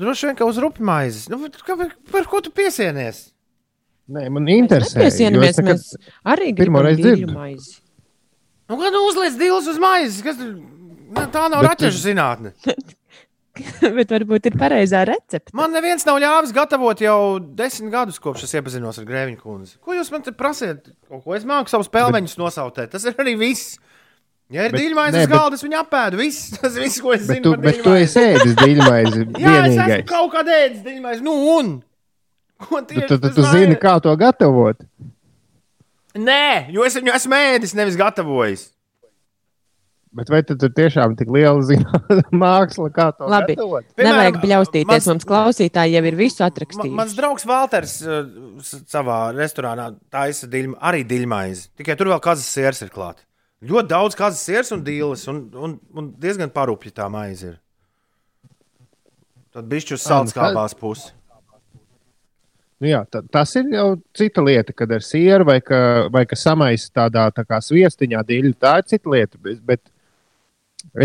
[0.00, 1.28] droši vien, ka uz rupju maizes.
[1.32, 3.30] Nu, kā, par, par ko tu piesienies?
[4.12, 5.00] Nē, man interesē.
[5.00, 7.36] jo es Piesienāmies, nekad- mēs arī pirmo gribam reizi dīļu dzirdu.
[7.38, 7.74] maizi.
[8.68, 10.54] Nu, kad nu uzliek dīles uz maizes, kas tur
[11.14, 12.50] Nu, tā nav raķešu zinātne.
[13.94, 15.52] Bet varbūt ir pareizā recepte.
[15.54, 17.18] Man neviens nav ļāvis gatavot jau
[17.54, 19.76] desmit gadus, kopš es iepazinos ar Grēviņu kundzi.
[19.84, 20.88] Ko jūs man te prasiet?
[21.06, 22.90] Kaut ko es māku savus pelmeņus nosautēt.
[22.96, 23.76] Tas ir arī viss.
[24.50, 26.18] Ja ir Bet- dīļmaize nē, uz bet- galda, es viņu apēdu.
[26.24, 26.50] Viss.
[26.58, 27.44] Tas ir viss, ko es Bet zinu.
[27.46, 30.06] tu, bet tu esi ēdis dīļmaizi Jā, es esmu vienīgais.
[30.10, 31.22] kaut kādā ēdis dīļmaizi.
[31.28, 31.70] Nu, un?
[32.64, 34.82] Ko Tu, tieši tu, tu, tas tu zini, kā to gatavot.
[36.14, 38.68] Nē, jo es viņu esmu ēdis, nevis gatavojis.
[40.14, 43.56] Bet vai tu tur tiešām tik liela zinātnē, māksla, kā to Labi.
[43.56, 43.88] gatavot?
[43.98, 44.86] Piemēram, Nevajag bļaustīties.
[44.92, 46.94] mans- Mums klausītāji jau ir visu atrakstījuši.
[47.00, 48.20] mans draugs Valters uh,
[48.62, 51.66] s- savā restorānā taisa diļma, arī diļmaizi.
[51.82, 53.26] Tikai tur vēl kazas sērs ir klāts.
[53.64, 57.58] Ļoti daudz kazas sērs un dīles, un, un, un diezgan parupja tā maize ir.
[59.54, 61.10] Tad bišķi uz Ā, nu, saldskābās pusi.
[62.82, 65.78] Nu, jā, ta, tas ir jau cita lieta, kad ar sieru vai ka,
[66.12, 68.54] vai ka samaisa tādā tā kā sviestiņā dīļu.
[68.60, 69.40] Tā ir cita lieta.
[69.44, 69.82] Bet, bet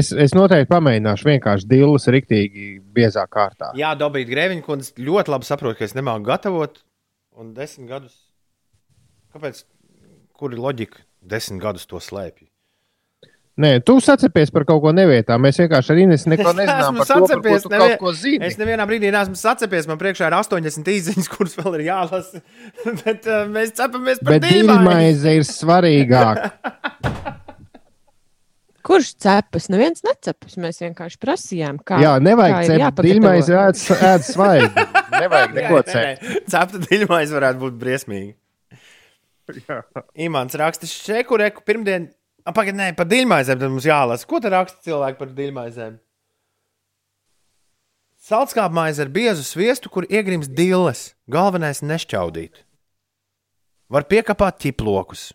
[0.02, 3.72] es, es noteikti pamēģināšu vienkārši dīļus riktīgi biezā kārtā.
[3.80, 6.82] Jā, Dabīt Grēviņa kundze ļoti labi saprot, ka es nemāku gatavot.
[7.40, 8.18] Un desmit gadus.
[9.32, 9.64] Kāpēc?
[10.36, 11.06] Kur ir loģika?
[11.22, 12.49] Desmit gadus to slēpj.
[13.60, 15.36] Nē, tu sacepies par kaut ko nevietā.
[15.42, 18.00] Mēs vienkārši ar Inês neko nezinām Esmu par to, par ko sacepies, tu nevien- kaut
[18.06, 18.46] ko zini.
[18.48, 19.88] Es nevienā brīdī neesmu sacepies.
[19.90, 22.40] Man priekšā ir 80 īsiņas, kuras vēl ir jālasa.
[23.04, 24.78] Bet uh, mēs cepamies par Bet dīvainu.
[24.80, 26.52] dīļmaize ir svarīgāka.
[28.90, 29.68] Kurš cepas?
[29.70, 30.56] Neviens necepas.
[30.58, 32.00] Mēs vienkārši prasījām, kā.
[32.02, 32.80] Jā, nevajag ir cept.
[32.80, 33.10] jāpagatavo.
[33.10, 33.82] Dīļmaize ēd,
[34.14, 34.86] ēd svaigi.
[35.20, 36.24] Nevajag neko cept.
[36.50, 38.32] Cepta diļmais varētu būt briesmīgi.
[40.26, 42.08] Imants raksta šeku reku pirmdien.
[42.56, 44.28] Pagaidiet, nē, par diļmaizēm tad mums jālasa.
[44.30, 45.98] Ko tad raksta cilvēki par diļmaizēm?
[48.30, 51.14] Saltskāpja maize ar biezu sviestu, kur iegrims dilles.
[51.32, 52.64] Galvenais- nešķaudīt.
[53.90, 55.32] Var piekāpāt ķiplokus.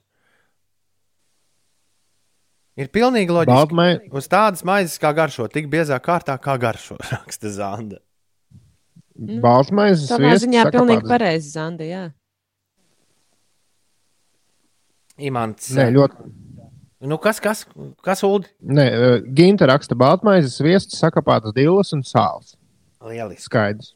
[2.77, 3.55] Ir pilnīgi loģiski.
[3.55, 8.01] Baltmai, Uz tādas maizes kā garšo, tik biezā kārtā kā garšo, raksta Zanda.
[9.15, 11.87] Baltmaize Savā sviests ziņā saka pilnīgi pareizi, Zanda.
[11.87, 12.05] Jā.
[15.23, 15.71] Imants.
[15.79, 16.44] Nē, ļoti.
[17.05, 17.67] Nu, kas, kas,
[18.05, 18.47] kas Ulu?
[18.65, 22.55] Nē, eh, Ginta raksta Baltmaize sviests, sakapātas dillas un sāls.
[23.05, 23.45] Lieliski.
[23.45, 23.93] Skaidrs.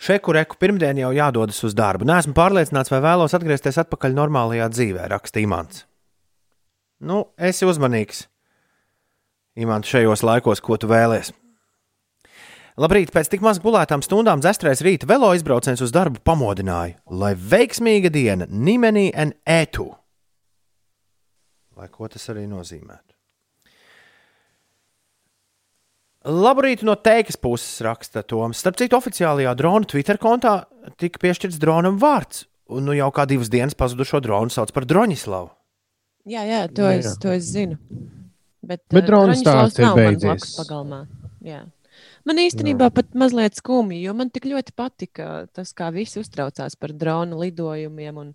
[0.00, 2.06] Šeku reku pirmdien jau jādodas uz darbu.
[2.08, 5.84] Nesmu pārliecināts, vai vēlos atgriezties atpakaļ normālajā dzīvē, raksta Imants.
[7.04, 8.24] Nu, esi uzmanīgs.
[9.60, 11.34] Imants šajos laikos, ko tu vēlies.
[12.80, 18.08] Labrīt, pēc tik maz gulētām stundām dzestrais rīta velo izbrauciens uz darbu pamodināja, lai veiksmīga
[18.08, 19.90] diena Nimenī un Etu.
[21.80, 23.14] Lai ko tas arī nozīmētu.
[26.28, 28.58] Labrīt no teikas puses raksta Toms.
[28.60, 30.58] Starp citu, oficiālajā drona Twitter kontā
[31.00, 35.48] tika piešķirts dronam vārds, un nu jau kā divas dienas pazudušo dronu sauc par Droņislavu.
[36.28, 37.14] Jā, jā, to, Jā, es, jā.
[37.22, 37.78] to es zinu.
[38.60, 40.50] Bet, Bet eh, drona stāsts ir beidzies.
[40.58, 41.00] Pagalmā.
[41.40, 41.62] Jā.
[42.28, 46.92] Man īstenībā pat mazliet skumji, jo man tik ļoti patika tas, kā visi uztraucās par
[46.92, 48.34] drona lidojumiem un,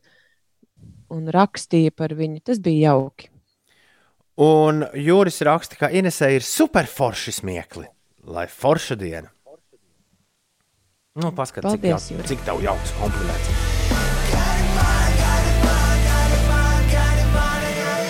[1.13, 2.41] un rakstīja par viņu.
[2.49, 3.29] Tas bija jauki.
[4.35, 7.85] Un Jūris raksta, ka Inesē ir superforši smiekli,
[8.27, 9.29] lai forša diena.
[11.15, 13.53] Nu, paskat, cik, jau, cik tev jauks kompliments.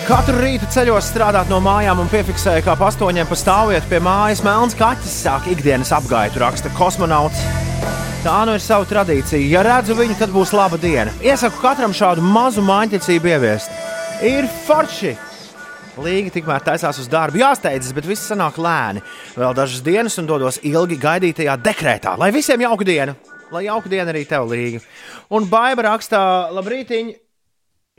[0.06, 4.74] Katru rītu ceļos strādāt no mājām un piefiksēju, kā pastoņiem pa stāvvietu pie mājas melns
[4.78, 7.42] kaķis sāk ikdienas apgaitu, raksta kosmonauts.
[8.26, 9.42] Tā nu ir sava tradīcija.
[9.50, 11.14] Ja redzu viņu, tad būs laba diena.
[11.22, 13.78] Iesaku katram šādu mazu mājiņticību ieviest.
[14.26, 15.14] Ir forši!
[15.96, 19.00] Līga tikmēr taisās uz darbu, jāsteidzas, bet viss sanāk lēni.
[19.32, 22.18] Vēl dažas dienas un dodos ilgi gaidītajā dekrētā.
[22.20, 23.14] Lai visiem jauka diena!
[23.54, 24.82] Lai jauka diena arī tev, Līga!
[25.32, 26.20] Un Baiba rakstā,
[26.52, 27.14] labrītiņ!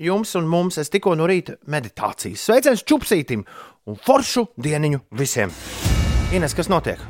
[0.06, 2.44] Jums un mums es tikko no rīta meditācijas.
[2.46, 3.48] Sveiciens čupsītim
[3.90, 5.54] un foršu dieniņu visiem!
[6.38, 7.02] Ines, kas notiek?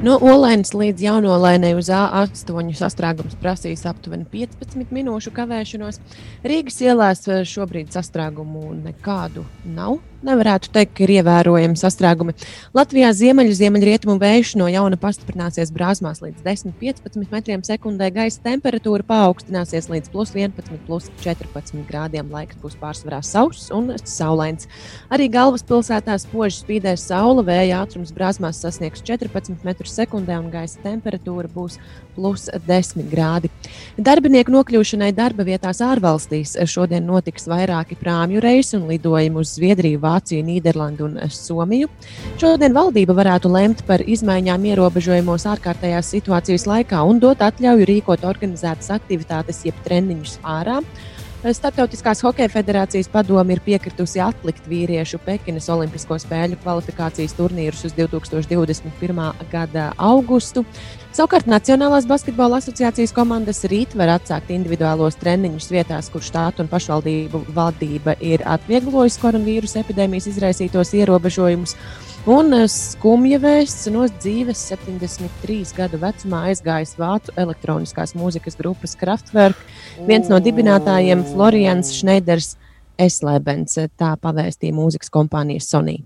[0.00, 5.98] No Olēnas līdz jaunolēnai uz A8 sastrēgums prasīs aptuveni 15 minūšu kavēšanos.
[6.40, 9.98] Rīgas ielās eh, šobrīd sastrēgumu nekādu nav.
[10.20, 12.34] Nevarētu teikt, ka ir ievērojami sastrēgumi.
[12.76, 18.10] Latvijā ziemeļu ziemeļrietumu vējš no jauna pastiprināsies brāzmās līdz 10-15 metriem sekundē.
[18.12, 22.28] Gaisa temperatūra paaugstināsies līdz plus 11, plus 14 grādiem.
[22.28, 24.68] Laiks būs pārsvarā sauss un saulains.
[25.08, 31.80] Arī galvaspilsētā spoži spīdēs saule, vēja ātrums brāzmās sasniegs 14 m2 un gaisa temperatūra būs
[32.14, 33.50] plus 10 grādi.
[33.98, 40.46] Darbinieku nokļūšanai darba vietās ārvalstīs šodien notiks vairāki prāmju reisi un lidojumi uz Zviedriju, Vāciju,
[40.46, 41.90] Nīderlandi un Somiju.
[42.40, 48.92] Šodien valdība varētu lemt par izmaiņām ierobežojumos ārkārtējās situācijas laikā un dot atļauju rīkot organizētas
[48.98, 50.80] aktivitātes, jeb treniņus ārā.
[51.40, 59.22] Startautiskās hokeja federācijas padome ir piekritusi atlikt vīriešu Pekinas Olimpisko spēļu kvalifikācijas turnīrus uz 2021.
[59.48, 60.66] gada augustu.
[61.10, 67.40] Savukārt Nacionālās basketbola asociācijas komandas rīt var atsākt individuālos treniņus vietās, kur štātu un pašvaldību
[67.56, 71.74] valdība ir atvieglojusi koronavīrusa epidēmijas izraisītos ierobežojumus.
[72.30, 79.58] Un eh, skumja vēsts no dzīves 73 gadu vecumā aizgājis vācu elektroniskās mūzikas grupas Kraftwerk.
[80.06, 82.54] Viens no dibinātājiem- Florians Šneiders
[83.02, 86.04] Eslēbens, tā pavēstīja mūzikas kompānija Sony.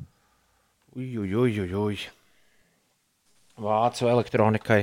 [0.96, 2.04] Uj, uj, uj, uj, uj.
[3.60, 4.82] Vācu elektronikai.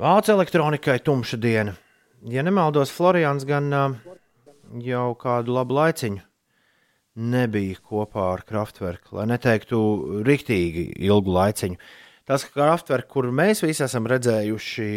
[0.00, 1.76] Vācu elektronikai tumša diena.
[2.24, 3.68] Ja nemaldos, Florians gan
[4.80, 6.24] jau kādu labu laiciņu
[7.20, 9.80] nebija kopā ar Kraftwerku, lai neteiktu
[10.26, 11.78] riktīgi ilgu laiciņu.
[12.28, 14.88] Tas Kraftwerk, kur mēs visi esam redzējuši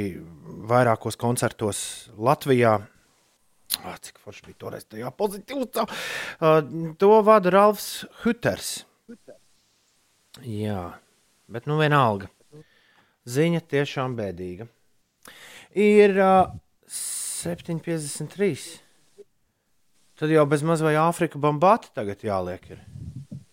[0.70, 1.80] vairākos koncertos
[2.14, 2.76] Latvijā,
[3.82, 6.60] ah, cik forši bija toreiz tajā pozitīvā, uh,
[7.02, 8.84] to vada Ralfs Huters.
[10.44, 10.94] Jā,
[11.54, 12.30] bet nu vienalga.
[13.30, 14.68] Ziņa tiešām bēdīga.
[15.80, 16.52] Ir uh,
[16.90, 18.66] 7,53.
[20.20, 22.84] Tad jau bez maz vai Āfrika bombāta tagad jāliek ir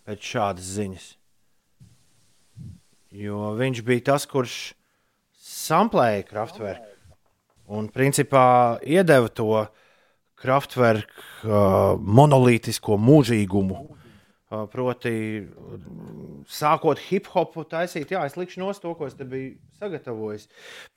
[0.07, 1.07] pēc šādas ziņas.
[3.21, 4.59] Jo viņš bija tas, kurš
[5.41, 6.91] samplēja Kraftwerku
[7.71, 9.65] un principā iedeva to
[10.41, 13.81] Kraftwerku uh, monolītisko mūžīgumu.
[14.51, 15.11] Uh, proti,
[15.47, 20.49] mm, sākot hip hopu taisīt, jā, es likšu nost to, ko es te biju sagatavojis.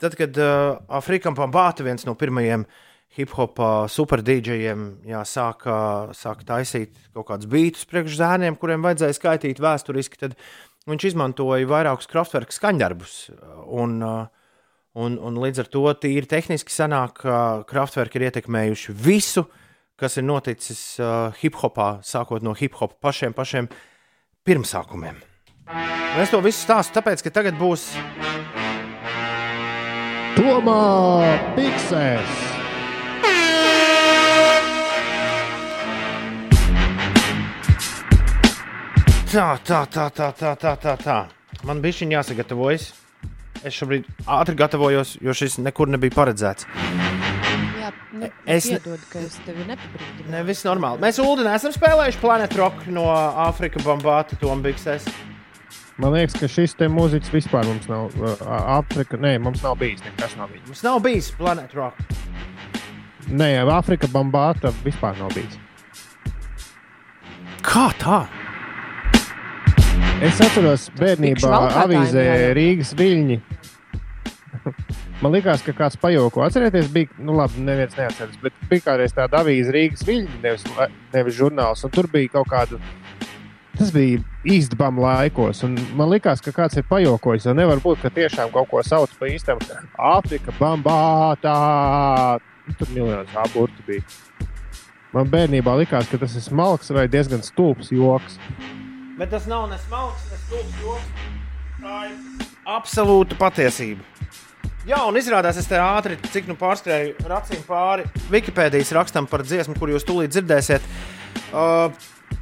[0.02, 2.66] Tad, kad uh, Afrikam Pambāta viens no pirmajiem
[3.14, 4.88] hip hopa superdīdžejiem
[5.30, 5.76] sāka,
[6.18, 10.34] sāka taisīt kaut kādus beidus priekš zēniem, kuriem vajadzēja skaitīt vēsturiski, tad
[10.90, 13.18] viņš izmantoja vairākus kraftverku skaņdarbus.
[13.70, 14.26] Un, uh,
[14.98, 17.38] un, un līdz ar to tīri tehniski sanāk, ka
[17.70, 19.46] kraftverki ir ietekmējuši visu,
[20.04, 23.70] kas ir noticis uh, hip hopā, sākot no hip hopa pašiem, pašiem
[24.44, 25.22] pirmsākumiem.
[25.72, 27.94] Un es to visu stāstu tāpēc, ka tagad būs
[30.36, 30.82] Tomā
[31.56, 32.42] Piksēs!
[39.34, 40.98] tā, tā, tā, tā, tā, tā, tā.
[41.00, 41.18] tā.
[41.66, 42.92] Man bija šī jāsagatavojas.
[43.64, 47.23] Es šobrīd ātri gatavojos, jo šis nekur nebija paredzēts.
[47.84, 50.30] Jā, nu, Es ne- nedodu, ka es tevi nepabrīdināju.
[50.32, 51.02] Ne, viss normāli.
[51.04, 53.04] Mēs Ulu nesam spēlējuši Planet Rock no
[53.44, 55.10] Āfrikas Bambāta Tombiksēs.
[56.00, 58.16] Man liekas, ka šis te mūziķis vispār mums nav.
[58.80, 60.64] Āfrika, nē, mums nav bijis nekas no viņa.
[60.72, 62.00] Mums nav bijis Planet Rock.
[63.30, 65.60] Nē, Āfrika Bambāta vispār nav bijis.
[67.64, 68.24] Kā tā?
[70.24, 72.26] Es atceros, bērnībā avīzē.
[72.56, 73.42] Rīgas viļņi.
[75.24, 76.42] Man liekas, ka kāds pajoko.
[76.44, 80.66] Atcerieties, bija, nu labi, neviens neatceras, bet bija kādreiz tāda avīze Rīgas viļņi, nevis,
[81.14, 82.80] nevis žurnāls, un tur bija kaut kāda.
[83.78, 87.48] Tas bija īstenībā laikos, un man liekas, ka kāds ir pajokojis.
[87.48, 89.64] jo Nevar būt, ka tiešām kaut ko sauc par īstam.
[89.96, 91.56] Āfrika, Bambāta.
[92.68, 94.04] Nu, Tur miljonus aburtu bija.
[95.16, 98.36] Man bērnībā likās, ka tas ir smalks vai diezgan stulbs joks.
[99.18, 101.28] Bet tas nav ne smalks, ne stulbs joks.
[101.80, 104.04] Tā ir absolūta patiesība.
[104.84, 109.78] Jā, un izrādās, es te ātri, cik nu pārskrēju racīm pāri Wikipēdijas rakstam par dziesmu,
[109.80, 110.84] kur jūs tūlīt dzirdēsiet.
[111.56, 111.88] Uh,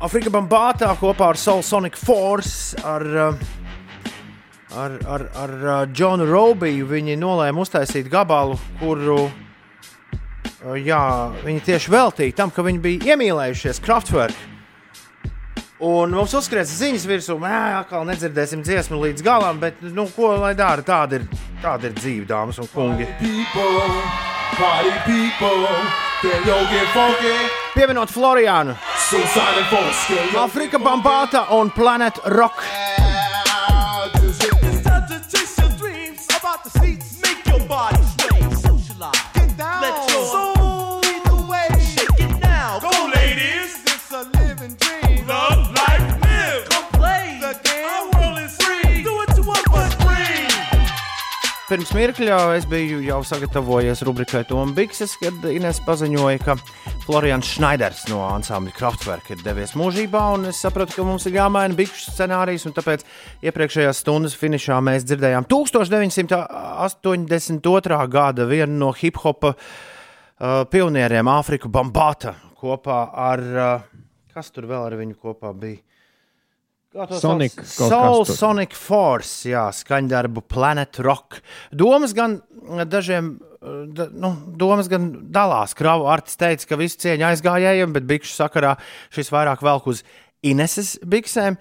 [0.02, 3.44] Afrika Bambātā kopā ar Soul Sonic Force, ar, uh,
[4.74, 11.04] ar, ar, ar uh, Džonu Robiju viņi nolēma uztaisīt gabalu, kuru uh, jā,
[11.46, 14.48] viņi tieši veltīja tam, ka viņi bija iemīlējušies Kraftwerk.
[15.78, 20.56] Un mums uzskrēja ziņas virsū, ka atkal nedzirdēsim dziesmu līdz galam, bet nu, ko lai
[20.58, 20.82] dara?
[20.86, 21.30] Tāda ir,
[21.62, 23.08] tāda ir dzīve, dāmas un kungi.
[23.20, 23.82] people,
[24.58, 25.68] party people,
[26.22, 27.34] can yo get funky?
[27.76, 28.76] Pievienot Floriānu,
[30.38, 32.81] Afrika Bambāta un Planet Rock.
[51.72, 56.58] Pirms mirkļa es biju jau sagatavojies rubrikai Toms Bikses, kad Ines paziņoja, ka
[57.06, 60.20] Florians Šnaiders no ansambļa Kraftwerk ir devies mūžībā.
[60.50, 63.06] Es sapratu, ka mums ir jāmaina bikšu scenārijs, un tāpēc
[63.48, 68.04] iepriekšējās stundas finišā mēs dzirdējām 1982.
[68.18, 73.40] gada vienu no hip hopa uh, pionieriem, Āfriku Bambāta, kopā ar.
[73.48, 73.80] Uh,
[74.36, 75.80] kas tur vēl ar viņu kopā bija?
[76.92, 78.26] Sonic Soul.
[78.28, 81.40] Sonic Force, jā, skaņdarbu Planet Rock.
[81.72, 83.38] Domas gan eh, dažiem.
[83.38, 83.48] eh,
[83.94, 85.76] Da, nu, domas gan dalās.
[85.78, 88.72] Kravu artis teica, ka visu cieņu aizgājējiem, bet bikšu sakarā
[89.14, 90.02] šis vairāk velk uz
[90.42, 91.58] Ineses biksēm.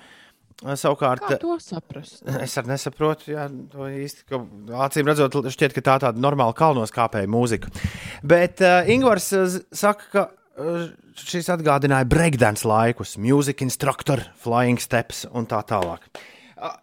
[0.64, 2.22] Eh, Savukārt, Kā to saprast?
[2.44, 4.24] Es arī nesaprotu, jā, to īsti.
[4.32, 4.40] Ka,
[4.88, 7.68] acīm redzot, šķiet, ka tā ir tāda normāla kalnos kāpēja mūzika.
[8.24, 10.24] Bet uh, Ingūns uh, saka, ka
[10.56, 10.88] uh,
[11.28, 16.06] šis atgādināja breakdance laikus, mūzika instruktoru, flying steps un tā tālāk.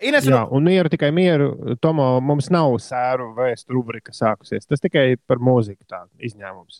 [0.01, 1.51] Ines, Jā, un mieru tikai mieru.
[1.81, 4.65] Tomo, mums nav sēru vēstu rubrika sākusies.
[4.65, 6.79] Tas tikai par mūziku tā izņēmums.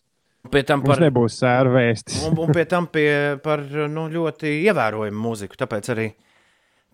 [0.49, 2.23] pie tam Mums par, nebūs sēru vēstis.
[2.25, 3.61] un, un pie tam pie, par
[3.91, 5.59] nu, ļoti ievērojumu mūziku.
[5.61, 6.07] Tāpēc arī,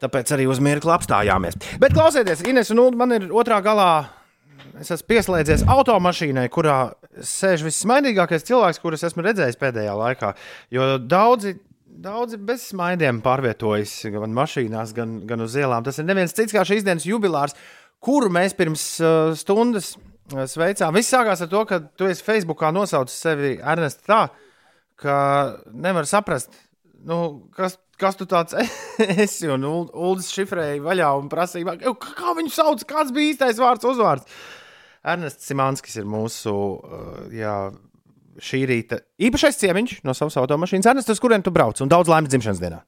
[0.03, 1.56] tāpēc arī uz mirkli apstājāmies.
[1.80, 3.91] Bet klausieties, Ines un Ulu, man ir otrā galā.
[4.80, 6.77] Es esmu pieslēdzies automašīnai, kurā
[7.23, 10.34] sēž vissmaidīgākais cilvēks, kurus esmu redzējis pēdējā laikā.
[10.73, 15.85] Jo daudzi, daudzi bez smaidiem pārvietojas gan mašīnās, gan, gan uz ielām.
[15.85, 17.57] Tas ir neviens cits kā šīs dienas jubilārs,
[18.03, 20.95] kuru mēs pirms uh, stundas uh, sveicām.
[20.98, 24.26] Viss sākās ar to, ka tu esi Facebookā nosaucis sevi Ernsts tā,
[24.99, 25.15] ka
[25.73, 26.56] nevar saprast,
[27.07, 28.56] nu, kas, kas tu tāds
[29.24, 29.48] esi.
[29.53, 33.86] Un Ul- Uldis šifrēja vaļā un prasīja, "Ew, kā viņu sauc, kāds bija īstais vārds,
[33.88, 34.26] uzvārds.
[35.03, 37.57] Ernests Simanskis ir mūsu uh, jā,
[38.40, 40.88] šī rīta īpašais ciemiņš no savas automašīnas.
[40.94, 41.82] Ernest, uz kurien tu brauc?
[41.84, 42.80] Un daudz laimes dzimšanas dienā.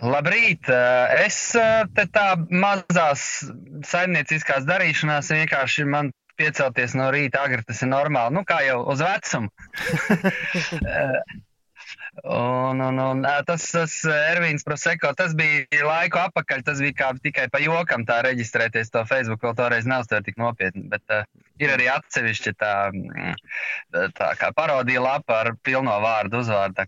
[0.00, 0.68] Labrīt!
[0.70, 3.22] eh, Es eh, te tā mazās
[3.84, 8.36] saimnieciskās darīšanās vienkārši man piecelties no rīta agri, tas ir normāli.
[8.38, 9.50] Nu, kā jau uz vecumu.
[12.24, 17.46] Un, un, un tas, tas Ervīns Proseko, tas bija laiku apakaļ, tas bija kā tikai
[17.52, 21.22] pa jokam tā reģistrēties to Facebook, vēl toreiz neuztver tik nopietni, bet uh,
[21.62, 22.74] ir arī atsevišķi tā,
[24.18, 26.86] tā kā parodija lapa ar pilno vārdu uzvārdu.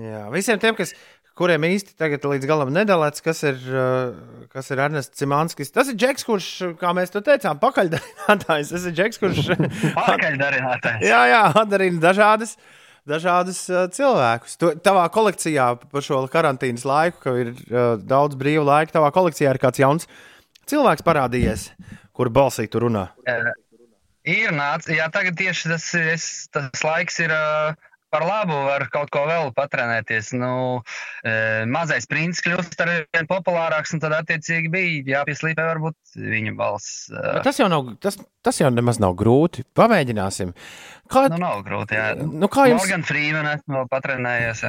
[0.00, 0.94] Jā, visiem tiem, kas,
[1.36, 5.72] kuriem īsti tagad līdz galam nedalīts, kas ir, uh, kas ir Ernests Simanskis.
[5.76, 6.50] Tas ir Džeks, kurš,
[6.80, 8.74] kā mēs to teicām, pakaļdarinātājs.
[8.74, 9.54] Tas ir Džeks, kurš
[10.00, 11.08] Pakaļdarinātājs.
[11.08, 12.56] jā, jā, atdarina dažādas.
[13.10, 14.58] Dažādas uh, cilvēkus.
[14.60, 19.56] Tu, tavā kolekcijā par šo karantīnas laiku, kad ir uh, daudz brīva laika, tavā kolekcijā
[19.56, 20.06] ir kāds jauns
[20.70, 21.66] cilvēks parādījies,
[22.14, 23.08] kur balsī tu runā.
[23.26, 23.50] Eh,
[24.28, 27.72] Ir nācis, jā, tagad tieši tas, es, tas laiks ir uh,
[28.10, 30.32] par labu var kaut ko vēl patrenēties.
[30.38, 30.50] Nu,
[31.22, 31.34] e,
[31.70, 37.08] mazais princis kļūst ar vien populārāks, un tad attiecīgi bija jāpieslīpē varbūt viņa balss.
[37.12, 39.64] e, Bet tas jau, nav, tas, tas jau nemaz nav grūti.
[39.78, 40.52] Pamēģināsim.
[41.10, 41.96] Kā, Nu, nav grūti.
[41.98, 42.12] Jā.
[42.20, 44.62] Nu, kā jums- Morgan Freeman esmu vēl patrenējies.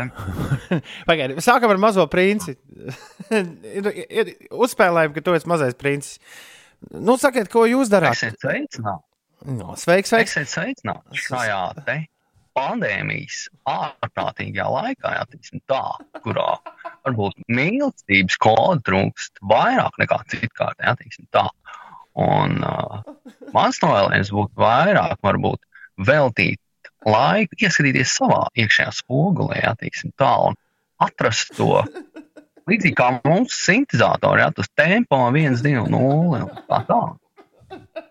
[1.10, 2.58] Pagaidiet, sākam ar mazo princi.
[4.66, 6.20] uzspēlējumi, ka tu esi mazais princis.
[6.92, 8.18] Nu, sakiet, ko jūs darāt?
[8.18, 9.06] Esiet sveicināti!
[9.58, 10.34] No, sveiks, sveiks.
[10.38, 11.96] Esiet sveicināti šajā te
[12.58, 15.84] pandēmijas ārprātīgajā laikā, teiksim tā,
[16.24, 16.58] kurā
[17.06, 21.48] varbūt mīlestības kodu trūkst vairāk nekā citkārt, jā, teiksim tā.
[22.20, 23.00] Un uh,
[23.56, 25.64] mans novēlējums būtu vairāk, varbūt
[26.08, 26.60] veltīt
[27.08, 30.60] laiku, ieskatīties savā iekšējā spogulē, teiksim tā, un
[31.02, 31.86] atrast to
[32.70, 37.21] līdzīgi kā mūsu sintēzatori, jā, tas tempo 1, 2, 0 un tā tālāk.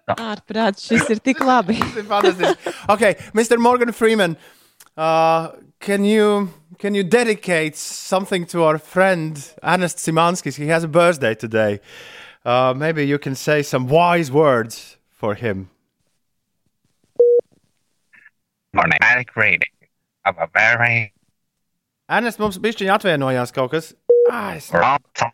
[0.09, 1.77] Ārprāts, šis ir tik labi.
[1.95, 2.59] Fantastic.
[2.89, 3.59] Okay, Mr.
[3.59, 4.37] Morgan Freeman,
[4.97, 5.51] uh,
[5.81, 10.57] can you can you dedicate something to our friend Ernest Simanskis?
[10.57, 11.81] He has a birthday today.
[12.45, 15.71] Uh, maybe you can say some wise words for him.
[18.75, 19.75] Phonetic reading
[20.25, 21.13] of a very
[22.11, 23.93] Ernest mums bišķiņi atvienojās kaut kas.
[24.31, 25.31] Ah, es, wrong time,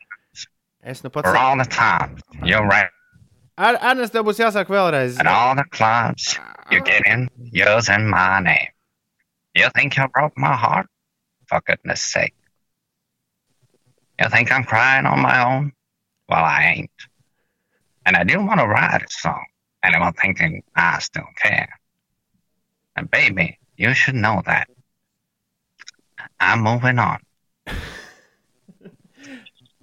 [0.83, 1.31] es nu pats.
[1.33, 2.19] wrong time.
[2.45, 2.91] You're right.
[3.57, 5.17] Er, Ernest, tev būs jāsāk vēlreiz.
[5.19, 6.39] And all the clubs
[6.71, 8.69] you get in, yours using my name.
[9.55, 10.89] You think you broke my heart?
[11.49, 12.35] For goodness sake.
[14.21, 15.73] You think I'm crying on my own?
[16.29, 16.91] Well, I ain't.
[18.05, 19.45] And I do want to write a song.
[19.83, 21.69] Anyone thinking I still care.
[22.97, 24.69] And baby, you should know that.
[26.41, 27.21] I'm moving on.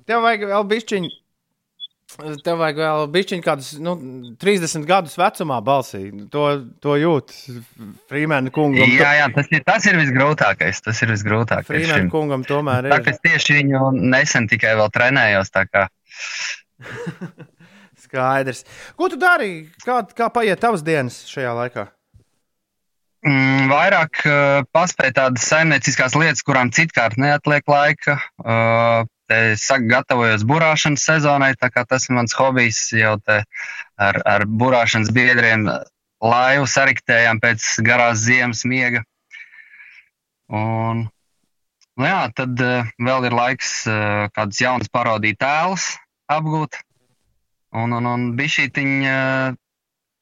[0.06, 1.10] Tev vajag vēl bišķiņu.
[2.14, 3.94] Tev vajag vēl bišķiņu kādus nu,
[4.42, 6.04] 30 gadus vecumā balsī.
[6.34, 6.44] To,
[6.84, 7.34] to jūt
[8.12, 8.86] Freemana kungam.
[8.94, 10.84] Jā, jā, tas ir, tas ir visgrūtākais.
[10.86, 11.88] Tas ir visgrūtākais.
[11.90, 12.12] Šim.
[12.14, 13.08] kungam tomēr Tā ir.
[13.08, 13.82] kā es tieši viņu
[14.14, 15.54] nesen tikai vēl trenējos.
[15.54, 15.66] tā
[18.04, 18.62] Skaidrs.
[19.00, 19.70] Ko tu dari?
[19.86, 21.88] Kā, kā paiet tavas dienas šajā laikā?
[23.24, 28.18] Mm, vairāk uh, paspēju tādas saimnieciskās lietas, kurām citkārt neatliek laika.
[28.44, 29.08] Uh,
[29.60, 32.86] saku, gatavojos burāšanas sezonai, tas ir mans hobijs.
[32.98, 35.68] Jau ar, ar burāšanas biedriem
[36.24, 39.04] laivu sariktējām pēc garās ziemas miega.
[40.54, 41.08] Un,
[41.98, 45.94] nu jā, tad uh, vēl ir laiks uh, kādus jaunus parodīt tēlus
[46.32, 46.78] apgūt.
[47.74, 49.18] Un, un, un bija šī tiņa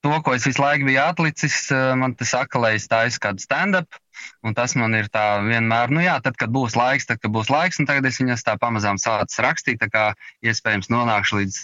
[0.01, 3.43] to, ko es visu laiku biju atlicis, eh, man te saka, lai es taisu kādu
[3.43, 3.99] stand-up.
[4.45, 7.49] Un tas man ir tā vienmēr, nu jā, tad, kad būs laiks, tad, kad būs
[7.53, 10.07] laiks, un tagad es viņas tā pamazām sācu rakstīt, tā kā
[10.45, 11.61] iespējams nonākšu līdz,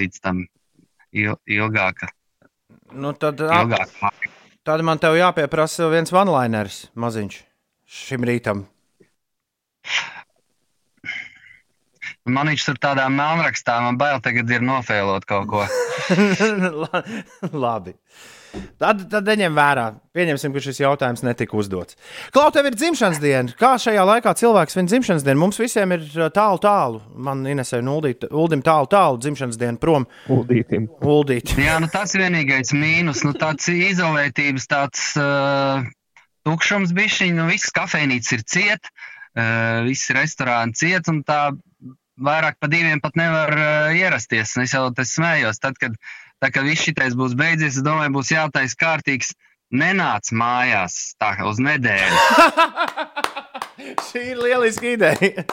[0.00, 0.44] līdz tam
[1.12, 2.10] il, ilgāka,
[2.94, 4.10] Nu, tad, ilgāka
[4.64, 7.40] tad man te jāpieprasa viens one-liners maziņš
[7.84, 8.62] šim rītam.
[12.24, 15.64] Man viņš tur tādā melnrakstā, man bail tagad ir nofēlot kaut ko.
[16.84, 17.02] La-
[17.52, 17.92] Labi.
[18.80, 19.86] Tad, tad neņem vērā.
[20.14, 21.96] Pieņemsim, ka šis jautājums netika uzdots.
[22.34, 23.54] Klau, tev ir dzimšanas diena.
[23.58, 25.40] Kā šajā laikā cilvēks svin dzimšanas dienu?
[25.42, 27.02] Mums visiem ir uh, tālu, tālu.
[27.14, 30.06] Man Inesē un Uldim tālu, tālu dzimšanas diena prom.
[30.32, 30.86] Uldītim.
[31.02, 31.56] Uldīt.
[31.58, 35.84] Jā, nu tas ir vienīgais mīnus, nu tāds izolētības, tāds uh,
[36.46, 41.48] tukšums bišķiņ, nu viss kafejnīcas ir ciet, uh, viss restorāni ciet, un tā
[42.14, 44.54] vairāk pa diviem pat nevar uh, ierasties.
[44.56, 45.96] Un es jau te smējos, tad, kad,
[46.42, 49.34] tad, kad viss šitais būs beidzies, es domāju, būs jātais kārtīgs.
[49.74, 52.18] Nenāc mājās tā kā uz nedēļu.
[54.08, 55.44] Šī ir lieliska ideja.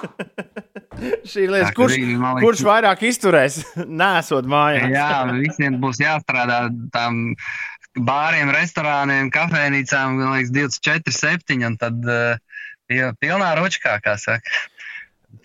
[1.31, 1.53] Šī ir.
[1.55, 3.59] Tā, ka Kurš, liekas, kurš vairāk izturēs,
[4.01, 4.91] nesot mājās?
[4.93, 5.09] Jā,
[5.39, 7.31] visiem būs jāstrādā tam
[7.97, 12.37] bāriem, restorāniem, kafejnīcām, man liekas, 24, 7, un tad uh,
[12.87, 14.53] pil- pilnā ročkā, kā saka,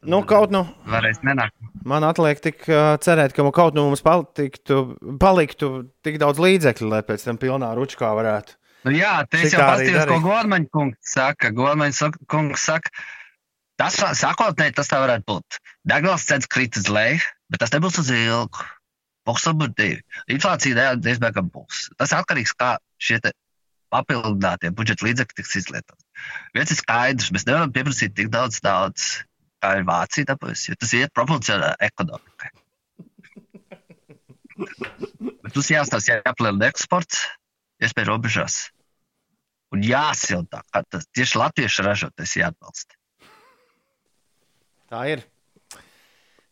[0.06, 0.62] Nu, kaut nu.
[0.86, 1.54] varēs nenākt.
[1.86, 4.78] Man atliek tik uh, cerēt, ka kaut nu mums paliktu,
[5.22, 5.70] paliktu
[6.06, 8.56] tik daudz līdzekļu, lai pēc tam pilnā ručkā varētu.
[8.86, 10.26] Nu, jā, te es jau paskatījos, ko darīt.
[10.26, 11.50] Godmaņa kungs saka.
[11.54, 12.92] Godmaņa sak- kungs saka,
[13.80, 15.58] tas sākotnēji tas tā varētu būt.
[15.90, 18.66] Degvielas cenas krīt uz leju, bet tas nebūs uz ilgu.
[19.26, 19.98] Būs divi.
[20.30, 21.88] Inflācija diezgan ka būs.
[21.98, 23.18] Tas atkarīgs, kā šie
[23.90, 26.04] papildinātie budžeta līdzekļi tiks izlietoti.
[26.54, 29.24] Viens ir skaidrs, mēs nevaram pieprasīt tik daudz, daudz
[29.62, 32.52] kā ir Vācija dabūjusi, jo tas iet proporcionāli ekonomikai.
[34.56, 37.26] Bet mums jāstāsta, jāpalielina eksports,
[37.82, 38.60] iespēja robežās.
[39.74, 42.96] Un jāsilda, kā tas tieši latviešu ražotais jāatbalsta.
[44.86, 45.24] Tā ir.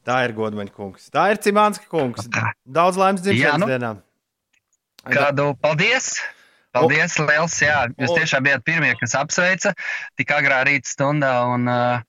[0.05, 1.07] Tā ir Godmaņa kungs.
[1.15, 2.27] Tā ir Cimānska kungs.
[2.67, 3.69] Daudz laimes dzimšanas nu.
[3.71, 3.93] dienā.
[5.05, 6.19] Kādu paldies!
[6.75, 7.55] Paldies, liels!
[7.63, 9.73] Jā, jūs O- tiešām bijat pirmie, kas apsveica
[10.19, 11.33] tik agrā rīta stundā.
[11.55, 12.03] Un, uh,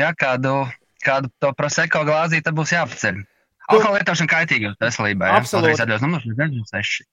[0.00, 0.52] jā, kādu,
[1.04, 3.22] kādu to proseko glāzīti būs jāpaceļ.
[3.66, 5.26] Alkohola lietošana kaitīga veselībai.
[5.32, 5.38] jā?
[5.40, 5.72] Absolūti.
[5.72, 7.04] Patreiz atdos numurs 96.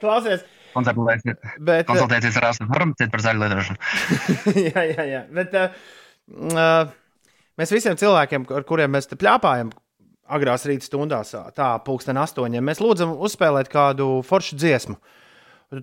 [0.00, 0.44] Klausies,
[0.74, 1.86] Konsultēties, bet.
[1.86, 3.78] konsultēties ar ārstu farmaceitu par zaļu lietošanu.
[4.72, 5.20] jā, jā, jā.
[5.36, 6.94] Bet, uh,
[7.60, 9.70] mēs visiem cilvēkiem, ar kuriem mēs te pļāpājam,
[10.34, 14.96] agrās rīta stundās, tā pulksten astoņiem, mēs lūdzam uzspēlēt kādu foršu dziesmu.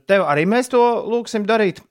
[0.10, 1.82] Tev arī mēs to lūgsim darīt.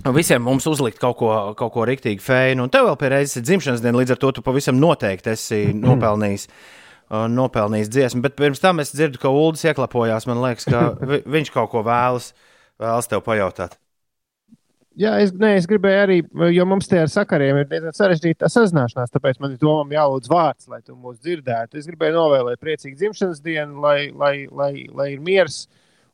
[0.00, 3.44] Visiem mums uzlikt kaut ko, kaut ko rīktīgi fēnu, un tev vēl pie reizes ir
[3.44, 8.22] dzimšanas diena, līdz ar to tu pavisam noteikti esi nopelnījis, uh, nopelnījis dziesmu.
[8.24, 10.24] Bet pirms tam es dzirdu, ka Ulas ieklapojās.
[10.30, 12.30] Man liekas, ka vi, viņš kaut ko vēlas,
[12.80, 13.76] vēlas tev pajautāt.
[15.00, 16.16] Jā, es, ne, es gribēju arī,
[16.50, 20.66] jo mums tie ar sakariem ir diezgan sarežģīta sazināšanās, tāpēc man ir domām jālūdz vārds,
[20.68, 21.78] lai tu mūs dzirdētu.
[21.78, 25.62] Es gribēju novēlēt priecīgu dzimšanas dienu, lai, lai, lai, lai ir miers.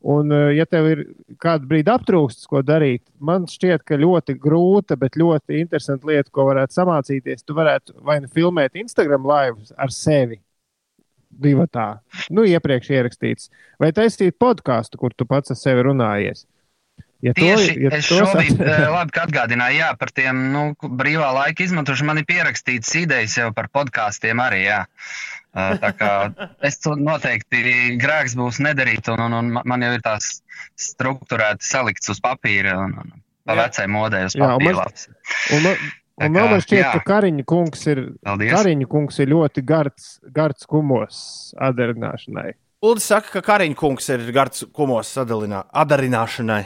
[0.03, 1.05] Un, eh, ja tev ir
[1.43, 6.45] kādu brīdi aptrūksts, ko darīt, man šķiet, ka ļoti grūta, bet ļoti interesanta lieta, ko
[6.51, 7.43] varētu samācīties.
[7.47, 10.39] Tu varētu vai nu filmēt Instagram live ar sevi.
[11.37, 11.99] Divi tā,
[12.33, 13.51] nu, iepriekš ierakstīts.
[13.83, 16.47] Vai taisīt podkāstu, kur tu pats ar sevi runājies.
[17.25, 20.63] Ja to- Tieši ja es to šobrīd, sat- eh, labi, atgādināju, jā, par tiem nu,
[20.81, 22.07] brīvā laika izmantošanu.
[22.07, 24.63] Man ir pierakstīts idejas jau par podkāstiem arī.
[24.69, 24.85] Jā.
[25.57, 26.11] Tā kā
[26.69, 30.43] es to noteikti grēks būs nedarīt, un, un, un ma- man jau ir tās
[30.77, 33.15] struktūrēti salikts uz papīra un, un
[33.47, 33.63] pa Jā.
[33.65, 35.09] vecai modei uz Jā, man- papīra.
[35.57, 36.91] Un, man- Tā un man kā, šķiet, jā.
[36.97, 38.53] ka Kariņa kungs ir, Paldies.
[38.57, 41.19] Kariņa kungs ir ļoti gards, gards kumos
[41.61, 42.55] atdarināšanai.
[42.89, 46.63] Ulris saka, ka Kariņš kungs ir gards kumos sadalinā- atdarināšanai.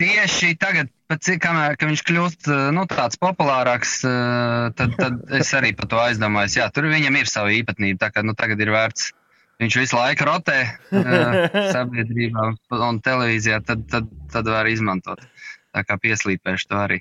[0.00, 5.36] Tieši tagad, pēc cik kamēr ka viņš kļūst eh, nu, tāds populārāks, eh, tad, tad
[5.40, 6.58] es arī par to aizdomājos.
[6.60, 8.04] Jā, tur viņam ir sava īpatnība.
[8.04, 9.10] Tā kā nu, tagad ir vērts.
[9.60, 11.34] Viņš visu laiku rotē uh,
[11.74, 12.46] sabiedrībā
[12.78, 15.20] un televīzijā, tad, tad, tad var izmantot.
[15.76, 16.96] Tā kā pieslīpēšu to arī.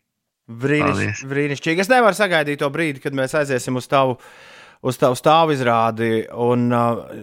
[0.49, 1.86] Brīniš, brīnišķīgi.
[1.86, 4.18] Es nevaru sagaidīt to brīdi, kad mēs aiziesim uz tavu,
[4.84, 6.26] uz tavu stāvu izrādi.
[6.36, 6.68] Un,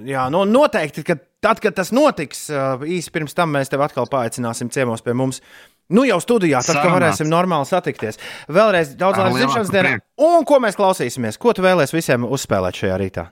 [0.08, 2.46] jā, nu, noteikti, ka tad, kad tas notiks,
[2.88, 5.42] īsi pirms tam mēs tevi atkal paaicināsim ciemos pie mums.
[5.86, 8.18] Nu, jau studijā, tad, kad varēsim normāli satikties.
[8.50, 9.96] Vēlreiz daudz laimes dzimšanas dienā.
[10.18, 11.38] Un ko mēs klausīsimies?
[11.38, 13.28] Ko tu vēlēsies visiem uzspēlēt šajā rītā?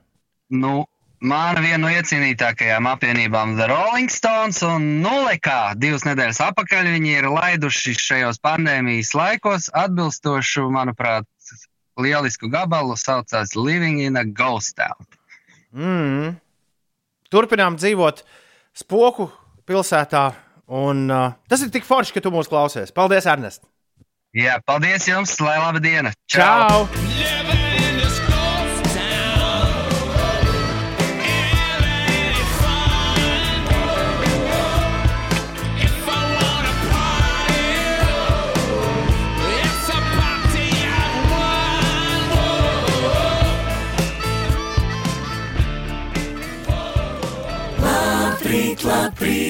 [0.55, 0.85] Nu,
[1.25, 7.29] Mana viena no iecienītākajām apvienībām The Rolling Stones un Nulekā divas nedēļas atpakaļ viņi ir
[7.33, 11.25] laiduši šajos pandēmijas laikos atbilstošu, manuprāt,
[11.97, 15.09] lielisku gabalu saucās Living in a Ghost Town.
[15.73, 16.35] Mm.
[17.33, 18.21] Turpinām dzīvot
[18.77, 19.31] spoku
[19.65, 20.27] pilsētā.
[20.67, 22.93] Un, uh, tas ir tik forši, ka tu mūs klausies.
[22.95, 23.65] Paldies, Ernest!
[24.35, 26.15] Jā, paldies jums, lai laba diena!
[26.27, 26.89] Čau!
[47.85, 49.44] Labrīt, labrīt,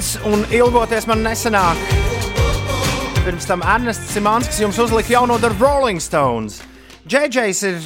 [0.00, 1.80] Dons un ilgoties man nesenāk.
[3.20, 6.62] Pirms tam Ernests Simanskis jums uzlika jauno The Rolling Stones.
[7.04, 7.76] JJs ir,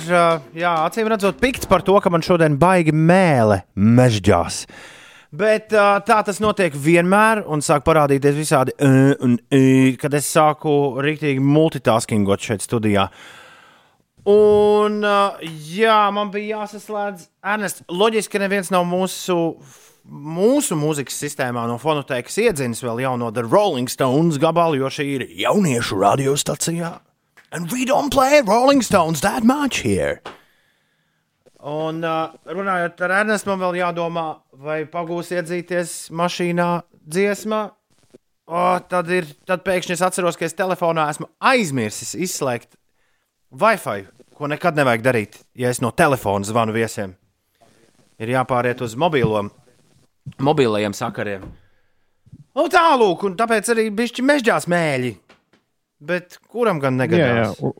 [0.54, 4.60] jā, acīm redzot, pikts par to, ka man šodien baigi mēlē mežģās.
[5.34, 11.42] Bet tā tas notiek vienmēr, un sāk parādīties visādi, un, uh, kad es sāku rīktīgi
[11.42, 13.08] multitaskingot šeit studijā.
[14.30, 17.82] Un, jā, man bija jāsaslēdz Ernsts.
[17.90, 19.56] Loģiski, ka neviens no mūsu,
[20.04, 25.26] mūsu mūzikas sistēmā no fonotēkas iedzinis vēl jauno The Rolling Stones gabalu, jo šī ir
[25.44, 26.98] jauniešu radiostacijā.
[27.54, 30.20] And we don't play Rolling Stones that much here.
[31.64, 36.68] Un uh, runājot ar Ernestu, man vēl jādomā, vai pagūs iedzīties mašīnā
[37.08, 37.62] dziesmā.
[38.44, 42.76] O, tad, ir, tad pēkšņi es atceros, ka es telefonā esmu aizmirsis izslēgt
[43.56, 44.04] Wi-Fi,
[44.36, 47.14] ko nekad nevajag darīt, ja es no telefona zvanu viesiem.
[48.20, 49.46] Ir jāpāriet uz mobilo,
[50.44, 51.44] mobilajiem sakariem.
[52.54, 55.14] Nu, tālūk, un tāpēc arī bišķi mežģās mēļi.
[56.04, 57.10] Bet kuram gan Jā, jā.
[57.16, 57.60] negadās?
[57.64, 57.72] Un,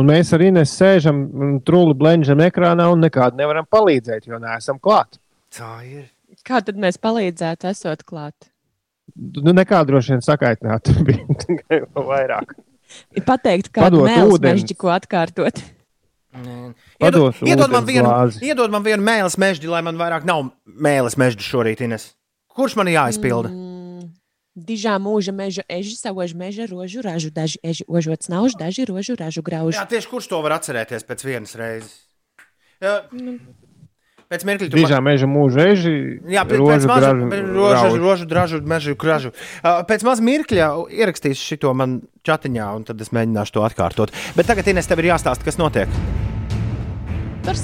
[0.00, 4.80] un mēs ar Inês sēžam un trūli blenžam ekrānā un nekādu nevaram palīdzēt, jo neesam
[4.82, 5.20] klāt.
[5.54, 6.08] Tā ir.
[6.46, 8.50] Kā tad mēs palīdzētu, esot klāt?
[9.16, 12.54] Nu, nekā droši vien sakaitināt, bija tikai vairāk.
[13.14, 14.54] Ir pateikt, kādu Padot mēlu ūdeni.
[14.56, 15.60] mežģi, ko atkārtot.
[16.30, 18.44] Iedod, iedod, man vienu, glāzi.
[18.46, 22.12] iedod man vienu mēlis mežģi, lai man vairāk nav mēlis mežģi šorīt, Ines.
[22.54, 23.50] Kurš man jāizpilda?
[23.50, 24.10] Mm,
[24.54, 29.42] Dižā mūža meža eži, savož meža rožu ražu, daži eži ožots nauž, daži rožu ražu
[29.46, 29.74] grauž.
[29.78, 31.92] Jā, tieši kurš to var atcerēties pēc vienas reizes?
[32.82, 32.96] Jā,
[34.30, 35.94] pēc mirkļa tu Dižā meža mūža eži.
[36.30, 38.00] Jā, pēc, pēc rožu maza gražu rožu, grauži.
[38.06, 39.34] rožu, dražu, mežu, kražu.
[39.62, 44.14] Uh, Pēc maz mirkļa ierakstīšu šo man chatiņā, un tad es mēģināšu to atkārtot.
[44.38, 46.19] Bet tagad, Ines, tev ir jāstāsta, kas notiek.
[47.44, 47.58] Tur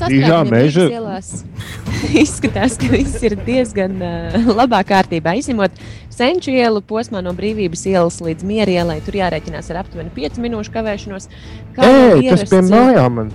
[0.50, 1.32] meža- ielās.
[2.24, 5.36] Izskatās, ka viss ir diezgan uh, labā kārtībā.
[5.40, 5.80] Izņemot
[6.12, 10.74] senču ielu posmā no brīvības ielas līdz miera ielai, tur jārēķinās ar aptuveni 5 minūšu
[10.76, 11.28] kavēšanos.
[11.76, 13.34] Kā jau Ej, tas pie ierasts, mājām man,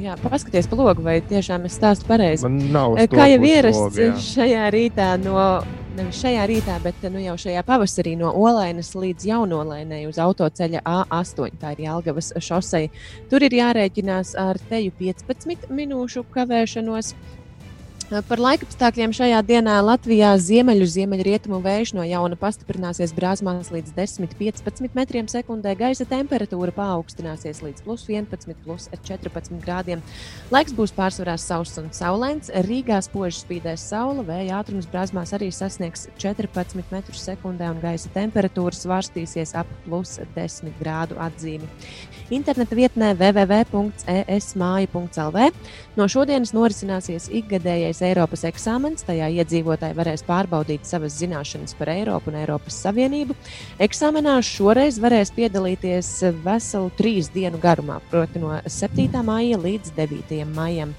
[0.00, 2.48] Jā, paskaties pa logu, vai tiešām es stāstu pareizi.
[3.12, 5.42] Kā jau ierasts šajā rītā, no,
[6.00, 11.58] nevis šajā rītā, bet nu, jau šajā pavasarī no Olainas līdz Jaunolēnai uz autoceļa A8,
[11.60, 12.88] tā ir Jālgavas šosei.
[13.28, 17.12] Tur ir jārēķinās ar teju 15 minūšu kavēšanos.
[18.10, 25.28] Par laikapstākļiem šajā dienā Latvijā ziemeļu ziemeļrietumu vējš no jauna pastiprināsies brāzmās līdz 10-15 metriem
[25.30, 25.76] sekundē.
[25.78, 30.02] Gaisa temperatūra paaugstināsies līdz plus 11, plus 14 grādiem.
[30.50, 32.50] Laiks būs pārsvarā sauss un saulains.
[32.66, 38.74] Rīgā spoži spīdēs saule, vēja ātrums brāzmās arī sasniegs 14 metrus sekundē, un gaisa temperatūra
[38.74, 41.70] svārstīsies ap plus 10 grādu atzīmi.
[42.30, 45.46] Interneta vietnē www.esmāja.lv
[45.98, 49.02] no šodienas norisināsies ikgadējais Eiropas eksāmens.
[49.08, 53.34] Tajā iedzīvotāji varēs pārbaudīt savas zināšanas par Eiropu un Eiropas Savienību.
[53.82, 56.08] Eksāmenā šoreiz varēs piedalīties
[56.44, 59.10] veselu trīs dienu garumā, proti no 7.
[59.26, 60.46] maija līdz 9.
[60.54, 60.94] maijam.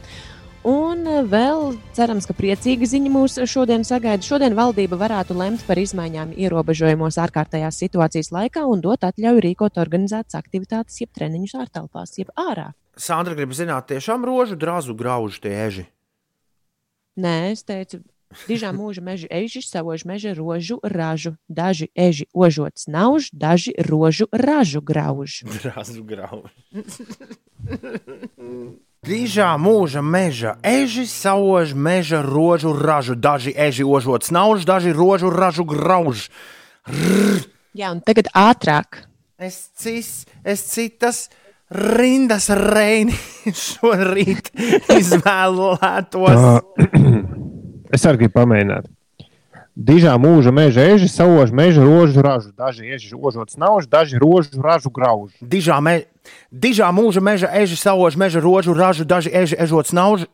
[0.61, 4.21] Un vēl cerams, ka priecīga ziņa mūs šodien sagaida.
[4.21, 10.37] Šodien valdība varētu lemt par izmaiņām ierobežojumos ārkārtējās situācijas laikā un dot atļauju rīkot organizētas
[10.37, 12.67] aktivitātes, jeb treniņus ārtelpās, jeb ārā.
[12.93, 15.87] Sandra grib zināt, tiešām rožu, drazu, graužu tie eži.
[17.17, 18.03] Nē, es teicu,
[18.45, 21.33] dižā mūža meža eži, savož meža rožu ražu.
[21.49, 25.41] Daži eži ožots nauž, daži rožu ražu grauž.
[25.57, 26.53] Drazu, graužu.
[29.01, 33.15] Dižā mūža meža eži, sauž meža rožu ražu.
[33.17, 36.27] Daži eži ožot snauž, daži rožu ražu grauž.
[37.73, 39.09] Jā, un tagad ātrāk.
[39.41, 41.31] Es cis, es citas
[41.73, 43.17] rindas reini
[43.65, 44.53] šorīt
[44.93, 46.45] izvēlētos.
[47.97, 48.85] Es arī gribu pamēģināt.
[49.81, 52.51] Dižā mūža meža eži, sauž meža rožu ražu.
[52.53, 55.33] Daži eži ožots nauž, daži rožu ražu grauž.
[55.41, 56.05] Dižā, me,
[56.53, 60.27] dižā mūža meža eži, sauž meža rožu ražu, daži eži ežots nauž.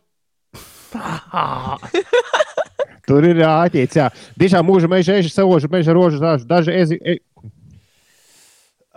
[3.08, 4.12] Tur ir āķīts, jā.
[4.36, 6.44] Dižā mūža meža eži, sauž meža rožu ražu.
[6.50, 7.20] Daži ezi, e...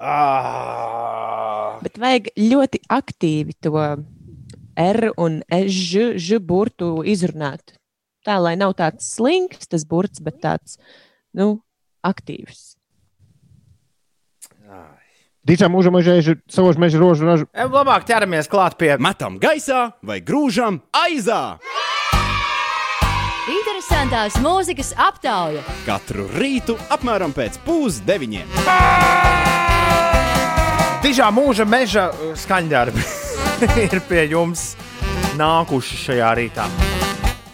[0.01, 1.78] Ah.
[1.85, 3.77] Bet vajag ļoti aktīvi to
[4.81, 7.78] R un Ž, ž burtu izrunāt.
[8.26, 10.76] Tā lai nav tāds slinks, tas burts, bet tāds
[11.36, 11.62] nu,
[12.05, 12.76] aktīvs.
[15.40, 17.47] Dižā mūža meža eži, sauž meža rožu ražu.
[17.56, 21.56] Em, Labāk ķeramies klāt pie Metam gaisā vai grūžam aizā.
[23.51, 25.64] Interesantās mūzikas aptauja.
[25.88, 28.52] Katru rītu apmēram pēc pusdeviņiem.
[31.02, 33.02] dižā mūža meža uh, skaņdarbi.
[33.88, 34.74] ir pie jums
[35.40, 36.68] nākuši šajā rītā.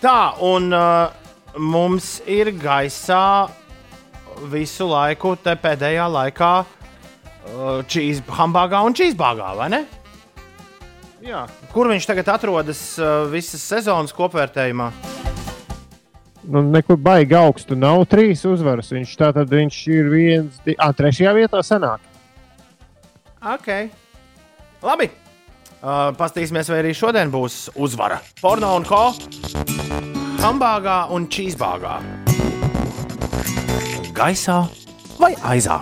[0.02, 1.08] Tā, un uh,
[1.56, 3.48] mums ir gaisā
[4.52, 9.84] visu laiku, te pēdējā laikā, uh, cheese, hambāgā un cheesebāgā, vai ne?
[11.24, 11.46] Jā.
[11.72, 14.90] Kur viņš tagad atrodas uh, visas sezonas kopvērtējumā?
[16.46, 18.92] Nu, nekur baigi augstu nav trīs uzvaras.
[18.94, 20.76] Viņš tā tad viņš ir viens, di...
[20.78, 22.04] ah, trešajā vietā sanāk.
[23.42, 23.72] Ok.
[24.86, 25.10] Labi.
[25.76, 28.20] Uh, Pastīsimies, vai arī šodien būs uzvara.
[28.42, 29.08] Porno un ko?
[30.40, 31.96] Hambāgā un cheesebāgā.
[34.16, 34.58] Gaisā
[35.18, 35.80] vai aizā?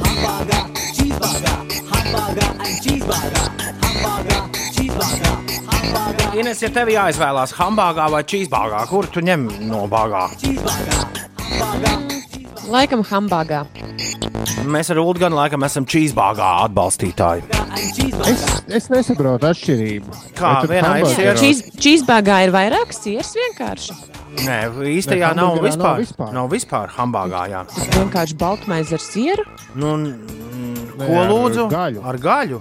[0.00, 0.62] Hamburger,
[0.96, 1.52] cheeseburger,
[1.90, 3.48] hamburger and cheeseburger.
[3.90, 4.42] Hamburger,
[4.72, 5.34] cheeseburger,
[5.70, 10.24] hamburger, Ines, ja tev jāizvēlās hambāgā vai cheesebāgā, kur tu ņem no bāgā?
[12.70, 13.64] Laikam hambāgā.
[14.70, 17.42] Mēs ar Ulu gan laikam esam cheesebāgā atbalstītāji.
[18.30, 18.44] Es,
[18.78, 20.14] es nesaprotu atšķirību.
[20.38, 21.62] Kā, Vai tad vienā ir hamburgeros- siers?
[21.82, 23.96] Čīsbāgā ir vairāk siers vienkārši.
[24.46, 24.58] Nē,
[24.94, 25.98] īstajā Nē, nav hamburgerā nav vispār.
[26.04, 26.32] vispār.
[26.36, 27.62] Nav vispār hambāgā, jā.
[27.66, 29.44] Tas vienkārši baltmaize ar sieru.
[29.74, 31.68] Nu, mm, Nē, ko ar lūdzu?
[31.74, 32.04] gaļu.
[32.06, 32.60] Ar gaļu.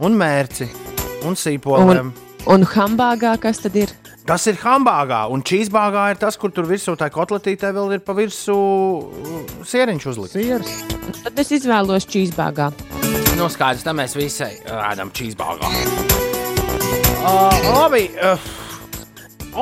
[0.00, 0.68] Un mērci.
[1.24, 2.12] Un sīpoliem.
[2.46, 3.88] Un hambāgā kas tad ir?
[4.24, 8.14] Tas ir hambāgā, un čīzbāgā ir tas, kur tur virsū tā kotletītē vēl ir pa
[8.16, 10.36] virsmu sieriņš uzlikts.
[10.38, 11.18] Sieras.
[11.26, 12.70] Tad es izvēlos čīzbāgā.
[13.36, 15.68] Nu, skaidrs, tā mēs visi ēdam čīzbāgā.
[17.20, 18.06] Uh, labi.
[18.16, 18.46] Uh,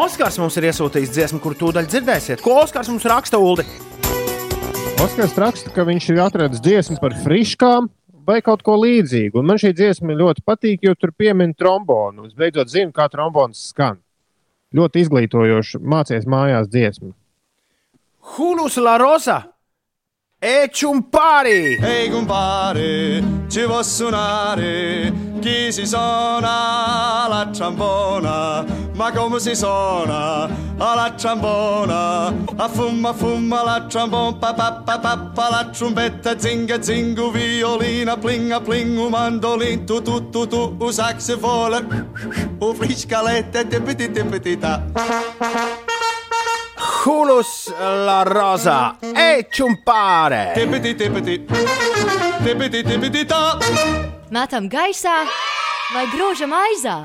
[0.04, 2.44] Oskars mums ir iesūtījis dziesmu, kur tūdaļ dzirdēsiet.
[2.46, 3.66] Ko Oskars mums raksta, Ulu?
[5.02, 7.90] Oskars raksta, ka viņš ir atradis dziesmu par friškām
[8.30, 9.42] vai kaut ko līdzīgu.
[9.42, 12.30] Un man šī dziesma ļoti patīk, jo tur piemin trombonu.
[12.30, 13.98] Es beidzot zinu, kā trombons skan.
[14.72, 17.12] Ļoti izglītojoši mācīties mājās dziesmu.
[18.36, 19.51] Hulus la rosa!
[20.44, 21.78] Echumpari!
[21.80, 25.12] Ehi compare, ci può suonare.
[25.38, 32.34] Chi si suona la trombona, ma come si suona la trombona?
[32.56, 38.60] A fumma fumma la trombona, pa pa pa pa la trombetta, zinga zingu, violina, plinga
[38.60, 41.86] plingu, mandolin, tu tu tu tu, u saxofone,
[42.58, 44.58] u friscalette, tippiti tippiti
[46.82, 47.02] ta.
[47.04, 48.96] Hulus la rosa!
[49.00, 50.52] Echumpare!
[50.54, 51.46] Tippiti tippiti,
[52.44, 53.58] tippiti tippiti ta.
[54.30, 55.22] Metam gaisā
[55.92, 57.02] vai grūžam aizā.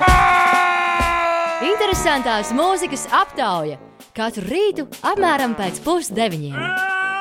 [1.68, 3.80] Interesantās mūzikas aptauja
[4.18, 6.58] katru rītu apmēram pēc pusdeviņiem.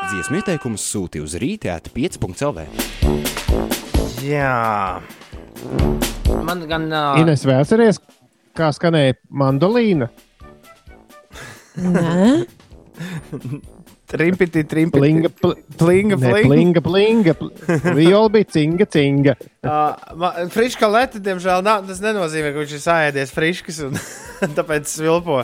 [0.06, 2.66] Dziesmu ieteikumus sūti uz rītēta 5.CLV.
[4.22, 5.00] Jā.
[6.46, 6.86] Man gan.
[6.92, 7.98] Uh, Ines vēsties,
[8.56, 10.08] kā skanēja mandolīna.
[11.76, 12.46] Nē,
[14.06, 15.00] Trimpiti, trimpiti.
[15.02, 16.46] Plinga, pl plinga, ne, plinga.
[16.48, 17.32] plinga, plinga.
[17.34, 19.34] pl- Viola bija cinga, cinga.
[19.66, 23.96] Uh, friška leta, diemžēl, nav, tas nenozīmē, ka viņš ir sāēdies friškas un
[24.58, 25.40] tāpēc svilpo.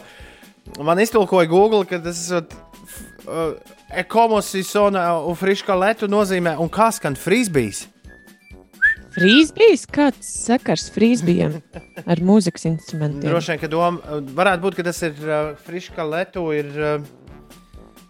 [0.79, 2.45] Man iztulkoja Google, ka tas ir
[3.27, 3.57] uh,
[3.99, 7.89] ekomosisona un friška leta nozīmē, un kā skan frisbijs.
[9.17, 9.87] Frīzbijs.
[9.93, 11.59] Kāds sakars frīzbijam
[12.05, 13.29] ar mūzikas instrumentiem?
[13.29, 17.45] Droši vien, ka doma varētu būt, ka tas ir uh, friška letu, ir, uh,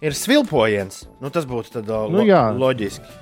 [0.05, 1.05] ir svilpojiens.
[1.23, 3.19] Nu, tas būtu tad, uh, Nu, lo loģiski.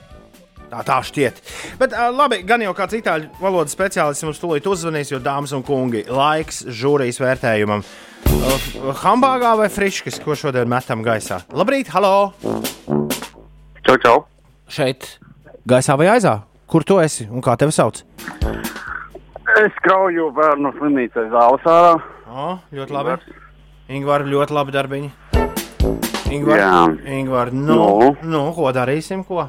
[0.71, 1.41] Tā, tā šķiet.
[1.81, 5.65] Bet, uh, labi, gan jau kāds itāļu valodas speciālists mums tūlīt uzvanīs, jo, dāmas un
[5.67, 7.83] kungi, laiks žūrijas vērtējumam.
[8.31, 11.41] Uh, Hambāgā vai friškas, ko šodien metam gaisā?
[11.51, 12.31] Labrīt, halo!
[13.83, 14.15] Čau, čau!
[14.71, 15.17] Šeit,
[15.67, 16.37] gaisā vai aizā?
[16.71, 17.97] Kur tu esi un kā tevi sauc?
[19.61, 21.95] Es krauju bērnu slimnīcā zāles ārā.
[22.31, 23.17] O, ļoti labi.
[23.91, 25.11] Ingūna, ļoti labi darbiņi.
[26.31, 28.13] Ingūna, nu, Nu?
[28.23, 29.25] nu, ko darīsim?
[29.27, 29.49] Ko,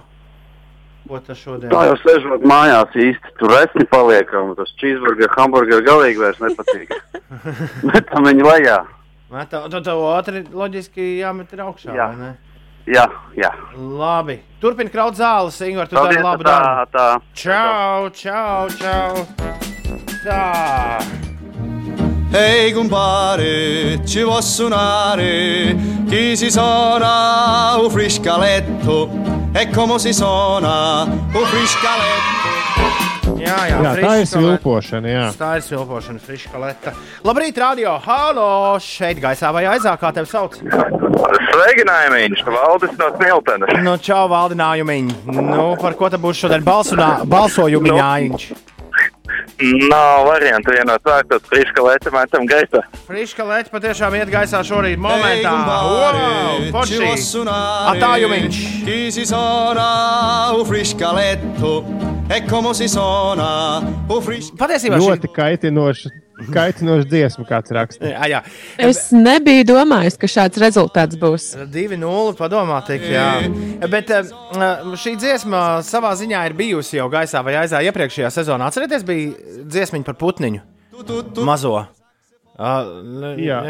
[1.07, 1.69] ko tas šodien?
[1.69, 4.55] Tā jau sēžot mājās īsti tur esmu paliekam.
[4.57, 6.95] Tas cheeseburger, hamburger galīgi vairs nepatīk.
[7.91, 8.79] Metam viņu lejā.
[9.31, 11.93] Metā, tad tev ātri loģiski jāmet ir augšā.
[11.93, 12.09] Jā.
[12.15, 12.33] vai ne?
[12.89, 13.05] Jā,
[13.37, 13.51] jā.
[13.77, 14.39] Labi.
[14.61, 16.91] Turpini kraut zāles, Ingūna, tu dari labu tā, darbu.
[16.93, 17.07] tā.
[17.33, 19.25] Čau, čau, čau.
[20.25, 21.01] Tā.
[22.31, 25.75] Ehi compare, ci può suonare
[26.07, 29.09] chi si suona un friscaletto
[29.51, 32.40] e come si suona un friscaletto.
[33.21, 35.09] Jā, jā, Jā, tā ir friška svilpošana.
[35.11, 35.25] Jā.
[35.29, 35.37] leta.
[35.41, 36.93] Tā ir svilpošana, friška leta.
[37.27, 37.95] Labrīt, radio!
[38.05, 38.47] Halo!
[38.81, 40.57] Šeit gaisā vai aizā, kā tevi sauc?
[41.51, 43.73] Sveikinājums, Valdis no Smiltenes.
[43.85, 45.11] Nu, čau, valdinājumiņ.
[45.37, 48.47] Nu, par ko te būs šodien balsunā, balsojumiņājiņš?
[49.61, 52.81] Nav variantu vienot vārtot friska leta metam gaisā.
[53.05, 55.51] Friška leta patiešām iet gaisā šorīt momentā.
[55.85, 57.11] Wow, forši!
[57.21, 58.61] suonare Attājumiņš!
[58.87, 59.85] chi si suona
[60.57, 61.73] un friscaletto
[62.27, 64.57] e come si suona un friscaletto.
[64.63, 65.11] Patiesībā šī...
[65.11, 66.13] Ļoti kaitinoša,
[66.53, 68.09] kaitinoša dziesma, kāds raksta.
[68.11, 68.41] Jā, jā.
[68.89, 71.51] Es nebiju domājis, ka šāds rezultāts būs.
[71.71, 73.29] 2-0, padomā, tik, jā.
[73.91, 74.33] Bet eh,
[75.01, 78.69] šī dziesma savā ziņā ir bijusi jau gaisā vai aizā iepriekšējā sezonā.
[78.71, 80.67] Atcerieties, bija dziesmiņa par putniņu.
[81.47, 81.79] Mazo.
[82.61, 83.61] Uh, Jā.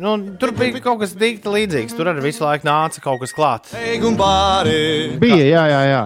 [0.00, 1.94] nu, tur bija kaut kas dīķis līdzīgs.
[1.94, 3.76] Tur arī visu laiku nāca kaut kas klāts.
[5.22, 6.02] Bija, jā, jā, jā.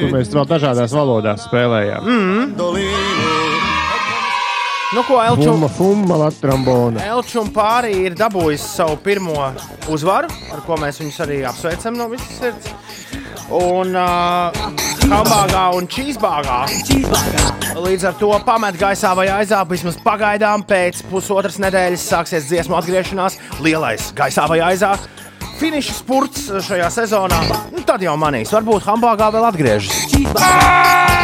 [0.00, 2.06] Kur mēs vēl dažādās valodās spēlējām.
[2.06, 3.49] mandolino.
[4.90, 5.52] Nu, ko Elču?
[5.52, 7.04] Fumma, fumma, latrambona.
[7.12, 9.36] Elču un pārī ir dabūjis savu pirmo
[9.86, 12.72] uzvaru, ar ko mēs viņus arī apsveicam no visas sirds.
[13.54, 14.58] Un uh,
[15.06, 16.58] hambāgā un čīzbāgā.
[17.78, 23.38] Līdz ar to pamet gaisā vai aizā, vismaz pagaidām pēc pusotras nedēļas sāksies dziesmu atgriešanās.
[23.62, 24.96] Lielais gaisā vai aizā.
[25.62, 27.40] Finiša spurts šajā sezonā.
[27.70, 31.19] Nu, tad jau manīs, varbūt hambāgā vēl atgriežas.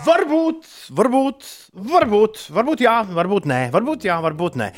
[0.00, 0.64] Varbūt,
[0.96, 1.46] varbūt,
[1.76, 4.68] varbūt, varbūt jā, varbūt nē, varbūt jā, varbūt nē.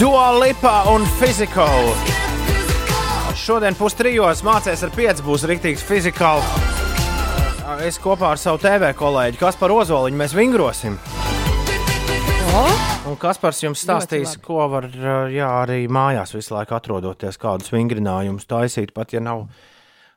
[0.00, 1.88] Dua Lipa un Physical.
[3.36, 6.52] Šodien pustrijos mācīsies ar pieci, būs rīktīgs fizikāls.
[7.84, 11.00] Es kopā ar savu TV kolēģi Kasparu Ozoliņu mēs vingrosim.
[12.50, 14.86] Un Kaspars jums stāstīs, ko var
[15.30, 19.44] jā, arī mājās visu laiku atrodoties, kādus vingrinājumus taisīt, pat ja nav,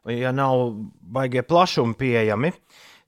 [0.09, 0.63] ja nav
[1.13, 2.51] baigie plašumi pieejami.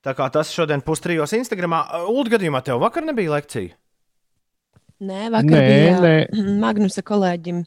[0.06, 1.82] Tā kā tas šodien pustrijos Instagramā.
[2.12, 3.74] Ulu gadījumā tev vakar nebija lekcija.
[5.06, 6.14] Nē, vakar Nē, bija nē.
[6.64, 7.64] Magnusa kolēģim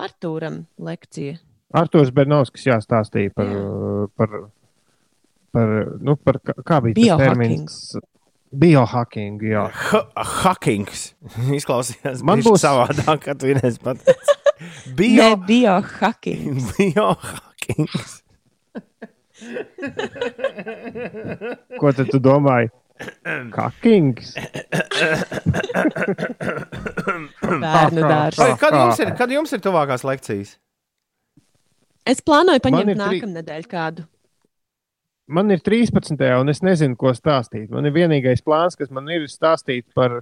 [0.00, 1.40] Artūram lekcija.
[1.80, 3.50] Arthurs Bernovskis jāstāstīja par,
[4.18, 4.38] par,
[5.54, 7.26] par, nu, par kā, bija tas Biohacking.
[7.26, 7.82] termins.
[8.50, 9.68] Biohacking, jā.
[10.42, 11.12] Hackings.
[11.58, 14.02] Izklausījās Man būs savādāk, kad vienreiz pat.
[14.98, 15.22] Bio...
[15.22, 16.58] Ne, biohacking.
[16.74, 18.18] Biohackings.
[21.80, 22.68] Ko tad tu domāji?
[23.54, 24.34] Kakings.
[27.40, 28.42] Bērnu dārzs.
[28.60, 30.58] Kad jums, ir, kad jums ir tuvākās lekcijas?
[32.04, 34.04] Es plānoju paņemt nākamnedēļ kādu.
[35.30, 36.18] Man ir 13.
[36.40, 37.68] un es nezinu, ko stāstīt.
[37.70, 40.20] Man ir vienīgais plāns, kas man ir stāstīt par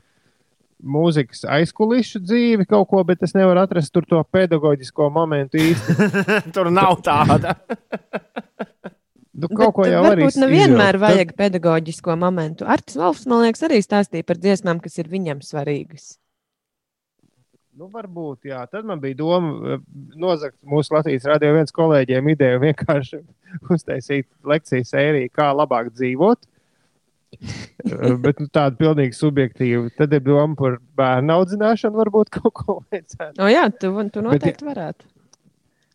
[0.78, 5.96] mūzikas aizkulisku dzīvi kaut ko, bet es nevaru atrast tur to pedagoģisko momentu īsti.
[6.54, 7.56] Tur nav tāda.
[9.38, 12.66] Nu, kaut ko Bet jau var varbūt nevienmēr vajag pedagoģisko momentu.
[12.68, 16.16] Artis Valsts, man liekas, arī stāstīja par dziesmām, kas ir viņam svarīgas.
[17.78, 18.64] Nu, varbūt, jā.
[18.72, 19.82] Tad man bija doma eh,
[20.18, 23.20] nozagt mūsu Latvijas radio viens kolēģiem ideju vienkārši
[23.74, 26.48] uztaisīt lekciju sēriju, kā labāk dzīvot.
[27.38, 29.92] Eh, Bet nu, tāda pilnīgi subjektīva.
[29.98, 33.38] Tad ir doma par bērnu audzināšanu, varbūt kaut ko vajadzētu.
[33.44, 35.06] O, jā, tu, tu Bet- noteikti varētu.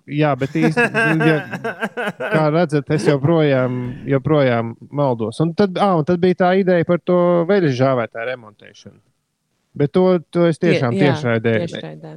[0.03, 1.35] Jā, bet īstenībā, ja,
[2.19, 3.77] kā redzat, es joprojām,
[4.11, 5.39] joprojām maldos.
[5.39, 7.15] Un tad, ah, un tad bija tā ideja par to
[7.47, 8.99] veļas žāvētāju remontēšanu.
[9.75, 11.53] Bet to, to es tiešām Tie- jā, tiešraidē.
[11.67, 12.11] tiešraidē.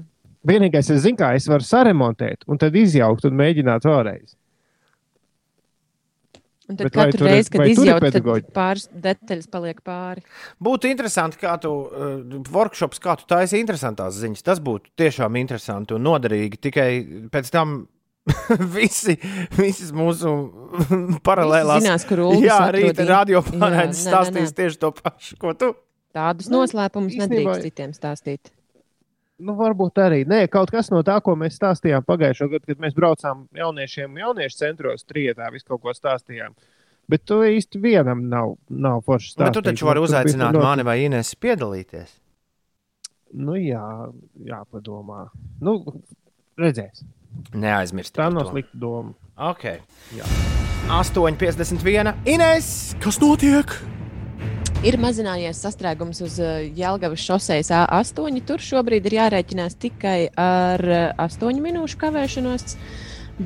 [0.46, 4.36] Vienīgais, es zinu, kā es varu saremontēt, un tad izjaukt un mēģināt vēlreiz.
[6.68, 10.24] Un tad Bet katru tur reizi, kad izjauc, tad pāris detaļas paliek pāri.
[10.58, 12.16] Būtu interesanti, kā tu uh,
[12.50, 14.42] workshops, kā tu taisi interesantās ziņas.
[14.42, 16.58] Tas būtu tiešām interesanti un noderīgi.
[16.66, 16.88] Tikai
[17.30, 17.84] pēc tam
[18.74, 19.14] visi,
[19.54, 20.32] visas mūsu
[21.28, 24.56] paralēlās Visi zinās, kur Ulris Jā, in- radio Jā, pārēdz nē, stāstīs nē.
[24.58, 25.70] tieši to pašu, ko tu.
[26.16, 28.52] Tādus Nu, noslēpumus īstenībā- nedrīkst citiem stāstīt.
[29.38, 30.22] Nu, varbūt arī.
[30.26, 34.56] Nē, kaut kas no tā, ko mēs stāstījām pagājušajā gadā, kad mēs braucām jauniešiem, jauniešu
[34.56, 36.54] centros, trietā, visu kaut ko stāstījām.
[37.08, 39.52] Bet tu īsti vienam nav, nav forši Bet stāstīt.
[39.52, 42.08] tu taču vari Nu, bija uzaicināt mani vai Ines piedalīties.
[43.34, 44.10] Nu, jā,
[44.42, 45.28] jāpadomā.
[45.60, 45.84] Nu,
[46.58, 47.04] redzēs.
[47.52, 48.14] Neaizmirst.
[48.16, 49.12] Tā nav slikta doma.
[49.36, 49.64] Ok.
[50.88, 52.14] 8,51.
[52.26, 53.66] Ines, kas notiek?
[54.84, 58.36] Ir mazinājies sastrēgums uz uh, Jālgavas šoseis A8.
[58.44, 62.76] Tur šobrīd ir jārēķinās tikai ar uh, 8 minūšu kavēšanos.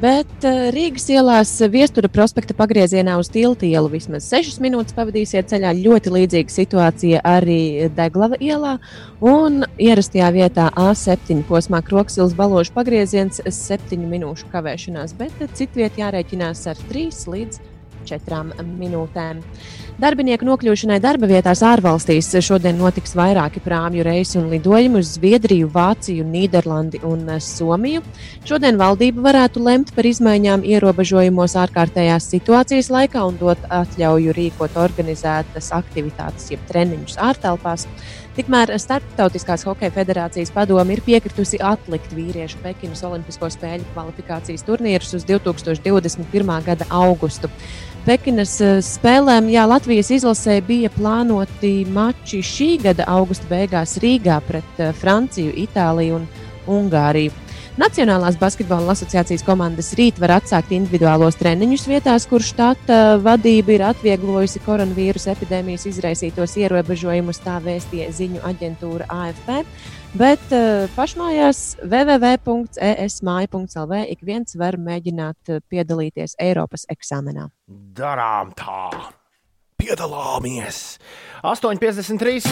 [0.03, 5.73] Bet uh, Rīgas ielās Viestura prospekta pagriezienā uz Tilta ielu vismaz 6 minūtes pavadīsiet ceļā.
[5.79, 8.81] Ļoti līdzīga situācija arī Deglava ielā.
[9.23, 16.89] Un ierastajā vietā A7 posmā Kroksilas balāžu pagrieziens 7 minūšu kavēšanās, bet citvietā jārēķinās ar
[16.91, 17.70] 3 līdz 4
[18.09, 19.43] minūtēm.
[20.01, 26.25] Darbinieku nokļūšanai darba vietās ārvalstīs šodien notiks vairāki prāmju reisi un lidojumi uz Zviedriju, Vāciju,
[26.25, 28.01] Nīderlandi un Somiju.
[28.49, 35.69] Šodien valdība varētu lemt par izmaiņām ierobežojumos ārkārtējās situācijas laikā un dot atļauju rīkot organizētas
[35.77, 37.85] aktivitātes, jeb treniņus ārtelpās.
[38.41, 45.27] Tikmēr Startautiskās hokeja federācijas padome ir piekritusi atlikt vīriešu Pekinas Olimpisko spēļu kvalifikācijas turnīrus uz
[45.29, 46.55] 2021.
[46.65, 47.51] gada augustu.
[48.01, 54.81] Pekinas eh, spēlēm jā, Latvijas izlasē bija plānoti mači šī gada augusta beigās Rīgā pret
[54.81, 56.25] eh, Franciju, Itāliju un
[56.71, 57.35] Ungāriju.
[57.81, 64.65] Nacionālās basketbola asociācijas komandas rīt var atsākt individuālos treniņus vietās, kur štata vadība ir atvieglojusi
[64.65, 69.63] koronavīrusa epidēmijas izraisītos ierobežojumus, tā vēstīja ziņu aģentūra AFP.
[70.11, 77.47] Bet uh, pašmājās www.esmāja.lv ik viens var mēģināt eh, piedalīties Eiropas eksāmenā.
[77.95, 78.91] Darām tā!
[79.79, 80.99] Piedalāmies!
[81.47, 82.43] 8,53.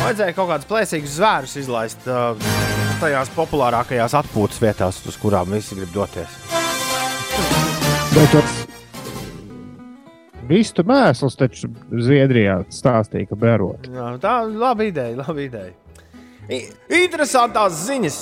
[0.00, 2.32] Vajadzēja kaut kādus plēsīgus zvērus izlaist uh,
[3.04, 6.59] tajās populārākajās atpūtas vietās, uz kurām visi grib doties.
[8.10, 8.54] Bet tas
[10.50, 13.86] vistu mēsls taču Zviedrijā stāstīja, ka berot.
[13.86, 15.72] Jā, tā ir laba ideja, laba ideja.
[16.50, 16.64] I
[17.04, 18.20] interesantās ziņas.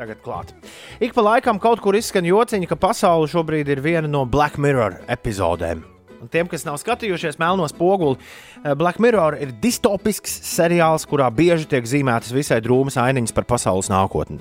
[0.00, 0.50] tagad klāt.
[0.98, 4.96] Ik pa laikam kaut kur izskan jociņa, ka pasaule šobrīd ir viena no Black Mirror
[5.12, 5.82] epizodēm.
[6.20, 8.16] Un tiem, kas nav skatījušies melno spoguli,
[8.64, 13.92] eh, Black Mirror ir distopisks seriāls, kurā bieži tiek zīmētas visai drūmas ainiņas par pasaules
[13.92, 14.40] nākotni.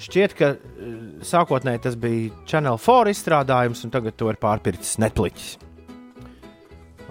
[0.00, 0.96] Šķiet, ka eh,
[1.26, 5.54] sākotnēji tas bija Channel 4 izstrādājums, un tagad to ir pārpircis Netflix.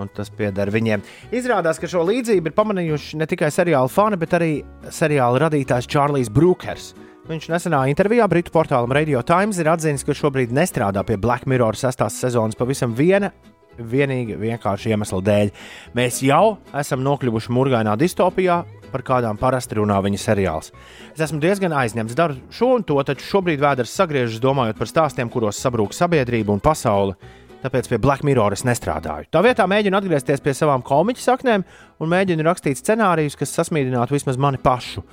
[0.01, 1.03] Un tas pieder viņiem.
[1.37, 4.51] Izrādās, ka šo līdzību ir pamanījuši ne tikai seriāla fani, bet arī
[4.89, 6.91] seriāla radītājs Čārlijs Brūkers.
[7.29, 11.77] Viņš nesenā intervijā Britu portālam Radio Times ir atzīmis, ka šobrīd nestrādā pie Black Mirror
[11.79, 13.29] sestās sezonas pavisam viena.
[13.77, 15.53] Vienīgi vienkārši iemesla dēļ.
[15.97, 18.59] Mēs jau esam nokļuvuši murgainā distopijā,
[18.93, 20.73] par kādām parasti runā viņa seriāls.
[21.15, 25.31] Es esmu diezgan aizņemts, daru šo un to, taču šobrīd vēders sagriežas domājot par stāstiem,
[25.33, 27.17] kuros sabrūk sabiedrība un pasaule.
[27.63, 29.29] Tāpēc pie Black Mirror es nestrādāju.
[29.31, 31.63] Tā vietā mēģinu atgriezties pie savām komiķu saknēm
[32.03, 35.05] un mēģinu rakstīt scenārijus, kas sasmīdinātu vismaz mani pašu,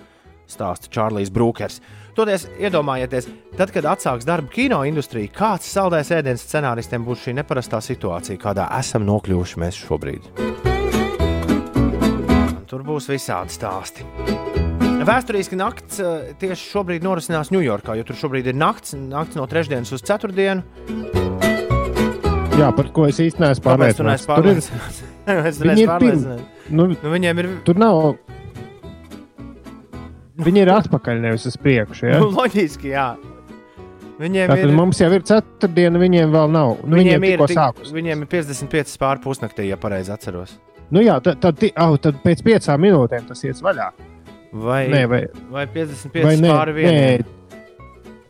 [0.50, 1.78] stāsta Čārlijs Brūkers.
[2.18, 7.78] Toties iedomājieties, tad, kad atsāks darbu kino industrijā, kāds saldais ēdienas scenāristiem būs šī neparastā
[7.86, 10.79] situācija, kādā esam nokļuvuši mēs šobrīd.
[12.70, 14.04] Tur būs visādi stāsti.
[15.00, 19.90] Vēsturiski nakts eh, tieši šobrīd norisinās Ņujorkā, jo tur šobrīd ir nakts, nakts no trešdienas
[19.96, 20.62] uz ceturtdienu.
[22.60, 24.28] Jā, par ko es īstenībā neesmu pārliecināts.
[24.28, 24.60] Tur ir-
[25.30, 26.46] Viņi ir pirm- pārliecināts.
[26.70, 28.14] Nu, Nu, viņiem ir Tur nav.
[30.40, 32.06] Viņi ir atpakaļ, nevis uz priekšu.
[32.12, 32.20] Ja?
[32.22, 33.08] nu, loģiski, jā.
[34.20, 36.76] Viņiem Tātad ir, mums jau ir ceturtdiena, viņiem vēl nav.
[36.84, 37.90] Nu, viņiem viņiem, ir tik- sākus.
[37.96, 40.54] viņiem ir 55 pāri pusnaktī, ja pareizi atceros.
[40.90, 43.90] Nu, jā, tad, tad, au, tad pēc piecām minūtēm tas ies vaļā.
[44.50, 45.20] Vai, Nē, vai,
[45.52, 46.96] vai 55 vai nē, pāri vienam?
[46.96, 47.40] nē,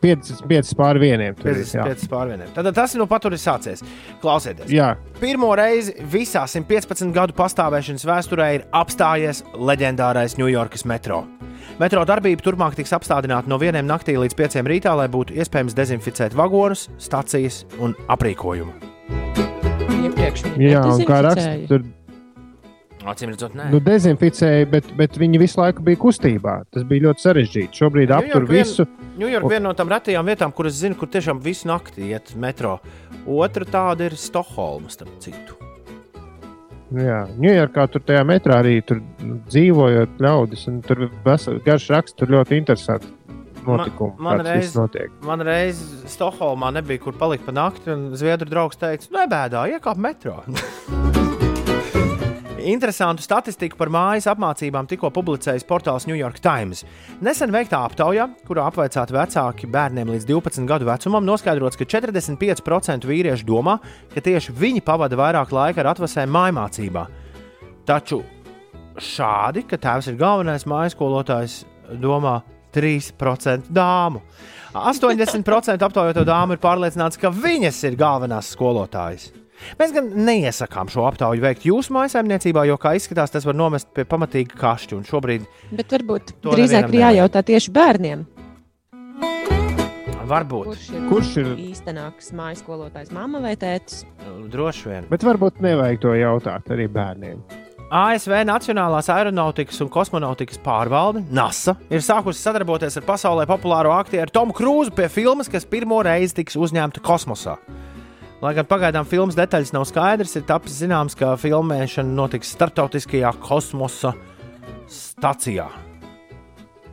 [0.01, 1.35] 55 pāri vieniem.
[1.37, 1.85] tur ir, jā.
[1.85, 2.51] 55 pāri vienam.
[2.55, 3.83] Tad tas ir no paturis sācies.
[4.21, 4.69] Klausieties!
[4.73, 4.95] Jā.
[5.21, 11.23] Pirmo reizi visā 115 gadu pastāvēšanas vēsturē ir apstājies leģendārais Ņujorkas metro.
[11.81, 16.37] Metro darbība turpmāk tiks apstādināta no 1 naktī līdz 5 rītā, lai būtu iespējams dezinficēt
[16.37, 18.73] vagonus, stacijas un aprīkojumu.
[20.01, 21.85] Iepriekš Jā, un kā raksta, tur
[23.01, 23.69] Acīm redzot, nē.
[23.73, 26.55] nu, dezinficēja, bet, bet viņi visu laiku bija kustībā.
[26.69, 27.79] Tas bija ļoti sarežģīti.
[27.81, 28.85] Šobrīd aptur visu.
[29.17, 32.77] Ņujorka ir viena no tām retajām vietām, kuras zinu, kur tiešām visu nakti iet metro.
[33.25, 35.57] Otra tāda ir Stokholma, starp citu.
[36.91, 40.67] Jā, Ņujorkā tur tajā metrā arī tur nu, dzīvojot ļaudis.
[40.67, 41.07] un Tur
[41.65, 43.07] garš raksts, tur ļoti interesanti
[43.65, 44.17] notikumi.
[44.19, 44.75] Man- man reiz-.
[45.23, 45.79] Man reiz
[46.11, 50.43] Stokholmā nebija kur palikt pa nakti, un Zviedru draugs teica, nebēdā, iekāp metro.
[52.61, 56.83] Interesantu statistiku par mājas apmācībām tikko publicējis portāls New York Times.
[57.23, 63.47] Nesen veiktā aptaujā, kurā apveicāti vecāki bērniem līdz 12 gadu vecumam, noskaidrots, ka 45% vīriešu
[63.49, 63.79] domā,
[64.13, 67.05] ka tieši viņi pavada vairāk laika ar atvasēm mājmācībā.
[67.89, 68.21] Taču
[69.01, 71.61] šādi, ka tēvs ir galvenais mājas skolotājs,
[71.97, 72.39] domā
[72.75, 74.21] 3% dāmu.
[74.77, 79.31] 80% aptaujoto dāmu ir pārliecināts, ka viņas ir galvenās skolotājas.
[79.79, 84.05] Mēs gan neiesakām šo aptauju veikt jūsu mājsaimniecībā, jo, kā izskatās, tas var novest pie
[84.09, 84.99] pamatīga kašķa.
[84.99, 88.27] Un šobrīd Bet varbūt drīzāk ir jājautā tieši bērniem.
[90.31, 91.49] varbūt Kurš ir, Kurš ir?
[91.71, 94.05] īstenāks mājas skolotājs, mamma vai tētis?
[94.51, 95.09] droši vien.
[95.11, 97.41] Bet varbūt nevajag to jautāt arī bērniem.
[97.91, 104.55] ASV Nacionālās aeronautikas un kosmonautikas pārvalde NASA ir sākusi sadarboties ar pasaulē populāro aktieru Tomu
[104.55, 107.57] Krūzu pie filmas, kas pirmo reizi tiks uzņemta kosmosā.
[108.41, 114.15] Lai gan pagaidām filmas detaļas nav skaidrs, ir tapis zināms, ka filmēšana notiks starptautiskajā kosmosa
[114.89, 115.67] stacijā.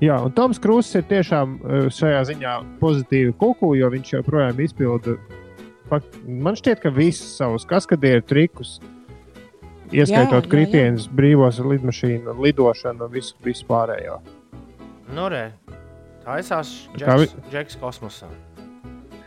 [0.04, 2.52] Jā, un Toms Krūss ir tiešām eh, šajā ziņā
[2.82, 5.16] pozitīvi kuku, jo viņš joprojām izpilda.
[6.28, 8.76] Man šķiet, ka visus savus kaskadieru trikus,
[9.88, 14.20] ieskaitot Jā, jā, kritienus, brīvos ar lidmašīnu, lidošanu un visu, visu pārējo.
[15.16, 15.46] Nu, re,
[16.28, 18.28] taisās Džeks, Džeks kosmosā.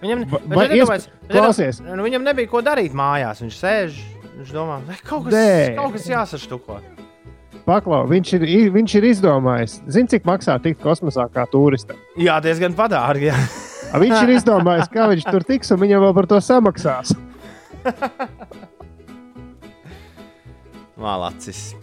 [0.01, 1.79] Viņam, bet vai iedomājies- klausies.
[1.85, 3.41] nu, viņam nebija ko darīt mājās.
[3.43, 3.99] Viņš sēž,
[4.39, 5.75] viņš domā, "Vai kaut kas, Nē.
[5.77, 6.79] kaut kas jāsaštuko.
[7.65, 11.95] Paklau, viņš ir, viņš ir izdomājis, zini, cik maksā tikt kosmosā kā turistam.
[12.17, 13.29] Jā, diezgan padārgi.
[13.29, 13.37] Jā.
[13.93, 17.13] Viņš ir izdomājis, kā viņš tur tiks, un viņam vēl par to samaksās.
[20.97, 21.75] Malacis.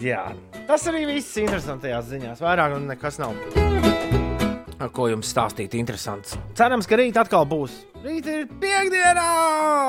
[0.00, 0.32] Jā,
[0.66, 2.42] tas arī viss interesantajās ziņās.
[2.44, 3.95] Vairāk nekas nav.
[4.92, 5.72] Ko jums stāstīt?
[5.78, 6.34] Interesants.
[6.58, 7.72] Cerams, ka rīt atkal būs.
[8.04, 9.28] Rīt ir piekdienā,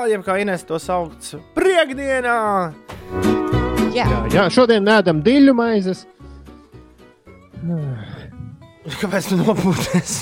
[0.09, 1.27] jeb kā Inês to sauc,
[1.57, 2.37] priekdienā.
[3.93, 6.05] Jā, Jā, jā šodien ēdam diļu maizes.
[9.01, 10.13] Kāpēc tu nopūties?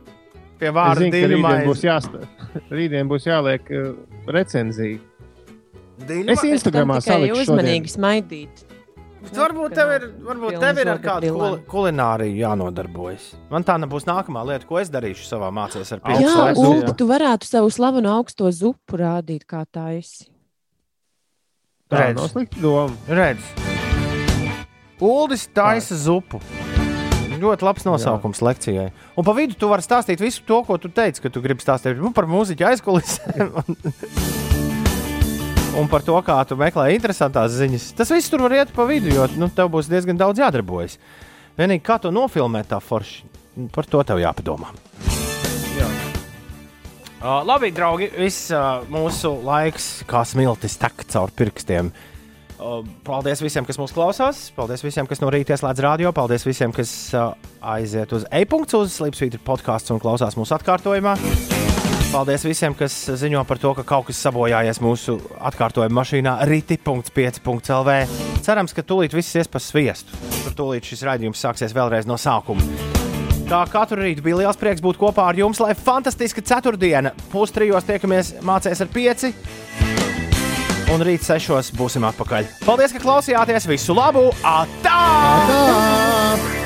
[0.60, 1.66] Pie vārda diļu rītdien maize.
[1.66, 2.20] būs, jāsta,
[2.70, 3.88] rītdien būs jāliek uh,
[4.30, 5.00] recenzija.
[6.06, 7.50] Diļu Es Instagramā tikai salikšu šodien.
[7.50, 8.63] uzmanīgi smaidīt.
[9.32, 13.30] Varbūt tev ir, varbūt tev ir ar kādu kul kulināriju jānodarbojas.
[13.52, 16.60] Man tā nebūs nākamā lieta, ko es darīšu savā mācības ar Jā, pieci.
[16.60, 20.28] Ulu, tu varētu savu slavenu augsto zupu rādīt, kā tā esi.
[21.90, 22.20] Tā Redz.
[22.20, 22.96] nav slikta doma.
[23.08, 23.54] Redz,
[25.04, 26.40] Uldis taisa zupu.
[27.34, 28.46] Ļoti labs nosaukums Jā.
[28.48, 28.86] lekcijai.
[29.18, 31.98] Un pa vidu tu vari stāstīt visu to, ko tu teici, ka tu gribi stāstīt
[32.00, 33.52] nu, par mūziķu aizkulisēm.
[35.74, 37.88] Un par to, kā tu meklē interesantas ziņas.
[37.98, 41.00] Tas viss tur var iet pa vidu, jo nu, tev būs diezgan daudz jādarbojas.
[41.58, 43.24] Vienīgi kā to nofilmēt tā forši,
[43.74, 44.70] par to tev jāpadomā.
[47.24, 51.90] Uh, labi, draugi, viss uh, mūsu laiks, kā smiltis, tek caur pirkstiem.
[52.54, 54.46] Uh, paldies visiem, kas mūs klausās.
[54.54, 56.14] Paldies visiem, kas no rīta ieslēdz radio.
[56.14, 57.32] Paldies visiem, kas uh,
[57.74, 61.16] aiziet uz e-punktu, uz Slimsvītra podkāstu un klausās mūsu atkārtojumā.
[62.14, 65.16] Paldies visiem, kas ziņo par to, ka kaut kas sabojājies mūsu
[65.48, 67.96] atkārtojuma mašīnā riti.5.lv.
[68.44, 70.14] Cerams, ka tūlīt viss ies pa sviestu.
[70.44, 72.62] Tur tūlīt šis raidījums sāksies vēlreiz no sākuma.
[73.50, 77.16] Kā katru rītu bija liels prieks būt kopā ar jums, lai fantastiska ceturtdiena.
[77.34, 79.34] Pustrijos tiekamies mācēs ar pieci.
[80.94, 82.46] Un rīt sešos būsim atpakaļ.
[82.62, 83.66] Paldies, ka klausījāties!
[83.74, 84.28] Visu labu!
[84.46, 85.00] Atā!
[85.50, 86.63] Tā!